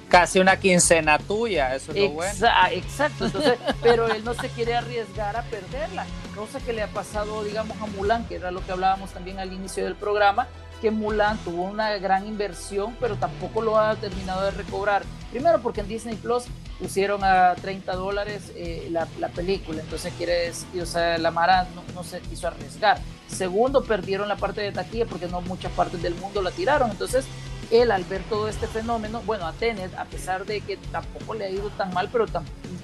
Casi 0.09 0.41
una 0.41 0.59
quincena 0.59 1.19
tuya, 1.19 1.75
eso 1.75 1.93
es 1.93 1.99
lo 1.99 2.11
bueno. 2.11 2.33
Exacto, 2.73 3.25
entonces, 3.25 3.59
pero 3.83 4.09
él 4.09 4.23
no 4.25 4.35
se 4.35 4.49
quiere 4.51 4.75
arriesgar 4.75 5.39
a 5.39 5.43
perderla, 5.45 6.05
cosa 6.37 6.61
que 6.61 6.75
le 6.75 6.83
ha 6.83 6.89
pasado, 6.89 7.43
digamos, 7.45 7.81
a 7.81 7.87
Mulan, 7.87 8.29
que 8.29 8.35
era 8.35 8.51
lo 8.51 8.63
que 8.63 8.73
hablábamos 8.73 9.11
también 9.13 9.39
al 9.39 9.55
inicio 9.55 9.85
del 9.85 9.95
programa, 9.95 10.49
que 10.83 10.91
Mulan 10.91 11.39
tuvo 11.39 11.63
una 11.63 11.97
gran 11.99 12.27
inversión, 12.27 12.97
pero 13.01 13.15
tampoco 13.15 13.63
lo 13.63 13.79
ha 13.79 13.95
terminado 13.95 14.43
de 14.43 14.51
recobrar. 14.51 15.05
Primero 15.31 15.63
porque 15.63 15.81
en 15.81 15.89
Disney 15.89 16.17
Plus 16.17 16.45
pusieron 16.81 17.23
a 17.23 17.55
30 17.55 17.95
dólares 17.95 18.53
eh, 18.57 18.89
la, 18.91 19.07
película, 19.29 19.81
entonces 19.81 20.13
quiere 20.19 20.49
decir, 20.49 20.83
o 20.83 20.87
sea, 20.87 21.19
la 21.19 21.31
Mara 21.31 21.69
no, 21.77 21.85
no, 21.95 22.03
se 22.03 22.21
quiso 22.21 22.49
arriesgar. 22.49 22.99
Segundo, 23.29 23.85
perdieron 23.85 24.27
la 24.27 24.37
parte 24.37 24.61
de 24.61 24.73
taquilla 24.73 25.07
porque 25.07 25.29
no 25.29 25.41
muchas 25.41 25.71
partes 25.73 26.03
del 26.03 26.17
mundo 26.17 26.43
la 26.43 26.51
tiraron, 26.51 26.91
entonces 26.91 27.25
él 27.71 27.93
al 27.93 28.03
ver 28.05 28.23
todo 28.25 28.49
este 28.49 28.67
fenómeno, 28.67 29.23
bueno, 29.25 29.47
a 29.47 29.53
Tenet, 29.53 29.95
a 29.95 30.05
pesar 30.05 30.45
de 30.45 30.61
que 30.63 30.77
tampoco 30.91 31.35
le 31.35 31.45
ha 31.45 31.51
ido 31.51 31.71
tan 31.71 31.95
mal, 31.95 32.09
pero 32.11 32.27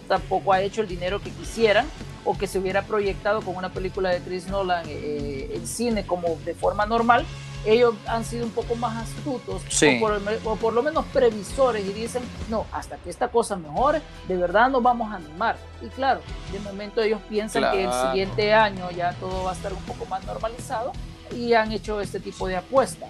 tampoco 0.06 0.52
ha 0.52 0.62
hecho 0.62 0.80
el 0.82 0.88
dinero 0.88 1.20
que 1.20 1.30
quisieran 1.30 1.86
o 2.24 2.38
que 2.38 2.46
se 2.46 2.58
hubiera 2.58 2.82
proyectado 2.82 3.42
con 3.42 3.56
una 3.56 3.70
película 3.70 4.10
de 4.10 4.20
Chris 4.20 4.46
Nolan 4.46 4.86
eh, 4.88 5.50
en 5.52 5.66
cine 5.66 6.06
como 6.06 6.38
de 6.44 6.54
forma 6.54 6.86
normal, 6.86 7.26
ellos 7.64 7.94
han 8.06 8.24
sido 8.24 8.44
un 8.44 8.52
poco 8.52 8.74
más 8.76 9.08
astutos 9.08 9.62
o, 10.44 10.56
por, 10.56 10.72
lo 10.72 10.82
menos 10.82 11.04
previsores 11.06 11.84
y 11.84 11.92
dicen, 11.92 12.22
no, 12.48 12.66
hasta 12.72 12.96
que 12.96 13.10
esta 13.10 13.28
cosa 13.28 13.56
mejore, 13.56 14.00
de 14.26 14.36
verdad 14.36 14.70
nos 14.70 14.82
vamos 14.82 15.12
a 15.12 15.16
animar. 15.16 15.56
Y 15.82 15.88
claro, 15.88 16.20
de 16.52 16.60
momento 16.60 17.02
ellos 17.02 17.20
piensan 17.28 17.70
que 17.72 17.84
el 17.84 17.92
siguiente 17.92 18.54
año 18.54 18.90
ya 18.90 19.12
todo 19.14 19.44
va 19.44 19.52
a 19.52 19.54
estar 19.54 19.72
un 19.72 19.82
poco 19.82 20.06
más 20.06 20.24
normalizado 20.24 20.92
y 21.34 21.52
han 21.54 21.72
hecho 21.72 22.00
este 22.00 22.20
tipo 22.20 22.48
de 22.48 22.56
apuesta. 22.56 23.06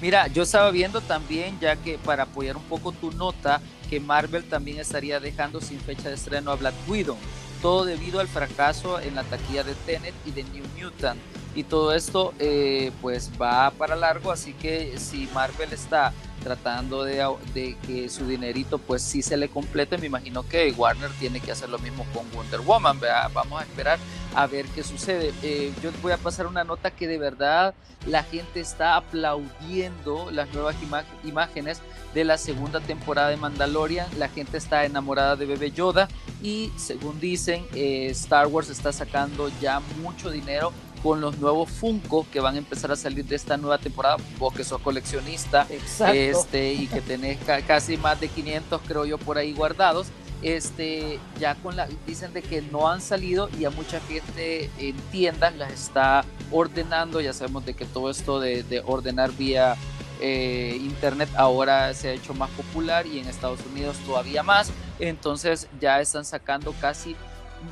Mira, 0.00 0.26
yo 0.26 0.42
estaba 0.42 0.70
viendo 0.70 1.00
también, 1.00 1.58
ya 1.58 1.76
que 1.76 1.98
para 1.98 2.24
apoyar 2.24 2.56
un 2.56 2.62
poco 2.64 2.92
tu 2.92 3.12
nota, 3.12 3.60
que 3.88 3.98
Marvel 3.98 4.44
también 4.44 4.78
estaría 4.78 5.20
dejando 5.20 5.60
sin 5.60 5.80
fecha 5.80 6.08
de 6.08 6.16
estreno 6.16 6.50
a 6.50 6.56
Black 6.56 6.74
Widow, 6.86 7.16
todo 7.62 7.84
debido 7.84 8.20
al 8.20 8.28
fracaso 8.28 9.00
en 9.00 9.14
la 9.14 9.24
taquilla 9.24 9.64
de 9.64 9.74
Tenet 9.74 10.14
y 10.26 10.32
de 10.32 10.44
New 10.44 10.64
Mutant 10.78 11.18
y 11.56 11.64
todo 11.64 11.94
esto 11.94 12.34
eh, 12.38 12.92
pues 13.00 13.30
va 13.40 13.70
para 13.70 13.96
largo, 13.96 14.30
así 14.30 14.52
que 14.52 14.98
si 14.98 15.26
Marvel 15.32 15.72
está 15.72 16.12
tratando 16.44 17.02
de, 17.02 17.76
que 17.86 18.08
su 18.08 18.26
dinerito 18.26 18.78
pues 18.78 19.02
sí 19.02 19.22
se 19.22 19.36
le 19.36 19.48
complete, 19.48 19.98
me 19.98 20.06
imagino 20.06 20.46
que 20.46 20.70
Warner 20.76 21.10
tiene 21.18 21.40
que 21.40 21.50
hacer 21.50 21.70
lo 21.70 21.78
mismo 21.78 22.06
con 22.14 22.30
Wonder 22.30 22.60
Woman, 22.60 23.00
vamos 23.32 23.60
a 23.60 23.64
esperar 23.64 23.98
a 24.34 24.46
ver 24.46 24.66
qué 24.66 24.84
sucede. 24.84 25.32
Eh, 25.42 25.72
yo 25.82 25.90
voy 26.02 26.12
a 26.12 26.18
pasar 26.18 26.46
una 26.46 26.62
nota 26.62 26.90
que 26.90 27.08
de 27.08 27.16
verdad 27.16 27.74
la 28.06 28.22
gente 28.22 28.60
está 28.60 28.96
aplaudiendo 28.96 30.30
las 30.30 30.52
nuevas 30.52 30.76
imágenes 31.24 31.80
de 32.14 32.24
la 32.24 32.38
segunda 32.38 32.80
temporada 32.80 33.30
de 33.30 33.38
Mandalorian, 33.38 34.06
la 34.18 34.28
gente 34.28 34.58
está 34.58 34.84
enamorada 34.84 35.36
de 35.36 35.46
Bebe 35.46 35.70
Yoda 35.70 36.06
y 36.42 36.70
según 36.76 37.18
dicen 37.18 37.66
eh, 37.74 38.08
Star 38.10 38.46
Wars 38.46 38.68
está 38.68 38.92
sacando 38.92 39.50
ya 39.60 39.80
mucho 40.00 40.30
dinero 40.30 40.72
con 41.02 41.20
los 41.20 41.38
nuevos 41.38 41.70
Funko 41.70 42.26
que 42.32 42.40
van 42.40 42.54
a 42.56 42.58
empezar 42.58 42.90
a 42.92 42.96
salir 42.96 43.24
de 43.24 43.36
esta 43.36 43.56
nueva 43.56 43.78
temporada. 43.78 44.16
Vos 44.38 44.54
que 44.54 44.64
sos 44.64 44.80
coleccionista 44.80 45.66
este, 46.12 46.72
y 46.72 46.86
que 46.86 47.00
tenés 47.00 47.38
casi 47.66 47.96
más 47.96 48.20
de 48.20 48.28
500, 48.28 48.80
creo 48.86 49.04
yo, 49.04 49.18
por 49.18 49.38
ahí 49.38 49.52
guardados. 49.52 50.08
Este, 50.42 51.18
ya 51.40 51.54
con 51.56 51.76
la, 51.76 51.88
dicen 52.06 52.32
de 52.34 52.42
que 52.42 52.60
no 52.60 52.88
han 52.88 53.00
salido 53.00 53.48
y 53.58 53.64
a 53.64 53.70
mucha 53.70 54.00
gente 54.00 54.70
en 54.78 54.94
tiendas 55.10 55.56
las 55.56 55.72
está 55.72 56.24
ordenando. 56.50 57.20
Ya 57.20 57.32
sabemos 57.32 57.64
de 57.64 57.74
que 57.74 57.84
todo 57.84 58.10
esto 58.10 58.38
de, 58.40 58.82
ordenar 58.86 59.32
vía 59.32 59.76
eh, 60.20 60.78
internet 60.80 61.28
ahora 61.36 61.92
se 61.94 62.08
ha 62.08 62.12
hecho 62.12 62.34
más 62.34 62.50
popular 62.50 63.06
y 63.06 63.18
en 63.18 63.28
Estados 63.28 63.60
Unidos 63.72 63.96
todavía 64.06 64.42
más. 64.42 64.70
Entonces 64.98 65.68
ya 65.80 66.00
están 66.00 66.24
sacando 66.24 66.74
casi 66.80 67.16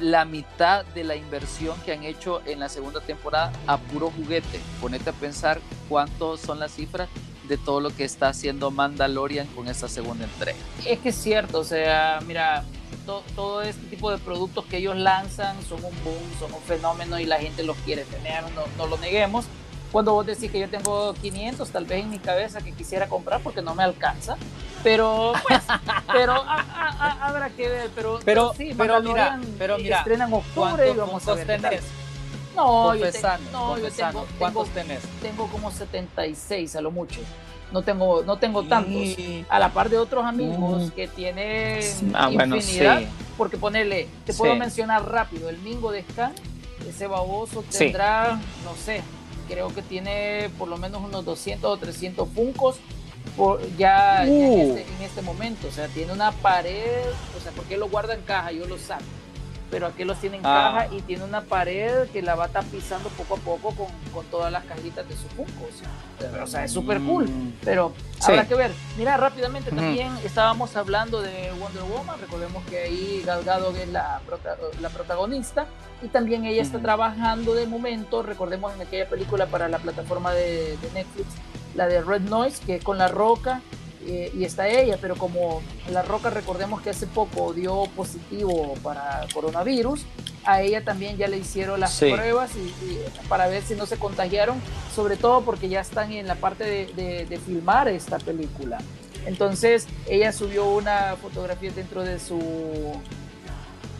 la 0.00 0.24
mitad 0.24 0.84
de 0.86 1.04
la 1.04 1.16
inversión 1.16 1.80
que 1.84 1.92
han 1.92 2.04
hecho 2.04 2.42
en 2.46 2.60
la 2.60 2.68
segunda 2.68 3.00
temporada 3.00 3.52
a 3.66 3.78
puro 3.78 4.10
juguete. 4.10 4.60
Ponete 4.80 5.10
a 5.10 5.12
pensar 5.12 5.60
cuántos 5.88 6.40
son 6.40 6.58
las 6.58 6.72
cifras 6.72 7.08
de 7.48 7.58
todo 7.58 7.80
lo 7.80 7.90
que 7.94 8.04
está 8.04 8.28
haciendo 8.28 8.70
Mandalorian 8.70 9.46
con 9.48 9.68
esta 9.68 9.88
segunda 9.88 10.24
entrega. 10.24 10.58
Es 10.86 10.98
que 11.00 11.10
es 11.10 11.14
cierto, 11.14 11.58
o 11.58 11.64
sea, 11.64 12.20
mira, 12.26 12.64
todo 13.04 13.62
este 13.62 13.86
tipo 13.86 14.10
de 14.10 14.18
productos 14.18 14.64
que 14.64 14.78
ellos 14.78 14.96
lanzan 14.96 15.62
son 15.62 15.84
un 15.84 15.92
boom, 16.02 16.22
son 16.38 16.52
un 16.54 16.62
fenómeno 16.62 17.18
y 17.20 17.26
la 17.26 17.38
gente 17.38 17.62
los 17.62 17.76
quiere 17.78 18.04
tener, 18.04 18.42
no, 18.54 18.62
no 18.78 18.86
lo 18.86 18.96
neguemos 18.98 19.44
cuando 19.94 20.12
vos 20.12 20.26
decís 20.26 20.50
que 20.50 20.58
yo 20.58 20.68
tengo 20.68 21.14
500 21.22 21.70
tal 21.70 21.84
vez 21.84 22.02
en 22.02 22.10
mi 22.10 22.18
cabeza 22.18 22.60
que 22.60 22.72
quisiera 22.72 23.06
comprar 23.06 23.40
porque 23.40 23.62
no 23.62 23.76
me 23.76 23.84
alcanza, 23.84 24.36
pero 24.82 25.34
pues, 25.46 25.62
pero 26.12 26.34
habrá 26.34 27.48
que 27.50 27.68
ver, 27.68 27.90
pero, 27.94 28.18
pero, 28.24 28.52
sí, 28.54 28.74
pero 28.76 29.00
mira, 29.00 29.38
pero 29.56 29.78
mira, 29.78 29.98
estrenan 29.98 30.32
octubre 30.32 30.90
y 30.90 30.96
vamos 30.96 31.28
a 31.28 31.34
ver 31.34 31.46
tenés? 31.46 31.82
No, 32.56 32.92
yo, 32.96 33.06
no 33.52 33.78
yo 33.78 33.88
tengo, 33.92 34.26
¿cuántos 34.36 34.68
tenés? 34.70 35.00
Tengo 35.22 35.46
como 35.46 35.70
76 35.70 36.74
a 36.74 36.80
lo 36.80 36.90
mucho. 36.90 37.20
No 37.70 37.82
tengo, 37.82 38.24
no 38.24 38.36
tengo 38.36 38.64
tantos. 38.64 39.16
A 39.48 39.60
la 39.60 39.72
par 39.72 39.90
de 39.90 39.98
otros 39.98 40.24
amigos 40.24 40.90
que 40.90 41.06
tienen 41.06 41.78
ah, 42.14 42.32
infinidad. 42.32 43.02
Porque 43.38 43.58
ponerle, 43.58 44.08
te 44.26 44.34
puedo 44.34 44.56
mencionar 44.56 45.08
rápido, 45.08 45.48
el 45.48 45.58
Mingo 45.58 45.92
de 45.92 46.02
Scan, 46.02 46.32
ese 46.88 47.06
baboso 47.06 47.62
tendrá, 47.70 48.40
no 48.64 48.74
sé, 48.84 49.04
creo 49.48 49.68
que 49.74 49.82
tiene 49.82 50.50
por 50.58 50.68
lo 50.68 50.76
menos 50.76 51.02
unos 51.02 51.24
200 51.24 51.70
o 51.70 51.76
300 51.76 52.28
funcos 52.28 52.76
por, 53.36 53.60
ya, 53.76 54.24
uh. 54.26 54.60
este, 54.60 54.82
en, 54.82 55.02
este, 55.02 55.22
momento. 55.22 55.68
O 55.68 55.70
sea, 55.70 55.88
tiene 55.88 56.12
una 56.12 56.32
pared, 56.32 57.06
o 57.36 57.40
sea, 57.42 57.52
porque 57.52 57.76
lo 57.76 57.88
guarda 57.88 58.14
en 58.14 58.22
caja, 58.22 58.52
yo 58.52 58.66
lo 58.66 58.78
saco 58.78 59.04
pero 59.74 59.88
aquí 59.88 60.04
los 60.04 60.20
tiene 60.20 60.36
en 60.36 60.46
ah. 60.46 60.72
caja 60.72 60.94
y 60.94 61.02
tiene 61.02 61.24
una 61.24 61.40
pared 61.40 62.08
que 62.12 62.22
la 62.22 62.36
va 62.36 62.46
tapizando 62.46 63.08
poco 63.08 63.34
a 63.34 63.38
poco 63.38 63.74
con, 63.74 63.88
con 64.12 64.24
todas 64.26 64.52
las 64.52 64.64
cajitas 64.66 65.08
de 65.08 65.16
su 65.16 65.26
Funko. 65.30 65.66
O 66.40 66.46
sea, 66.46 66.64
es 66.64 66.70
súper 66.70 67.00
cool, 67.00 67.24
mm. 67.24 67.54
pero 67.64 67.92
habrá 68.22 68.46
que 68.46 68.54
ver. 68.54 68.70
Mira, 68.96 69.16
rápidamente 69.16 69.72
también 69.72 70.16
estábamos 70.24 70.76
hablando 70.76 71.20
de 71.20 71.50
Wonder 71.58 71.82
Woman, 71.82 72.20
recordemos 72.20 72.62
que 72.66 72.84
ahí 72.84 73.22
Gal 73.26 73.42
Gadot 73.42 73.74
es 73.76 73.88
la, 73.88 74.20
la 74.80 74.88
protagonista 74.90 75.66
y 76.04 76.08
también 76.08 76.44
ella 76.44 76.62
está 76.62 76.80
trabajando 76.80 77.54
de 77.54 77.66
momento, 77.66 78.22
recordemos 78.22 78.74
en 78.74 78.82
aquella 78.82 79.08
película 79.08 79.46
para 79.46 79.68
la 79.68 79.78
plataforma 79.78 80.32
de, 80.32 80.76
de 80.76 80.90
Netflix, 80.92 81.28
la 81.74 81.86
de 81.86 82.02
Red 82.02 82.22
Noise, 82.22 82.62
que 82.64 82.76
es 82.76 82.84
con 82.84 82.98
La 82.98 83.08
Roca, 83.08 83.62
eh, 84.06 84.30
y 84.34 84.44
está 84.44 84.68
ella, 84.68 84.98
pero 85.00 85.16
como 85.16 85.62
La 85.90 86.02
Roca 86.02 86.28
recordemos 86.28 86.82
que 86.82 86.90
hace 86.90 87.06
poco 87.06 87.54
dio 87.54 87.84
positivo 87.96 88.74
para 88.82 89.26
coronavirus, 89.32 90.04
a 90.44 90.60
ella 90.60 90.84
también 90.84 91.16
ya 91.16 91.26
le 91.26 91.38
hicieron 91.38 91.80
las 91.80 91.98
pruebas 91.98 92.50
y, 92.54 92.98
para 93.28 93.46
ver 93.46 93.62
si 93.62 93.74
no 93.74 93.86
se 93.86 93.96
contagiaron, 93.96 94.60
sobre 94.94 95.16
todo 95.16 95.40
porque 95.40 95.70
ya 95.70 95.80
están 95.80 96.12
en 96.12 96.26
la 96.26 96.34
parte 96.34 96.64
de, 96.64 97.24
de, 97.24 97.38
filmar 97.38 97.88
esta 97.88 98.18
película. 98.18 98.76
Entonces 99.24 99.86
ella 100.06 100.32
subió 100.32 100.66
una 100.66 101.16
fotografía 101.16 101.70
dentro 101.72 102.02
de 102.02 102.20
su 102.20 102.38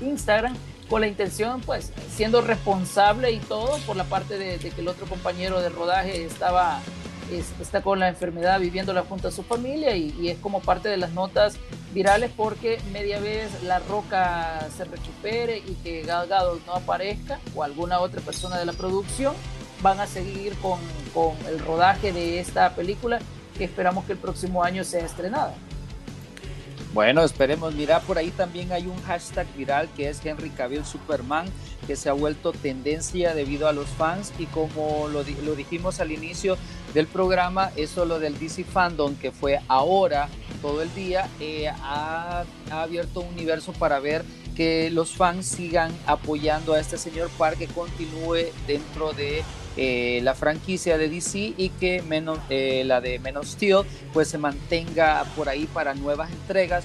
Instagram 0.03 0.55
con 0.95 1.01
la 1.01 1.09
intención, 1.09 1.61
pues, 1.61 1.91
siendo 2.15 2.41
responsable 2.41 3.33
y 3.33 3.41
todo 3.41 3.79
por 3.79 3.97
la 3.97 4.05
parte 4.05 4.39
de, 4.39 4.59
que 4.59 4.81
el 4.81 4.87
otro 4.87 5.07
compañero 5.07 5.61
de 5.61 5.69
rodaje 5.69 6.25
estaba 6.25 6.81
está 7.61 7.83
con 7.83 7.99
la 7.99 8.09
enfermedad 8.09 8.61
viviéndola 8.61 9.03
junto 9.03 9.27
a 9.27 9.33
su 9.33 9.43
familia 9.43 9.97
y, 9.97 10.29
es 10.29 10.39
como 10.39 10.61
parte 10.61 10.89
de 10.89 10.97
las 10.97 11.11
notas 11.11 11.57
virales 11.93 12.31
porque 12.37 12.79
media 12.93 13.19
vez 13.19 13.65
la 13.65 13.81
roca 13.81 14.69
se 14.77 14.85
recupere 14.85 15.59
y 15.59 15.75
que 15.83 16.03
Gal 16.03 16.29
Gadot 16.29 16.65
no 16.65 16.75
aparezca 16.75 17.41
o 17.57 17.65
alguna 17.65 17.99
otra 17.99 18.21
persona 18.21 18.57
de 18.57 18.65
la 18.65 18.73
producción 18.73 19.35
van 19.83 19.99
a 19.99 20.07
seguir 20.07 20.55
con, 20.59 20.79
con 21.13 21.33
el 21.49 21.59
rodaje 21.59 22.13
de 22.13 22.39
esta 22.39 22.73
película 22.77 23.19
que 23.59 23.65
esperamos 23.65 24.05
que 24.05 24.13
el 24.13 24.19
próximo 24.19 24.63
año 24.63 24.85
sea 24.85 25.05
estrenada. 25.05 25.55
Bueno, 26.95 27.25
esperemos. 27.25 27.75
Mira, 27.75 27.99
por 27.99 28.19
ahí 28.19 28.31
también 28.31 28.71
hay 28.71 28.87
un 28.87 29.03
hashtag 29.03 29.53
viral 29.57 29.89
que 29.97 30.09
es 30.09 30.25
Henry 30.25 30.51
Cavill 30.51 30.85
Superman, 30.85 31.45
que 31.89 31.97
se 31.97 32.09
ha 32.09 32.13
vuelto 32.13 32.53
tendencia 32.53 33.35
debido 33.35 33.67
a 33.67 33.73
los 33.73 33.89
fans 33.89 34.33
y 34.39 34.47
como 34.47 35.09
lo, 35.09 35.25
dijimos 35.25 35.99
al 35.99 36.13
inicio 36.13 36.57
del 36.95 37.09
programa, 37.09 37.73
eso 37.75 38.05
lo 38.05 38.21
del 38.21 38.39
DC 38.39 38.63
Fandom, 38.63 39.17
que 39.17 39.33
fue 39.33 39.59
ahora 39.67 40.29
todo 40.63 40.83
el 40.83 40.95
día, 40.95 41.29
eh, 41.41 41.69
ha, 41.69 42.45
abierto 42.71 43.23
un 43.23 43.35
universo 43.35 43.73
para 43.73 43.99
ver 43.99 44.25
que 44.55 44.89
los 44.89 45.17
fans 45.17 45.47
sigan 45.47 45.91
apoyando 46.07 46.75
a 46.75 46.81
este 46.81 46.97
señor 46.97 47.29
Park, 47.37 47.59
que 47.59 47.67
continúe 47.67 48.53
dentro 48.69 49.13
de 49.15 49.43
eh, 49.77 50.21
la 50.23 50.35
franquicia 50.35 50.99
de 50.99 51.09
DC 51.09 51.55
y 51.57 51.71
que 51.81 52.03
menos, 52.03 52.39
eh, 52.49 52.83
la 52.85 53.01
de 53.01 53.19
Men 53.19 53.37
of 53.37 53.47
Steel 53.47 53.83
pues 54.13 54.29
se 54.29 54.39
mantenga 54.39 55.25
por 55.37 55.49
ahí 55.49 55.67
para 55.67 55.95
nuevas 55.95 56.31
entregas. 56.31 56.85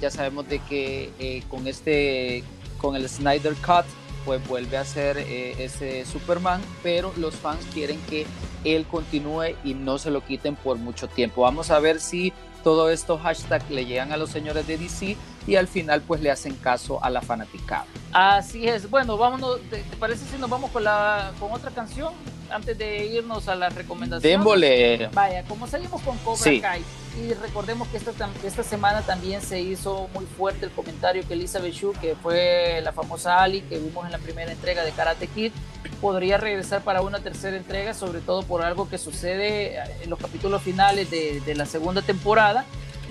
ya 0.00 0.10
sabemos 0.10 0.48
de 0.48 0.58
que 0.58 1.42
con 1.48 1.66
este, 1.68 2.42
con 2.78 2.96
el 2.96 3.08
Snyder 3.08 3.54
Cut, 3.54 3.86
pues 4.24 4.46
vuelve 4.48 4.76
a 4.76 4.84
ser 4.84 5.18
eh, 5.18 5.54
ese 5.58 6.04
Superman, 6.04 6.60
pero 6.82 7.12
los 7.16 7.34
fans 7.34 7.64
quieren 7.72 8.00
que 8.08 8.26
él 8.64 8.86
continúe 8.86 9.56
y 9.64 9.74
no 9.74 9.98
se 9.98 10.10
lo 10.10 10.24
quiten 10.24 10.56
por 10.56 10.78
mucho 10.78 11.06
tiempo. 11.08 11.42
Vamos 11.42 11.70
a 11.70 11.78
ver 11.78 12.00
si 12.00 12.32
todos 12.62 12.90
estos 12.90 13.20
hashtags 13.20 13.70
le 13.70 13.84
llegan 13.84 14.12
a 14.12 14.16
los 14.16 14.30
señores 14.30 14.66
de 14.66 14.78
DC 14.78 15.16
y 15.46 15.56
al 15.56 15.68
final 15.68 16.02
pues 16.02 16.20
le 16.20 16.30
hacen 16.30 16.54
caso 16.56 17.02
a 17.02 17.10
la 17.10 17.20
fanaticada. 17.20 17.86
Así 18.12 18.66
es. 18.68 18.88
Bueno, 18.88 19.16
vámonos, 19.16 19.60
¿te, 19.70 19.82
parece 19.98 20.24
si 20.26 20.38
nos 20.38 20.48
vamos 20.48 20.70
con 20.70 20.84
la 20.84 21.32
con 21.38 21.52
otra 21.52 21.70
canción 21.70 22.12
antes 22.50 22.78
de 22.78 23.06
irnos 23.06 23.48
a 23.48 23.54
las 23.54 23.74
recomendaciones? 23.74 24.22
Démosle. 24.22 25.08
Vaya, 25.12 25.42
como 25.44 25.66
salimos 25.66 26.00
con 26.02 26.16
Cobra 26.18 26.60
Kai 26.60 26.82
y 27.20 27.32
recordemos 27.34 27.88
que 27.88 27.96
esta, 27.96 28.12
esta 28.44 28.62
semana 28.62 29.02
también 29.02 29.40
se 29.40 29.60
hizo 29.60 30.08
muy 30.14 30.26
fuerte 30.26 30.66
el 30.66 30.72
comentario 30.72 31.26
que 31.26 31.34
Elizabeth 31.34 31.74
Shue, 31.74 31.92
que 32.00 32.14
fue 32.16 32.80
la 32.82 32.92
famosa 32.92 33.42
Ali 33.42 33.62
que 33.62 33.78
vimos 33.78 34.04
en 34.06 34.12
la 34.12 34.18
primera 34.18 34.50
entrega 34.50 34.84
de 34.84 34.92
Karate 34.92 35.26
Kid, 35.28 35.52
podría 36.00 36.38
regresar 36.38 36.82
para 36.82 37.02
una 37.02 37.20
tercera 37.20 37.56
entrega, 37.56 37.94
sobre 37.94 38.20
todo 38.20 38.42
por 38.42 38.62
algo 38.62 38.88
que 38.88 38.98
sucede 38.98 39.78
en 40.02 40.10
los 40.10 40.18
capítulos 40.18 40.62
finales 40.62 41.10
de, 41.10 41.40
de 41.40 41.54
la 41.54 41.66
segunda 41.66 42.02
temporada 42.02 42.64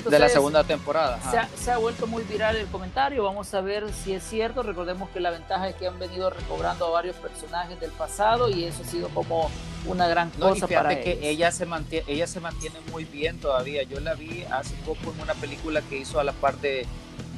de 0.10 0.20
la 0.20 0.30
segunda 0.30 0.64
temporada. 0.64 1.20
Se 1.58 1.72
ha, 1.72 1.78
vuelto 1.78 2.08
muy 2.08 2.24
viral 2.24 2.56
el 2.56 2.68
comentario, 2.68 3.24
vamos 3.24 3.54
a 3.54 3.62
ver 3.62 3.92
si 3.94 4.14
es 4.14 4.24
cierto. 4.24 4.64
Recordemos 4.64 5.10
que 5.10 5.20
la 5.20 5.32
ventaja 5.32 5.70
es 5.70 5.76
que 5.76 5.88
han 5.88 6.00
venido 6.00 6.30
recobrando 6.30 6.88
a 6.88 6.90
varios 6.90 7.16
personajes 7.18 7.80
del 7.80 7.92
pasado 7.92 8.50
y 8.50 8.66
eso 8.66 8.84
ha 8.84 8.88
sido 8.88 9.10
como 9.10 9.50
una 9.86 10.08
gran 10.08 10.30
cosa 10.32 10.68
para 10.68 11.02
que 11.02 11.20
ella 11.22 11.52
se 11.52 11.66
mantiene 11.66 12.06
ella 12.08 12.26
se 12.28 12.40
mantiene 12.40 12.80
muy 12.92 13.06
bien 13.06 13.40
todavía. 13.40 13.84
Yo 13.84 14.00
la 14.00 14.14
vi 14.14 14.44
hace 14.52 14.76
poco 14.86 15.14
en 15.14 15.22
una 15.22 15.34
película 15.34 15.82
que 15.82 15.98
hizo 15.98 16.20
a 16.20 16.24
la 16.24 16.34
parte 16.34 16.86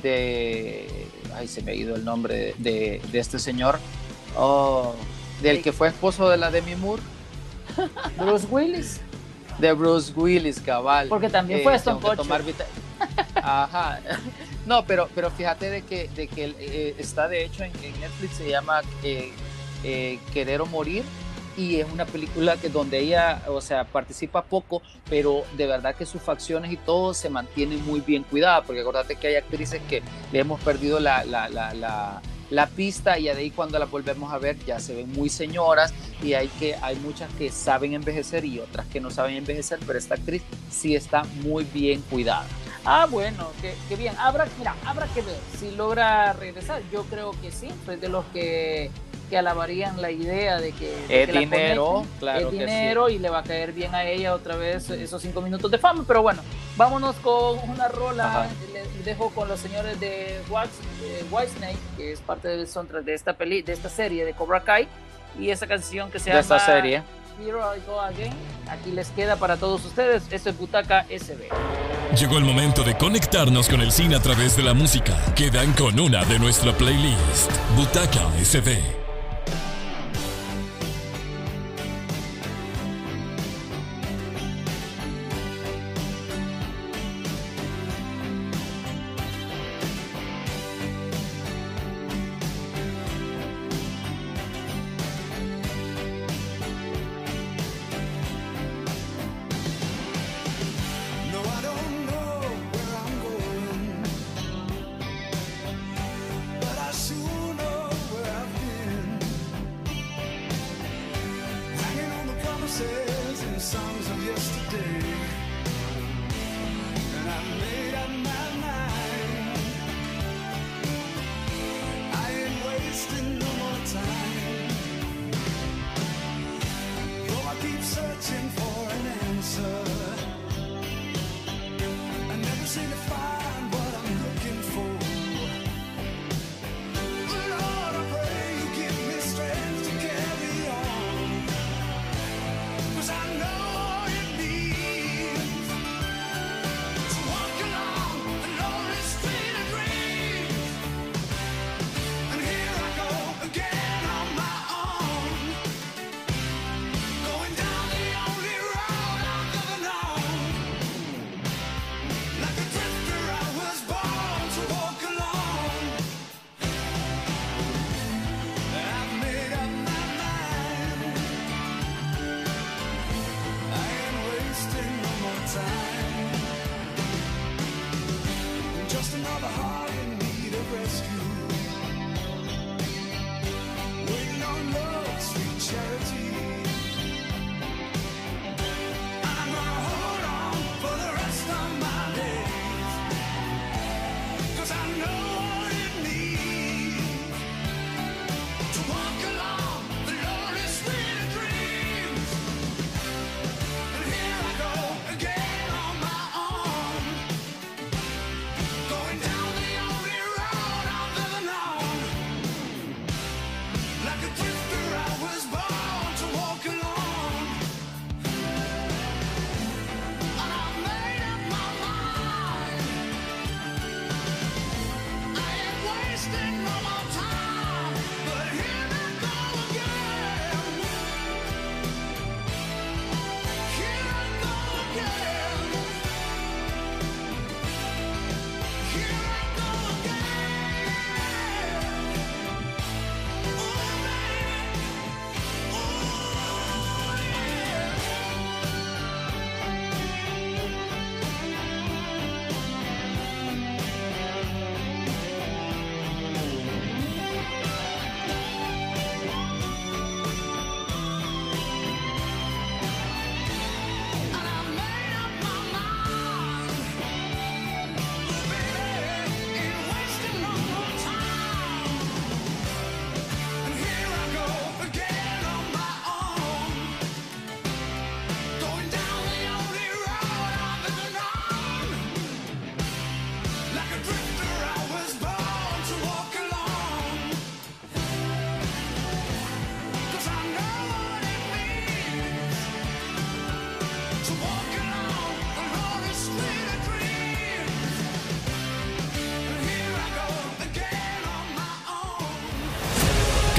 de, 0.01 1.07
ay 1.35 1.47
se 1.47 1.61
me 1.61 1.71
ha 1.71 1.75
ido 1.75 1.95
el 1.95 2.05
nombre 2.05 2.55
de, 2.57 3.01
este 3.13 3.39
señor, 3.39 3.79
oh, 4.37 4.93
del 5.41 5.61
que 5.61 5.71
fue 5.71 5.87
esposo 5.87 6.29
de 6.29 6.37
la 6.37 6.51
Demi 6.51 6.75
Moore. 6.75 7.01
Bruce 8.17 8.47
Willis 8.49 9.01
de 9.59 9.73
Bruce 9.73 10.11
Willis, 10.15 10.59
cabal. 10.59 11.07
Porque 11.07 11.29
también 11.29 11.61
fue 11.63 11.75
Stone 11.75 11.99
tomar 12.15 12.41
Ajá. 13.35 13.99
No, 14.65 14.83
pero, 14.83 15.07
pero 15.13 15.29
fíjate 15.29 15.69
de 15.69 15.83
que, 15.83 16.07
de 16.15 16.27
que 16.27 16.55
eh, 16.59 16.95
está 16.97 17.27
de 17.27 17.45
hecho 17.45 17.63
en, 17.63 17.71
Netflix, 17.99 18.37
se 18.37 18.49
llama 18.49 18.81
eh, 19.03 19.31
eh, 19.83 20.17
Querer 20.33 20.61
o 20.61 20.65
Morir 20.65 21.03
y 21.55 21.79
es 21.79 21.87
una 21.91 22.05
película 22.05 22.57
que 22.57 22.69
donde 22.69 22.99
ella, 22.99 23.43
o 23.47 23.61
sea, 23.61 23.83
participa 23.83 24.43
poco, 24.43 24.81
pero 25.07 25.43
de 25.55 25.67
verdad 25.67 25.95
que 25.95 26.07
sus 26.07 26.21
facciones 26.21 26.71
y 26.71 26.77
todo 26.77 27.13
se 27.13 27.29
mantienen 27.29 27.85
muy 27.85 28.01
bien 28.01 28.23
cuidadas, 28.23 28.63
porque 28.65 28.81
acordate 28.81 29.15
que 29.15 29.27
hay 29.27 29.35
actrices 29.35 29.81
que 29.87 30.01
le 30.31 30.39
hemos 30.39 30.59
perdido 30.61 30.99
la, 30.99 31.23
la, 31.23 31.47
la, 31.47 31.73
la 31.75 32.21
la 32.49 32.67
pista 32.67 33.17
y 33.17 33.23
de 33.23 33.31
ahí 33.31 33.51
cuando 33.51 33.79
la 33.79 33.85
volvemos 33.85 34.31
a 34.31 34.37
ver 34.37 34.57
ya 34.65 34.79
se 34.79 34.95
ven 34.95 35.11
muy 35.13 35.29
señoras 35.29 35.93
y 36.21 36.33
hay 36.33 36.47
que 36.47 36.75
hay 36.81 36.95
muchas 36.97 37.31
que 37.33 37.51
saben 37.51 37.93
envejecer 37.93 38.45
y 38.45 38.59
otras 38.59 38.85
que 38.87 38.99
no 38.99 39.09
saben 39.09 39.35
envejecer, 39.35 39.79
pero 39.85 39.97
esta 39.97 40.15
actriz 40.15 40.43
sí 40.69 40.95
está 40.95 41.23
muy 41.41 41.63
bien 41.63 42.01
cuidada. 42.09 42.45
Ah, 42.87 43.07
bueno, 43.09 43.49
qué, 43.61 43.95
bien. 43.95 44.15
Habrá, 44.19 44.47
mira, 44.59 44.75
habrá 44.85 45.07
que 45.07 45.23
ver 45.23 45.39
si 45.59 45.71
logra 45.71 46.33
regresar. 46.33 46.83
Yo 46.91 47.03
creo 47.05 47.31
que 47.41 47.51
sí, 47.51 47.67
pues 47.83 47.99
de 47.99 48.09
los 48.09 48.23
que 48.25 48.91
que 49.29 49.37
alabarían 49.37 50.01
la 50.01 50.11
idea 50.11 50.59
de 50.59 50.71
que, 50.71 50.93
es 51.09 51.33
dinero, 51.33 52.05
claro 52.19 52.47
es 52.47 52.51
dinero 52.51 53.09
y 53.09 53.17
le 53.17 53.29
va 53.29 53.39
a 53.39 53.43
caer 53.43 53.73
bien 53.73 53.95
a 53.95 54.03
ella 54.03 54.35
otra 54.35 54.55
vez 54.55 54.89
esos 54.91 55.21
cinco 55.21 55.41
minutos 55.41 55.71
de 55.71 55.77
fama. 55.77 56.03
Pero 56.07 56.21
bueno, 56.21 56.41
vámonos 56.77 57.15
con 57.17 57.57
una 57.69 57.87
rola. 57.87 58.47
Dejo 59.05 59.29
con 59.29 59.47
los 59.47 59.59
señores 59.59 59.99
de 59.99 60.41
Whitesnake, 60.49 61.77
que 61.95 62.11
es 62.11 62.19
parte 62.19 62.49
del 62.49 62.67
soundtrack 62.67 63.05
de 63.05 63.13
esta 63.13 63.33
peli, 63.33 63.61
de 63.61 63.73
esta 63.73 63.87
serie 63.87 64.25
de 64.25 64.33
Cobra 64.33 64.63
Kai, 64.63 64.87
y 65.39 65.51
esa 65.51 65.67
canción 65.67 66.11
que 66.11 66.19
se 66.19 66.29
llama 66.29 66.41
esta 66.41 66.59
serie. 66.59 67.03
Here 67.39 67.57
I 67.57 67.81
Go 67.85 67.99
Again. 67.99 68.33
Aquí 68.69 68.91
les 68.91 69.09
queda 69.09 69.35
para 69.35 69.57
todos 69.57 69.85
ustedes. 69.85 70.23
Esto 70.31 70.49
es 70.49 70.57
Butaca 70.57 71.05
SB. 71.09 71.49
Llegó 72.17 72.37
el 72.37 72.45
momento 72.45 72.83
de 72.83 72.97
conectarnos 72.97 73.67
con 73.67 73.81
el 73.81 73.91
cine 73.91 74.15
a 74.15 74.21
través 74.21 74.55
de 74.55 74.63
la 74.63 74.73
música. 74.73 75.13
Quedan 75.35 75.73
con 75.73 75.99
una 75.99 76.23
de 76.25 76.39
nuestra 76.39 76.71
playlist, 76.71 77.51
Butaca 77.75 78.21
SB. 78.43 79.04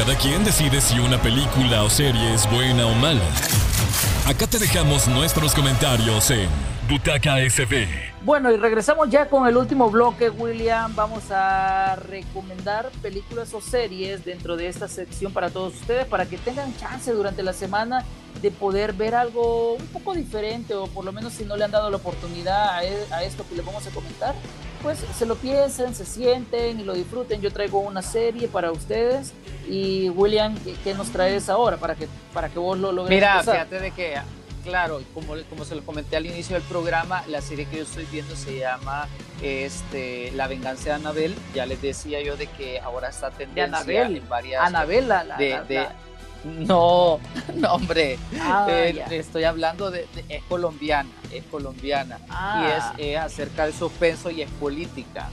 Cada 0.07 0.19
quien 0.21 0.45
decide 0.45 0.81
si 0.81 1.01
una 1.01 1.21
película 1.21 1.83
o 1.83 1.91
serie 1.91 2.33
es 2.33 2.49
buena 2.49 2.87
o 2.87 2.95
mala. 2.95 3.25
Acá 4.25 4.47
te 4.47 4.57
dejamos 4.57 5.09
nuestros 5.09 5.53
comentarios 5.53 6.31
en 6.31 6.49
Butaca 6.89 7.39
SB. 7.51 7.89
Bueno, 8.23 8.53
y 8.53 8.57
regresamos 8.57 9.11
ya 9.11 9.29
con 9.29 9.49
el 9.49 9.57
último 9.57 9.91
bloque, 9.91 10.31
William. 10.31 10.95
Vamos 10.95 11.33
a 11.33 11.97
recomendar 11.97 12.89
películas 13.03 13.53
o 13.53 13.61
series 13.61 14.25
dentro 14.25 14.57
de 14.57 14.69
esta 14.69 14.87
sección 14.87 15.33
para 15.33 15.51
todos 15.51 15.75
ustedes, 15.75 16.07
para 16.07 16.25
que 16.25 16.39
tengan 16.39 16.73
chance 16.77 17.11
durante 17.11 17.43
la 17.43 17.53
semana 17.53 18.05
de 18.41 18.53
poder 18.53 18.93
ver 18.93 19.17
algo 19.17 19.75
un 19.75 19.87
poco 19.89 20.15
diferente, 20.15 20.73
o 20.75 20.87
por 20.87 21.05
lo 21.05 21.11
menos 21.11 21.33
si 21.33 21.45
no 21.45 21.57
le 21.57 21.65
han 21.65 21.73
dado 21.73 21.91
la 21.91 21.97
oportunidad 21.97 22.77
a, 22.77 22.85
e, 22.85 23.27
esto 23.27 23.45
que 23.49 23.57
les 23.57 23.67
vamos 23.67 23.85
a 23.85 23.91
comentar, 23.91 24.37
pues 24.87 25.01
se 25.19 25.27
lo 25.27 25.35
piensen, 25.35 25.97
se 25.97 26.07
sienten 26.07 26.79
y 26.79 26.85
lo 26.85 26.95
disfruten. 26.95 27.41
Yo 27.41 27.53
traigo 27.53 27.81
una 27.81 28.03
serie 28.03 28.47
para 28.47 28.71
ustedes. 28.71 29.33
Y 29.69 30.11
William, 30.11 30.55
¿qué, 30.85 30.95
nos 30.95 31.11
traes 31.11 31.49
ahora 31.49 31.77
para 31.77 31.97
que, 31.97 32.07
para 32.33 32.49
que 32.49 32.61
vos 32.61 32.79
lo 32.79 32.93
logres? 32.93 33.11
Mira, 33.17 33.43
fíjate 33.43 33.81
de 33.81 33.91
que 33.91 34.15
claro, 34.63 35.03
como, 35.13 35.35
como 35.51 35.65
se 35.65 35.75
lo 35.75 35.85
comenté 35.85 36.17
al 36.17 36.27
inicio 36.27 36.55
del 36.55 36.63
programa, 36.63 37.25
la 37.27 37.41
serie 37.41 37.67
que 37.67 37.79
yo 37.79 37.83
estoy 37.83 38.07
viendo 38.13 38.37
se 38.37 38.61
llama 38.61 39.09
este, 39.43 40.31
La 40.37 40.47
venganza 40.47 40.85
de 40.85 40.93
Anabel. 40.93 41.35
Ya 41.53 41.67
les 41.67 41.83
decía 41.83 42.23
yo 42.23 42.37
de 42.37 42.47
que 42.47 42.79
ahora 42.79 43.09
está 43.09 43.33
tendencia 43.33 44.03
en 44.03 44.29
varias... 44.29 44.63
Anabel, 44.63 45.09
la, 45.09 45.25
de, 45.37 45.89
No, 46.67 47.21
no, 47.55 47.75
hombre. 47.75 48.19
Ah, 48.41 48.67
eh, 48.69 49.05
estoy 49.11 49.45
hablando 49.45 49.91
de, 49.91 50.07
Es 50.29 50.43
colombiana, 50.45 51.11
es 51.33 51.45
colombiana. 51.45 52.19
Y 52.27 52.31
ah. 52.31 52.95
es, 52.99 53.17
acerca 53.19 53.67
de 53.67 53.73
suspenso 53.73 54.31
y 54.31 54.43
es 54.43 54.51
política. 54.53 55.29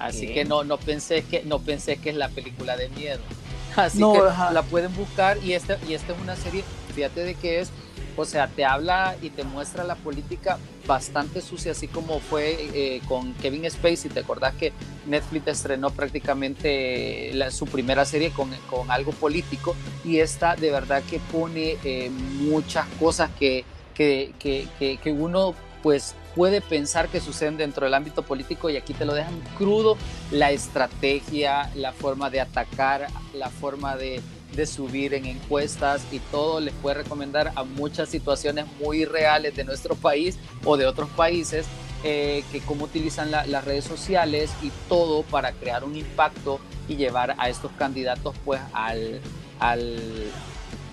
Así 0.00 0.32
que 0.32 0.44
no, 0.44 0.64
no, 0.64 0.78
pensé 0.78 1.22
que, 1.24 1.42
no 1.44 1.58
pensé 1.58 1.98
que 1.98 2.10
es 2.10 2.16
la 2.16 2.28
película 2.28 2.76
de 2.76 2.88
miedo. 2.90 3.20
Así 3.76 3.98
que 3.98 4.52
la 4.52 4.62
pueden 4.62 4.94
buscar 4.94 5.36
y 5.44 5.52
esta, 5.52 5.78
y 5.88 5.94
esta 5.94 6.12
es 6.12 6.18
una 6.20 6.36
serie, 6.36 6.64
fíjate 6.94 7.24
de 7.24 7.34
que 7.34 7.60
es 7.60 7.70
o 8.16 8.24
sea, 8.24 8.48
te 8.48 8.64
habla 8.64 9.16
y 9.20 9.30
te 9.30 9.44
muestra 9.44 9.84
la 9.84 9.96
política 9.96 10.58
bastante 10.86 11.40
sucia, 11.40 11.72
así 11.72 11.88
como 11.88 12.20
fue 12.20 12.56
eh, 12.74 13.00
con 13.08 13.34
Kevin 13.34 13.70
Spacey. 13.70 14.10
¿Te 14.10 14.20
acordás 14.20 14.54
que 14.54 14.72
Netflix 15.06 15.48
estrenó 15.48 15.90
prácticamente 15.90 17.32
su 17.50 17.66
primera 17.66 18.04
serie 18.04 18.30
con, 18.30 18.50
algo 18.90 19.12
político? 19.12 19.74
Y 20.04 20.18
esta 20.18 20.56
de 20.56 20.70
verdad 20.70 21.02
que 21.08 21.18
pone 21.18 21.76
eh, 21.84 22.10
muchas 22.10 22.86
cosas 23.00 23.30
que, 23.38 23.64
que, 23.94 24.32
que, 24.38 24.68
que 24.78 25.12
uno 25.12 25.54
pues 25.82 26.14
puede 26.34 26.60
pensar 26.60 27.08
que 27.08 27.20
suceden 27.20 27.56
dentro 27.56 27.84
del 27.84 27.94
ámbito 27.94 28.22
político 28.22 28.70
y 28.70 28.76
aquí 28.76 28.94
te 28.94 29.04
lo 29.04 29.14
dejan 29.14 29.40
crudo, 29.56 29.96
la 30.30 30.50
estrategia, 30.50 31.70
la 31.74 31.92
forma 31.92 32.30
de 32.30 32.40
atacar, 32.40 33.06
la 33.34 33.50
forma 33.50 33.94
de, 33.96 34.20
de 34.56 34.66
subir 34.66 35.14
en 35.14 35.26
encuestas 35.26 36.02
y 36.12 36.18
todo 36.18 36.60
les 36.60 36.74
puede 36.74 36.96
recomendar 36.96 37.52
a 37.56 37.64
muchas 37.64 38.08
situaciones 38.08 38.66
muy 38.80 39.04
reales 39.04 39.56
de 39.56 39.64
nuestro 39.64 39.94
país 39.94 40.38
o 40.64 40.76
de 40.76 40.86
otros 40.86 41.08
países 41.10 41.66
eh, 42.02 42.44
que 42.52 42.60
cómo 42.60 42.84
utilizan 42.84 43.30
las 43.30 43.64
redes 43.64 43.84
sociales 43.84 44.50
y 44.62 44.70
todo 44.88 45.22
para 45.22 45.52
crear 45.52 45.84
un 45.84 45.96
impacto 45.96 46.60
y 46.88 46.96
llevar 46.96 47.34
a 47.38 47.48
estos 47.48 47.72
candidatos 47.72 48.34
pues 48.44 48.60
al, 48.72 49.20
al 49.58 50.32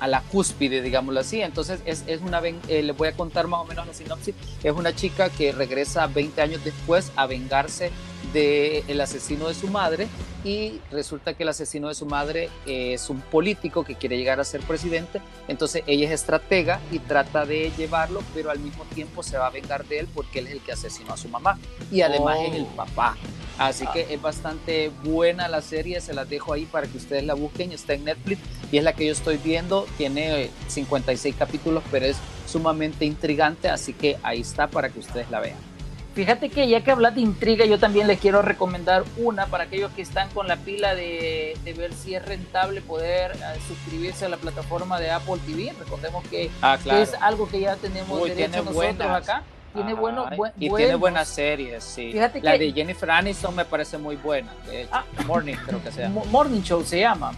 a 0.01 0.07
la 0.07 0.21
cúspide, 0.21 0.81
digámoslo 0.81 1.19
así. 1.19 1.41
Entonces, 1.41 1.79
es, 1.85 2.03
es 2.07 2.21
una, 2.21 2.41
eh, 2.43 2.81
les 2.81 2.97
voy 2.97 3.07
a 3.07 3.13
contar 3.13 3.47
más 3.47 3.61
o 3.61 3.65
menos 3.65 3.85
la 3.85 3.93
sinopsis. 3.93 4.33
Es 4.63 4.73
una 4.73 4.95
chica 4.95 5.29
que 5.29 5.51
regresa 5.51 6.07
20 6.07 6.41
años 6.41 6.63
después 6.63 7.11
a 7.15 7.27
vengarse 7.27 7.91
del 8.33 9.01
asesino 9.01 9.47
de 9.47 9.53
su 9.53 9.67
madre 9.67 10.07
y 10.43 10.79
resulta 10.91 11.33
que 11.33 11.43
el 11.43 11.49
asesino 11.49 11.87
de 11.87 11.95
su 11.95 12.05
madre 12.05 12.49
es 12.65 13.09
un 13.09 13.21
político 13.21 13.83
que 13.83 13.95
quiere 13.95 14.17
llegar 14.17 14.39
a 14.39 14.43
ser 14.43 14.61
presidente, 14.61 15.21
entonces 15.47 15.83
ella 15.87 16.07
es 16.07 16.11
estratega 16.11 16.79
y 16.91 16.99
trata 16.99 17.45
de 17.45 17.71
llevarlo, 17.77 18.23
pero 18.33 18.49
al 18.49 18.59
mismo 18.59 18.85
tiempo 18.95 19.23
se 19.23 19.37
va 19.37 19.47
a 19.47 19.49
vengar 19.51 19.85
de 19.85 19.99
él 19.99 20.07
porque 20.13 20.39
él 20.39 20.47
es 20.47 20.53
el 20.53 20.61
que 20.61 20.71
asesinó 20.71 21.13
a 21.13 21.17
su 21.17 21.29
mamá 21.29 21.59
y 21.91 22.01
además 22.01 22.37
es 22.47 22.55
el 22.55 22.63
oh. 22.63 22.75
papá. 22.75 23.17
Así 23.57 23.85
que 23.93 24.11
es 24.11 24.19
bastante 24.19 24.89
buena 25.03 25.47
la 25.47 25.61
serie, 25.61 26.01
se 26.01 26.13
las 26.13 26.27
dejo 26.27 26.53
ahí 26.53 26.65
para 26.65 26.87
que 26.87 26.97
ustedes 26.97 27.23
la 27.23 27.35
busquen, 27.35 27.71
está 27.71 27.93
en 27.93 28.05
Netflix 28.05 28.41
y 28.71 28.77
es 28.77 28.83
la 28.83 28.93
que 28.93 29.05
yo 29.05 29.11
estoy 29.11 29.37
viendo, 29.37 29.85
tiene 29.97 30.49
56 30.67 31.35
capítulos, 31.37 31.83
pero 31.91 32.07
es 32.07 32.17
sumamente 32.47 33.05
intrigante, 33.05 33.69
así 33.69 33.93
que 33.93 34.17
ahí 34.23 34.41
está 34.41 34.67
para 34.67 34.89
que 34.89 34.99
ustedes 34.99 35.29
la 35.29 35.41
vean. 35.41 35.70
Fíjate 36.13 36.49
que 36.49 36.67
ya 36.67 36.81
que 36.81 36.91
hablas 36.91 37.15
de 37.15 37.21
intriga, 37.21 37.65
yo 37.65 37.79
también 37.79 38.07
les 38.07 38.19
quiero 38.19 38.41
recomendar 38.41 39.03
una 39.17 39.45
para 39.45 39.63
aquellos 39.63 39.91
que 39.91 40.01
están 40.01 40.29
con 40.29 40.47
la 40.47 40.57
pila 40.57 40.93
de, 40.93 41.57
ver 41.77 41.93
si 41.93 42.15
es 42.15 42.25
rentable 42.25 42.81
poder 42.81 43.31
eh, 43.31 43.59
suscribirse 43.65 44.25
a 44.25 44.29
la 44.29 44.37
plataforma 44.37 44.99
de 44.99 45.09
Apple 45.09 45.37
TV. 45.45 45.73
Recordemos 45.79 46.27
que, 46.27 46.51
ah, 46.61 46.77
es 46.99 47.13
algo 47.21 47.47
que 47.47 47.61
ya 47.61 47.77
tenemos 47.77 48.21
derecho 48.23 48.63
nosotros 48.63 49.09
acá. 49.09 49.43
Tiene 49.73 49.93
bueno, 49.93 50.29
y 50.59 50.69
tiene 50.69 50.95
buenas 50.95 51.29
series, 51.29 51.85
sí. 51.85 52.11
Fíjate 52.11 52.41
la 52.41 52.57
de 52.57 52.73
Jennifer 52.73 53.09
Aniston 53.09 53.55
me 53.55 53.63
parece 53.63 53.97
muy 53.97 54.17
buena. 54.17 54.51
Ah. 54.91 55.05
Morning 55.25 55.55
creo 55.65 55.81
que 55.81 55.93
sea. 55.93 56.09
Morning 56.09 56.61
Show 56.61 56.83
se 56.83 56.99
llama. 56.99 57.31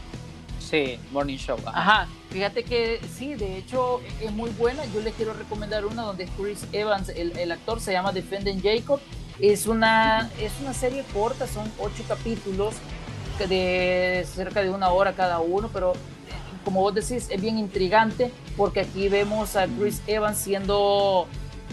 Sí, 0.74 0.98
Morning 1.12 1.38
Show. 1.38 1.60
Ajá. 1.68 2.08
Fíjate 2.32 2.64
que 2.64 3.00
sí, 3.16 3.36
de 3.36 3.60
hecho 3.60 4.02
es 4.20 4.32
muy 4.32 4.50
buena. 4.50 4.84
Yo 4.86 5.02
les 5.02 5.14
quiero 5.14 5.34
recomendar 5.34 5.86
una 5.86 6.02
donde 6.02 6.26
Chris 6.36 6.66
Evans, 6.72 7.10
el, 7.10 7.52
actor, 7.52 7.80
se 7.80 7.92
llama 7.92 8.12
Defending 8.12 8.60
Jacob. 8.60 9.00
Es 9.40 9.68
una, 9.68 10.32
es 10.42 10.52
una 10.62 10.74
serie 10.74 11.06
corta, 11.14 11.46
son 11.46 11.72
ocho 11.78 12.04
capítulos 12.08 12.74
de 13.48 14.26
cerca 14.34 14.64
de 14.64 14.72
una 14.72 14.90
hora 14.90 15.14
cada 15.14 15.42
uno, 15.42 15.70
pero 15.72 15.94
como 16.66 16.82
vos 16.82 16.96
decís, 16.96 17.28
es 17.30 17.40
bien 17.40 17.60
intrigante 17.60 18.32
porque 18.58 18.80
aquí 18.80 19.10
vemos 19.10 19.56
a 19.56 19.68
Chris 19.68 20.02
Evans 20.08 20.40
siendo 20.40 21.28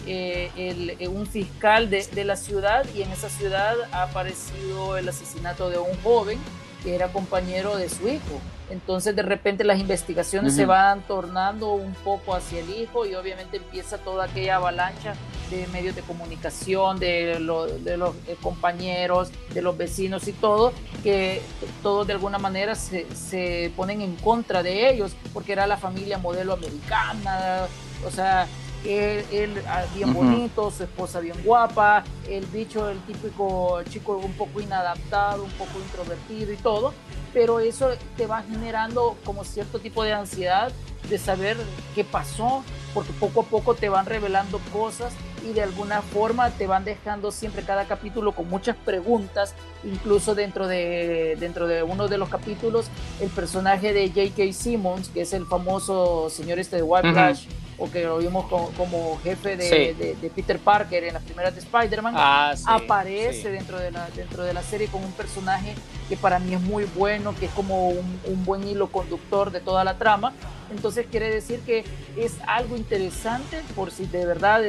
eh, 0.05 0.51
eh, 0.55 1.07
un 1.07 1.25
fiscal 1.25 1.89
de, 1.89 2.05
de, 2.05 2.23
la 2.23 2.35
ciudad 2.35 2.85
y 2.93 3.01
en 3.01 3.11
esa 3.11 3.29
ciudad 3.29 3.73
ha 3.93 4.03
aparecido 4.03 4.95
el 4.95 5.09
asesinato 5.09 5.71
de 5.71 5.79
un 5.79 5.99
joven 6.03 6.37
que 6.83 6.95
era 6.95 7.11
compañero 7.11 7.77
de 7.77 7.89
su 7.89 8.07
hijo. 8.07 8.39
Entonces 8.69 9.15
de 9.15 9.21
repente 9.21 9.63
las 9.65 9.79
investigaciones 9.79 10.55
se 10.55 10.65
van 10.65 11.01
tornando 11.01 11.73
un 11.73 11.93
poco 11.93 12.33
hacia 12.33 12.61
el 12.61 12.69
hijo 12.69 13.05
y 13.05 13.15
obviamente 13.15 13.57
empieza 13.57 13.97
toda 13.97 14.25
aquella 14.25 14.55
avalancha 14.55 15.13
de 15.49 15.67
medios 15.67 15.93
de 15.93 16.01
comunicación, 16.01 16.97
de, 16.97 17.37
de 17.83 17.97
los 17.97 18.15
eh, 18.27 18.37
compañeros, 18.41 19.29
de 19.53 19.61
los 19.61 19.77
vecinos 19.77 20.25
y 20.29 20.31
todo, 20.31 20.71
que 21.03 21.41
todos 21.83 22.07
de 22.07 22.13
alguna 22.13 22.37
manera 22.37 22.75
se, 22.75 23.05
se 23.13 23.73
ponen 23.75 23.99
en 23.99 24.15
contra 24.15 24.63
de 24.63 24.89
ellos, 24.89 25.11
porque 25.33 25.51
era 25.51 25.67
la 25.67 25.75
familia 25.75 26.17
modelo 26.17 26.53
americana, 26.53 27.67
o 28.07 28.11
sea, 28.11 28.47
él, 28.85 29.61
ah, 29.67 29.83
bien 29.95 30.13
bonito, 30.13 30.71
su 30.71 30.83
esposa 30.83 31.19
bien 31.19 31.37
guapa, 31.43 32.03
el 32.27 32.45
bicho, 32.47 32.89
el 32.89 32.99
típico 33.01 33.81
chico 33.83 34.17
un 34.17 34.33
poco 34.33 34.61
inadaptado, 34.61 35.43
un 35.43 35.51
poco 35.51 35.79
introvertido 35.79 36.51
y 36.51 36.57
todo, 36.57 36.93
pero 37.33 37.59
eso 37.59 37.89
te 38.17 38.27
va 38.27 38.43
generando 38.43 39.17
como 39.23 39.43
cierto 39.43 39.79
tipo 39.79 40.03
de 40.03 40.13
ansiedad 40.13 40.71
de 41.09 41.17
saber 41.17 41.57
qué 41.95 42.03
pasó, 42.03 42.63
porque 42.93 43.11
poco 43.13 43.41
a 43.41 43.43
poco 43.43 43.75
te 43.75 43.89
van 43.89 44.05
revelando 44.05 44.59
cosas 44.71 45.13
y 45.43 45.53
de 45.53 45.63
alguna 45.63 46.01
forma 46.01 46.51
te 46.51 46.67
van 46.67 46.85
dejando 46.85 47.31
siempre 47.31 47.63
cada 47.63 47.85
capítulo 47.85 48.33
con 48.33 48.47
muchas 48.47 48.75
preguntas, 48.77 49.55
incluso 49.83 50.35
dentro 50.35 50.67
de, 50.67 51.35
dentro 51.39 51.67
de 51.67 51.83
uno 51.83 52.07
de 52.07 52.17
los 52.17 52.29
capítulos, 52.29 52.87
el 53.19 53.29
personaje 53.29 53.93
de 53.93 54.07
J.K. 54.09 54.53
Simmons, 54.53 55.09
que 55.09 55.21
es 55.21 55.33
el 55.33 55.45
famoso 55.45 56.29
señor 56.29 56.59
este 56.59 56.77
de 56.77 56.83
White 56.83 57.11
Flash, 57.11 57.45
o 57.81 57.89
que 57.89 58.03
lo 58.03 58.19
vimos 58.19 58.45
como, 58.45 59.19
jefe 59.23 59.57
de, 59.57 60.31
Peter 60.35 60.59
Parker 60.59 61.03
en 61.03 61.15
las 61.15 61.23
primeras 61.23 61.55
de 61.55 61.61
Spider-Man, 61.61 62.13
ah, 62.15 62.53
aparece 62.67 63.49
Dentro, 63.49 63.79
de 63.79 63.89
la, 63.89 64.07
dentro 64.15 64.43
de 64.43 64.53
la 64.53 64.61
serie 64.61 64.87
con 64.87 65.03
un 65.03 65.11
personaje 65.13 65.73
que 66.07 66.15
para 66.15 66.37
mí 66.37 66.53
es 66.53 66.61
muy 66.61 66.85
bueno, 66.95 67.33
que 67.39 67.47
es 67.47 67.51
como 67.53 67.89
un, 67.89 68.45
buen 68.45 68.67
hilo 68.67 68.91
conductor 68.91 69.49
de 69.49 69.61
toda 69.61 69.83
la 69.83 69.97
trama. 69.97 70.33
Entonces 70.69 71.07
quiere 71.09 71.33
decir 71.33 71.59
que 71.61 71.83
es 72.15 72.35
algo 72.45 72.77
interesante 72.77 73.63
por 73.75 73.91
si 73.91 74.05
de 74.05 74.25
verdad 74.27 74.61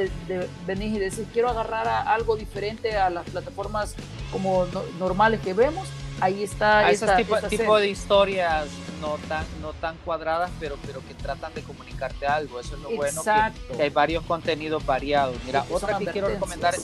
venís 0.66 0.96
y 0.96 0.98
decís 0.98 1.26
quiero 1.32 1.50
agarrar 1.50 1.86
algo 2.08 2.36
diferente 2.36 2.96
a 2.96 3.10
las 3.10 3.28
plataformas 3.28 3.94
como 4.32 4.66
normales 4.98 5.40
que 5.40 5.52
vemos 5.52 5.86
ahí 6.20 6.42
está. 6.42 6.90
ese 6.90 7.06
tipo, 7.16 7.36
tipo 7.48 7.78
de 7.78 7.88
historias 7.88 8.68
no 9.02 9.18
tan, 9.28 9.44
no 9.60 9.72
tan 9.74 9.96
cuadradas, 9.98 10.50
pero, 10.58 10.76
pero 10.86 11.00
que 11.06 11.14
tratan 11.14 11.52
de 11.54 11.62
comunicarte 11.62 12.26
algo. 12.26 12.60
Eso 12.60 12.76
es 12.76 12.80
lo 12.80 12.96
bueno, 12.96 13.22
que, 13.22 13.82
hay 13.82 13.90
varios 13.90 14.24
contenidos 14.24 14.86
variados. 14.86 15.36
Mira, 15.44 15.66
otra 15.70 15.98
que 15.98 16.06
quiero 16.06 16.28
recomendar 16.28 16.74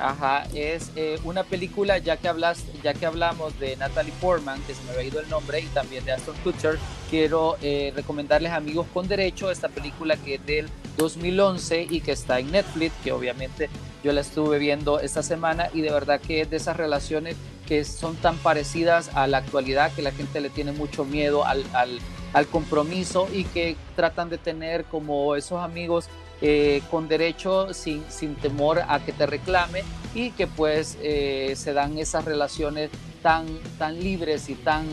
Ajá, 0.00 0.46
es 0.54 0.92
eh, 0.94 1.18
una 1.24 1.42
película, 1.42 1.98
ya 1.98 2.16
que, 2.16 2.28
hablas, 2.28 2.64
ya 2.82 2.94
que 2.94 3.04
hablamos 3.04 3.58
de 3.58 3.76
Natalie 3.76 4.12
Portman, 4.20 4.62
que 4.62 4.74
se 4.74 4.82
me 4.84 4.92
había 4.92 5.04
ido 5.04 5.20
el 5.20 5.28
nombre, 5.28 5.60
y 5.60 5.66
también 5.66 6.04
de 6.04 6.12
Aston 6.12 6.36
Kutcher, 6.44 6.78
quiero 7.10 7.56
eh, 7.62 7.92
recomendarles 7.96 8.52
Amigos 8.52 8.86
con 8.94 9.08
Derecho, 9.08 9.50
esta 9.50 9.68
película 9.68 10.16
que 10.16 10.34
es 10.34 10.46
del 10.46 10.68
2011 10.96 11.88
y 11.90 12.00
que 12.00 12.12
está 12.12 12.38
en 12.38 12.52
Netflix, 12.52 12.94
que 13.02 13.12
obviamente 13.12 13.68
yo 14.04 14.12
la 14.12 14.20
estuve 14.20 14.58
viendo 14.58 15.00
esta 15.00 15.22
semana 15.22 15.68
y 15.74 15.80
de 15.80 15.90
verdad 15.90 16.20
que 16.20 16.42
es 16.42 16.50
de 16.50 16.58
esas 16.58 16.76
relaciones 16.76 17.36
que 17.66 17.84
son 17.84 18.14
tan 18.16 18.36
parecidas 18.38 19.10
a 19.14 19.26
la 19.26 19.38
actualidad 19.38 19.92
que 19.92 20.02
la 20.02 20.12
gente 20.12 20.40
le 20.40 20.50
tiene 20.50 20.72
mucho 20.72 21.04
miedo 21.04 21.44
al, 21.44 21.64
al, 21.74 21.98
al 22.32 22.46
compromiso 22.46 23.28
y 23.32 23.44
que 23.44 23.76
tratan 23.96 24.30
de 24.30 24.38
tener 24.38 24.84
como 24.84 25.34
esos 25.34 25.60
amigos 25.62 26.08
eh, 26.40 26.82
con 26.90 27.08
derecho 27.08 27.74
sin, 27.74 28.04
sin 28.08 28.36
temor 28.36 28.80
a 28.86 29.00
que 29.04 29.12
te 29.12 29.26
reclame 29.26 29.82
y 30.14 30.30
que 30.30 30.46
pues 30.46 30.96
eh, 31.02 31.54
se 31.56 31.72
dan 31.72 31.98
esas 31.98 32.24
relaciones 32.24 32.90
tan, 33.22 33.46
tan 33.78 33.98
libres 33.98 34.48
y 34.48 34.54
tan 34.54 34.86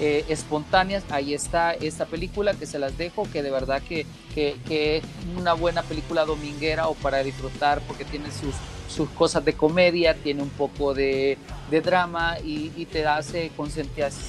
eh, 0.00 0.24
espontáneas. 0.28 1.04
Ahí 1.10 1.34
está 1.34 1.72
esta 1.72 2.06
película 2.06 2.54
que 2.54 2.66
se 2.66 2.78
las 2.78 2.96
dejo, 2.96 3.28
que 3.32 3.42
de 3.42 3.50
verdad 3.50 3.82
que, 3.82 4.06
que, 4.34 4.56
que, 4.66 4.98
es 4.98 5.04
una 5.36 5.52
buena 5.54 5.82
película 5.82 6.24
dominguera 6.24 6.88
o 6.88 6.94
para 6.94 7.22
disfrutar 7.22 7.80
porque 7.86 8.04
tiene 8.04 8.30
sus, 8.30 8.54
sus 8.94 9.08
cosas 9.10 9.44
de 9.44 9.54
comedia, 9.54 10.14
tiene 10.14 10.42
un 10.42 10.50
poco 10.50 10.94
de, 10.94 11.36
de 11.70 11.80
drama 11.80 12.38
y, 12.38 12.72
y, 12.76 12.86
te 12.86 13.06
hace 13.06 13.50
concientización, 13.56 14.22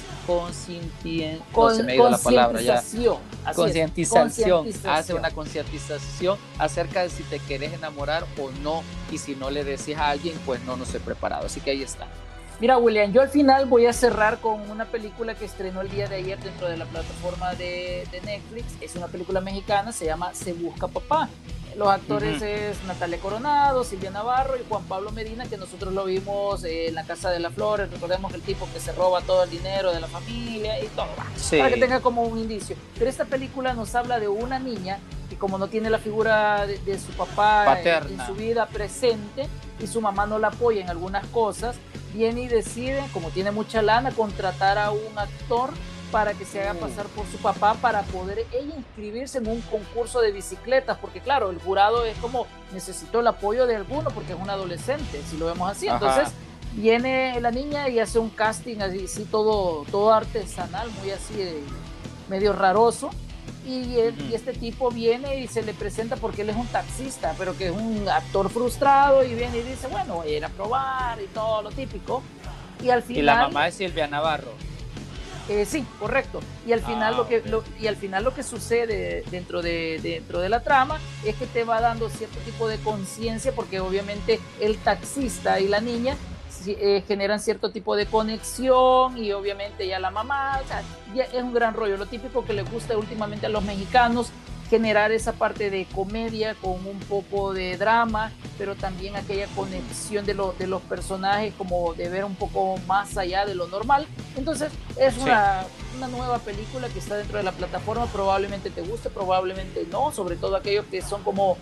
Con, 1.52 1.86
la 2.10 2.18
palabra 2.18 2.60
ya. 2.60 2.82
Concientización, 3.54 4.68
hace 4.84 5.14
una 5.14 5.30
concientización 5.30 6.38
acerca 6.58 7.02
de 7.02 7.10
si 7.10 7.22
te 7.22 7.38
quieres 7.38 7.72
enamorar 7.72 8.26
o 8.38 8.50
no 8.62 8.82
y 9.12 9.18
si 9.18 9.36
no 9.36 9.50
le 9.50 9.64
decís 9.64 9.96
a 9.96 10.10
alguien, 10.10 10.36
pues 10.44 10.60
no, 10.64 10.76
no 10.76 10.84
estoy 10.84 11.00
preparado. 11.00 11.46
Así 11.46 11.60
que 11.60 11.70
ahí 11.70 11.82
está. 11.82 12.06
Mira, 12.58 12.78
William, 12.78 13.12
yo 13.12 13.20
al 13.20 13.28
final 13.28 13.66
voy 13.66 13.84
a 13.84 13.92
cerrar 13.92 14.40
con 14.40 14.70
una 14.70 14.86
película 14.86 15.34
que 15.34 15.44
estrenó 15.44 15.82
el 15.82 15.90
día 15.90 16.08
de 16.08 16.16
ayer 16.16 16.38
dentro 16.38 16.68
de 16.68 16.78
la 16.78 16.86
plataforma 16.86 17.54
de, 17.54 18.08
de 18.10 18.20
Netflix. 18.22 18.64
Es 18.80 18.96
una 18.96 19.08
película 19.08 19.42
mexicana, 19.42 19.92
se 19.92 20.06
llama 20.06 20.32
Se 20.32 20.54
Busca 20.54 20.88
Papá. 20.88 21.28
Los 21.76 21.88
actores 21.88 22.40
es 22.40 22.82
Natalia 22.84 23.18
Coronado, 23.18 23.84
Silvia 23.84 24.10
Navarro 24.10 24.56
y 24.56 24.64
Juan 24.66 24.84
Pablo 24.84 25.10
Medina, 25.12 25.44
que 25.46 25.58
nosotros 25.58 25.92
lo 25.92 26.06
vimos 26.06 26.64
en 26.64 26.94
la 26.94 27.04
Casa 27.04 27.28
de 27.30 27.38
las 27.38 27.52
Flores. 27.52 27.90
Recordemos 27.90 28.32
el 28.32 28.40
tipo 28.40 28.66
que 28.72 28.80
se 28.80 28.92
roba 28.92 29.20
todo 29.20 29.44
el 29.44 29.50
dinero 29.50 29.92
de 29.92 30.00
la 30.00 30.06
familia 30.06 30.82
y 30.82 30.86
todo. 30.88 31.08
Para 31.58 31.74
que 31.74 31.78
tenga 31.80 32.00
como 32.00 32.22
un 32.22 32.38
indicio. 32.38 32.76
Pero 32.98 33.10
esta 33.10 33.26
película 33.26 33.74
nos 33.74 33.94
habla 33.94 34.18
de 34.18 34.26
una 34.26 34.58
niña 34.58 35.00
que 35.28 35.36
como 35.36 35.58
no 35.58 35.68
tiene 35.68 35.90
la 35.90 35.98
figura 35.98 36.66
de, 36.66 36.78
de 36.78 36.98
su 36.98 37.12
papá 37.12 37.78
en, 37.80 38.20
en 38.20 38.26
su 38.26 38.34
vida 38.34 38.64
presente 38.66 39.46
y 39.78 39.86
su 39.86 40.00
mamá 40.00 40.24
no 40.24 40.38
la 40.38 40.48
apoya 40.48 40.80
en 40.80 40.88
algunas 40.88 41.26
cosas, 41.26 41.76
viene 42.14 42.42
y 42.42 42.48
decide, 42.48 43.04
como 43.12 43.28
tiene 43.28 43.50
mucha 43.50 43.82
lana, 43.82 44.12
contratar 44.12 44.78
a 44.78 44.92
un 44.92 45.18
actor 45.18 45.70
para 46.16 46.32
que 46.32 46.46
se 46.46 46.62
haga 46.62 46.72
pasar 46.80 47.04
por 47.08 47.26
su 47.26 47.36
papá 47.36 47.74
para 47.74 48.00
poder 48.04 48.46
ella 48.50 48.74
inscribirse 48.74 49.36
en 49.36 49.48
un 49.48 49.60
concurso 49.60 50.22
de 50.22 50.32
bicicletas, 50.32 50.96
porque 50.96 51.20
claro, 51.20 51.50
el 51.50 51.58
jurado 51.58 52.06
es 52.06 52.16
como 52.16 52.46
necesito 52.72 53.20
el 53.20 53.26
apoyo 53.26 53.66
de 53.66 53.76
alguno 53.76 54.08
porque 54.08 54.32
es 54.32 54.38
un 54.40 54.48
adolescente, 54.48 55.20
si 55.28 55.36
lo 55.36 55.44
vemos 55.44 55.70
así. 55.70 55.88
Entonces 55.88 56.28
viene 56.72 57.38
la 57.42 57.50
niña 57.50 57.90
y 57.90 57.98
hace 57.98 58.18
un 58.18 58.30
casting 58.30 58.78
así, 58.78 59.26
todo, 59.30 59.84
todo 59.90 60.10
artesanal, 60.10 60.88
muy 61.02 61.10
así, 61.10 61.34
medio 62.30 62.54
raroso. 62.54 63.10
Y, 63.66 63.98
y, 63.98 64.32
este 64.32 64.54
tipo 64.54 64.90
viene 64.90 65.40
y 65.40 65.48
se 65.48 65.62
le 65.62 65.74
presenta 65.74 66.16
porque 66.16 66.42
él 66.42 66.48
es 66.48 66.56
un 66.56 66.68
taxista, 66.68 67.34
pero 67.36 67.54
que 67.58 67.66
es 67.66 67.72
un 67.72 68.08
actor 68.08 68.48
frustrado 68.48 69.22
y 69.22 69.34
viene 69.34 69.58
y 69.58 69.62
dice, 69.64 69.86
bueno, 69.88 70.14
voy 70.14 70.28
a 70.28 70.36
ir 70.38 70.44
a 70.46 70.48
probar 70.48 71.20
y 71.20 71.26
todo 71.26 71.60
lo 71.60 71.70
típico. 71.70 72.22
Y 72.82 72.88
al 72.88 73.02
final... 73.02 73.22
Y 73.22 73.22
la 73.22 73.36
mamá 73.36 73.68
es 73.68 73.74
Silvia 73.74 74.06
Navarro. 74.06 74.52
Eh, 75.48 75.64
sí, 75.64 75.86
correcto. 76.00 76.40
Y 76.66 76.72
al 76.72 76.80
final 76.80 77.14
ah, 77.14 77.16
lo 77.16 77.28
que 77.28 77.42
y 77.80 77.86
al 77.86 77.96
final 77.96 78.24
lo 78.24 78.34
que 78.34 78.42
sucede 78.42 79.22
dentro 79.30 79.62
de 79.62 80.00
dentro 80.02 80.40
de 80.40 80.48
la 80.48 80.60
trama 80.60 80.98
es 81.24 81.36
que 81.36 81.46
te 81.46 81.62
va 81.62 81.80
dando 81.80 82.08
cierto 82.08 82.38
tipo 82.40 82.66
de 82.66 82.78
conciencia 82.78 83.52
porque 83.52 83.78
obviamente 83.78 84.40
el 84.60 84.76
taxista 84.78 85.60
y 85.60 85.68
la 85.68 85.80
niña 85.80 86.16
eh, 86.66 87.04
generan 87.06 87.38
cierto 87.38 87.70
tipo 87.70 87.94
de 87.94 88.06
conexión 88.06 89.16
y 89.18 89.32
obviamente 89.32 89.86
ya 89.86 90.00
la 90.00 90.10
mamá, 90.10 90.60
o 90.64 90.66
sea, 90.66 90.82
ya 91.14 91.24
es 91.24 91.42
un 91.42 91.54
gran 91.54 91.74
rollo. 91.74 91.96
Lo 91.96 92.06
típico 92.06 92.44
que 92.44 92.52
le 92.52 92.62
gusta 92.62 92.96
últimamente 92.96 93.46
a 93.46 93.48
los 93.48 93.62
mexicanos 93.62 94.30
generar 94.68 95.12
esa 95.12 95.32
parte 95.32 95.70
de 95.70 95.86
comedia 95.94 96.54
con 96.54 96.86
un 96.86 96.98
poco 97.08 97.52
de 97.52 97.76
drama, 97.76 98.32
pero 98.58 98.74
también 98.74 99.16
aquella 99.16 99.46
conexión 99.54 100.26
de, 100.26 100.34
de 100.58 100.66
los 100.66 100.82
personajes, 100.82 101.54
como 101.56 101.94
de 101.94 102.08
ver 102.08 102.24
un 102.24 102.34
poco 102.34 102.76
más 102.86 103.16
allá 103.16 103.46
de 103.46 103.54
lo 103.54 103.68
normal. 103.68 104.06
Entonces, 104.36 104.72
es 104.98 105.16
una, 105.18 105.64
una, 105.96 106.08
nueva 106.08 106.38
película 106.38 106.88
que 106.88 106.98
está 106.98 107.16
dentro 107.16 107.38
de 107.38 107.44
la 107.44 107.52
plataforma, 107.52 108.06
probablemente 108.06 108.70
te 108.70 108.82
guste, 108.82 109.10
probablemente 109.10 109.86
no, 109.90 110.12
sobre 110.12 110.36
todo 110.36 110.56
aquellos 110.56 110.86
que 110.86 111.02
son 111.02 111.22
como 111.22 111.56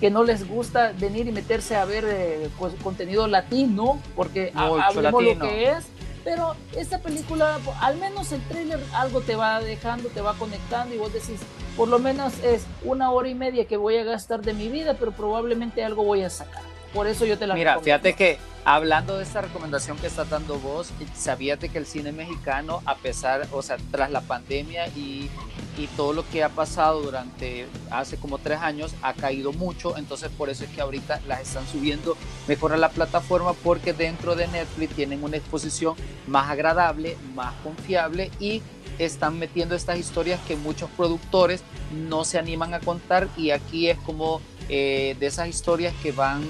que 0.00 0.10
no 0.10 0.22
les 0.22 0.48
gusta 0.48 0.92
venir 0.96 1.26
y 1.26 1.32
meterse 1.32 1.74
a 1.74 1.84
ver 1.84 2.04
eh, 2.06 2.48
pues, 2.56 2.72
contenido 2.82 3.26
latino, 3.26 4.00
porque 4.14 4.52
hablemos 4.54 5.22
lo 5.24 5.38
que 5.40 5.70
es 5.70 5.86
pero 6.28 6.56
esta 6.76 6.98
película, 6.98 7.58
al 7.80 7.96
menos 7.96 8.32
el 8.32 8.42
trailer 8.42 8.78
algo 8.92 9.22
te 9.22 9.34
va 9.34 9.60
dejando, 9.62 10.10
te 10.10 10.20
va 10.20 10.34
conectando 10.34 10.94
y 10.94 10.98
vos 10.98 11.10
decís, 11.10 11.40
por 11.78 11.88
lo 11.88 12.00
menos 12.00 12.34
es 12.42 12.66
una 12.82 13.12
hora 13.12 13.28
y 13.28 13.36
media 13.36 13.64
que 13.64 13.76
voy 13.76 13.96
a 13.98 14.02
gastar 14.02 14.42
de 14.42 14.52
mi 14.52 14.68
vida, 14.68 14.96
pero 14.98 15.12
probablemente 15.12 15.84
algo 15.84 16.02
voy 16.02 16.24
a 16.24 16.28
sacar. 16.28 16.60
Por 16.92 17.06
eso 17.06 17.24
yo 17.24 17.38
te 17.38 17.46
la 17.46 17.54
Mira, 17.54 17.78
fíjate 17.78 18.14
que 18.14 18.36
hablando 18.64 19.16
de 19.16 19.22
esta 19.22 19.42
recomendación 19.42 19.96
que 19.96 20.08
está 20.08 20.24
dando 20.24 20.58
vos, 20.58 20.90
sabíate 21.14 21.68
que 21.68 21.78
el 21.78 21.86
cine 21.86 22.10
mexicano, 22.10 22.82
a 22.84 22.96
pesar, 22.96 23.46
o 23.52 23.62
sea, 23.62 23.76
tras 23.92 24.10
la 24.10 24.22
pandemia 24.22 24.88
y 24.88 25.30
y 25.78 25.86
todo 25.88 26.12
lo 26.12 26.28
que 26.28 26.42
ha 26.42 26.48
pasado 26.48 27.00
durante 27.00 27.66
hace 27.90 28.16
como 28.16 28.38
tres 28.38 28.58
años 28.58 28.94
ha 29.00 29.14
caído 29.14 29.52
mucho, 29.52 29.96
entonces 29.96 30.28
por 30.36 30.50
eso 30.50 30.64
es 30.64 30.70
que 30.70 30.80
ahorita 30.80 31.20
las 31.26 31.40
están 31.40 31.66
subiendo 31.66 32.16
mejor 32.48 32.72
a 32.72 32.76
la 32.76 32.90
plataforma 32.90 33.52
porque 33.52 33.92
dentro 33.92 34.34
de 34.34 34.48
Netflix 34.48 34.94
tienen 34.94 35.22
una 35.22 35.36
exposición 35.36 35.94
más 36.26 36.50
agradable, 36.50 37.16
más 37.34 37.54
confiable 37.62 38.30
y 38.40 38.60
están 38.98 39.38
metiendo 39.38 39.74
estas 39.74 39.98
historias 39.98 40.40
que 40.46 40.56
muchos 40.56 40.90
productores 40.90 41.62
no 42.08 42.24
se 42.24 42.38
animan 42.38 42.74
a 42.74 42.80
contar 42.80 43.28
y 43.36 43.50
aquí 43.50 43.88
es 43.88 43.98
como 43.98 44.40
eh, 44.68 45.16
de 45.18 45.26
esas 45.26 45.48
historias 45.48 45.94
que 46.02 46.12
van 46.12 46.42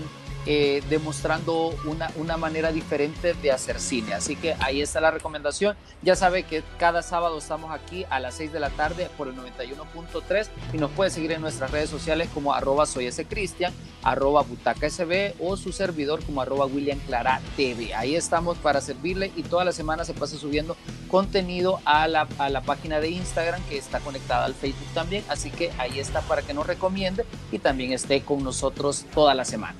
eh, 0.46 0.82
demostrando 0.88 1.74
una, 1.84 2.10
una 2.16 2.36
manera 2.36 2.72
diferente 2.72 3.34
de 3.34 3.52
hacer 3.52 3.80
cine. 3.80 4.14
Así 4.14 4.36
que 4.36 4.54
ahí 4.60 4.80
está 4.80 5.00
la 5.00 5.10
recomendación. 5.10 5.76
Ya 6.02 6.16
sabe 6.16 6.44
que 6.44 6.62
cada 6.78 7.02
sábado 7.02 7.38
estamos 7.38 7.70
aquí 7.70 8.06
a 8.10 8.20
las 8.20 8.34
6 8.34 8.52
de 8.52 8.60
la 8.60 8.70
tarde 8.70 9.10
por 9.16 9.28
el 9.28 9.36
91.3 9.36 10.48
y 10.72 10.78
nos 10.78 10.90
puede 10.92 11.10
seguir 11.10 11.32
en 11.32 11.40
nuestras 11.40 11.70
redes 11.70 11.90
sociales 11.90 12.28
como 12.32 12.54
arroba 12.54 12.86
soy 12.86 13.06
ese 13.06 13.26
Cristian, 13.26 13.72
arroba 14.02 14.42
butaca 14.42 14.88
sb 14.88 15.34
o 15.40 15.56
su 15.56 15.72
servidor 15.72 16.24
como 16.24 16.40
arroba 16.40 16.66
William 16.66 16.98
Clara 17.00 17.40
TV. 17.56 17.94
Ahí 17.94 18.16
estamos 18.16 18.56
para 18.58 18.80
servirle 18.80 19.32
y 19.36 19.42
toda 19.42 19.64
la 19.64 19.72
semana 19.72 20.04
se 20.04 20.14
pasa 20.14 20.36
subiendo 20.36 20.76
contenido 21.08 21.80
a 21.84 22.08
la, 22.08 22.28
a 22.38 22.48
la 22.48 22.62
página 22.62 23.00
de 23.00 23.10
Instagram 23.10 23.62
que 23.68 23.78
está 23.78 24.00
conectada 24.00 24.44
al 24.44 24.54
Facebook 24.54 24.88
también. 24.94 25.24
Así 25.28 25.50
que 25.50 25.70
ahí 25.78 25.98
está 25.98 26.20
para 26.22 26.42
que 26.42 26.54
nos 26.54 26.66
recomiende 26.66 27.24
y 27.52 27.58
también 27.58 27.92
esté 27.92 28.22
con 28.22 28.42
nosotros 28.42 29.04
toda 29.14 29.34
la 29.34 29.44
semana. 29.44 29.76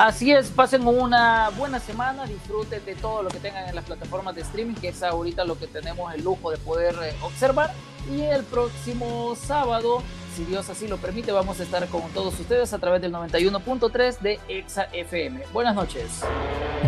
Así 0.00 0.32
es, 0.32 0.46
pasen 0.46 0.86
una 0.86 1.50
buena 1.58 1.78
semana, 1.78 2.24
disfruten 2.24 2.82
de 2.86 2.94
todo 2.94 3.22
lo 3.22 3.28
que 3.28 3.38
tengan 3.38 3.68
en 3.68 3.74
las 3.74 3.84
plataformas 3.84 4.34
de 4.34 4.40
streaming, 4.40 4.72
que 4.72 4.88
es 4.88 5.02
ahorita 5.02 5.44
lo 5.44 5.58
que 5.58 5.66
tenemos 5.66 6.14
el 6.14 6.24
lujo 6.24 6.50
de 6.50 6.56
poder 6.56 6.94
eh, 7.02 7.14
observar. 7.20 7.74
Y 8.10 8.22
el 8.22 8.42
próximo 8.44 9.36
sábado, 9.36 10.02
si 10.34 10.46
Dios 10.46 10.70
así 10.70 10.88
lo 10.88 10.96
permite, 10.96 11.32
vamos 11.32 11.60
a 11.60 11.64
estar 11.64 11.86
con 11.88 12.08
todos 12.12 12.40
ustedes 12.40 12.72
a 12.72 12.78
través 12.78 13.02
del 13.02 13.12
91.3 13.12 14.20
de 14.20 14.40
Exa 14.48 14.84
FM. 14.84 15.42
Buenas 15.52 15.74
noches. 15.74 16.22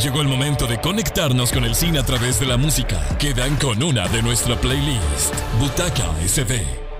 Llegó 0.02 0.22
el 0.22 0.28
momento 0.28 0.66
de 0.66 0.80
conectarnos 0.80 1.52
con 1.52 1.64
el 1.64 1.74
cine 1.74 1.98
a 1.98 2.06
través 2.06 2.40
de 2.40 2.46
la 2.46 2.56
música. 2.56 2.98
Quedan 3.18 3.56
con 3.56 3.82
una 3.82 4.08
de 4.08 4.22
nuestra 4.22 4.56
playlist, 4.56 5.34
Butaca 5.60 6.08
SD. 6.26 6.91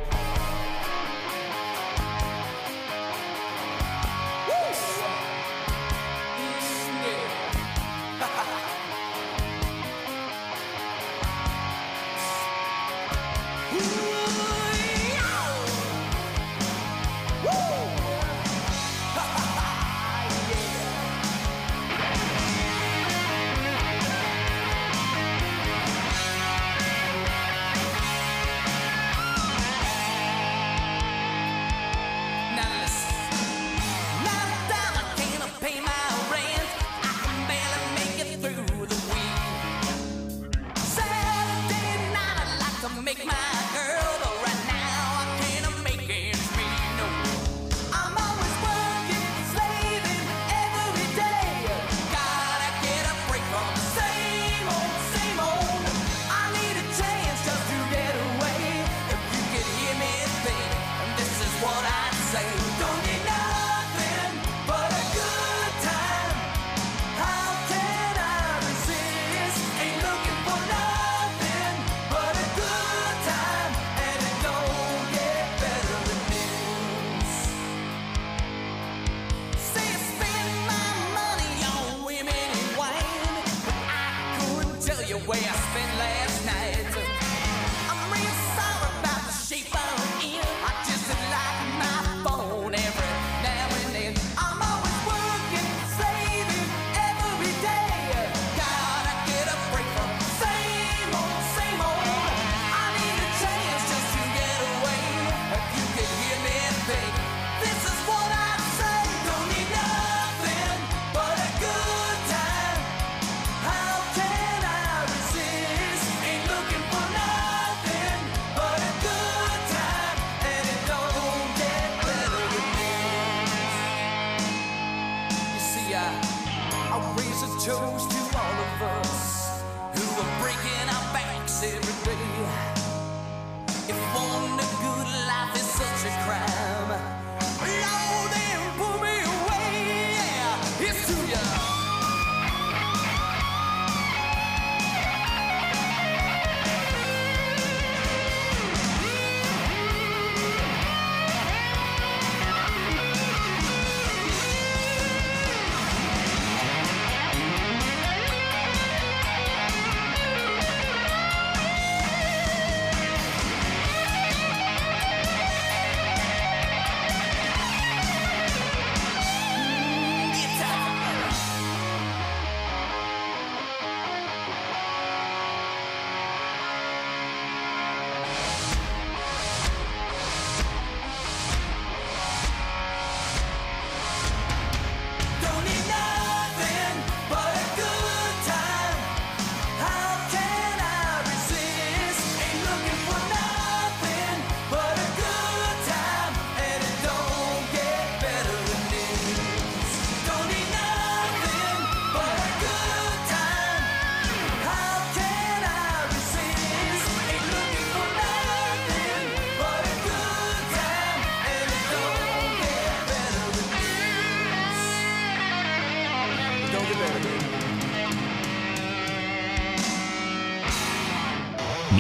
toast 127.64 128.10
to 128.10 128.38
all 128.38 128.58
of 128.66 128.82
us 128.82 129.62
who 129.94 130.20
are 130.20 130.42
breaking 130.42 130.88
our 130.88 131.12
backs 131.14 131.62
every 131.62 132.12
day. 132.12 132.71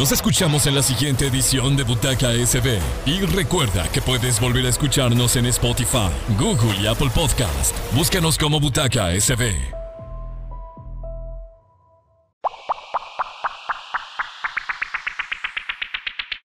Nos 0.02 0.10
escuchamos 0.10 0.66
en 0.66 0.74
la 0.74 0.82
siguiente 0.82 1.28
edición 1.28 1.76
de 1.76 1.84
Butaca 1.84 2.32
SB. 2.32 2.80
Y 3.06 3.20
recuerda 3.20 3.86
que 3.92 4.02
puedes 4.02 4.40
volver 4.40 4.66
a 4.66 4.68
escucharnos 4.68 5.36
en 5.36 5.46
Spotify, 5.46 6.10
Google 6.36 6.74
y 6.82 6.88
Apple 6.88 7.10
Podcast. 7.14 7.72
Búscanos 7.94 8.36
como 8.36 8.58
Butaca 8.58 9.12
SB. 9.12 9.71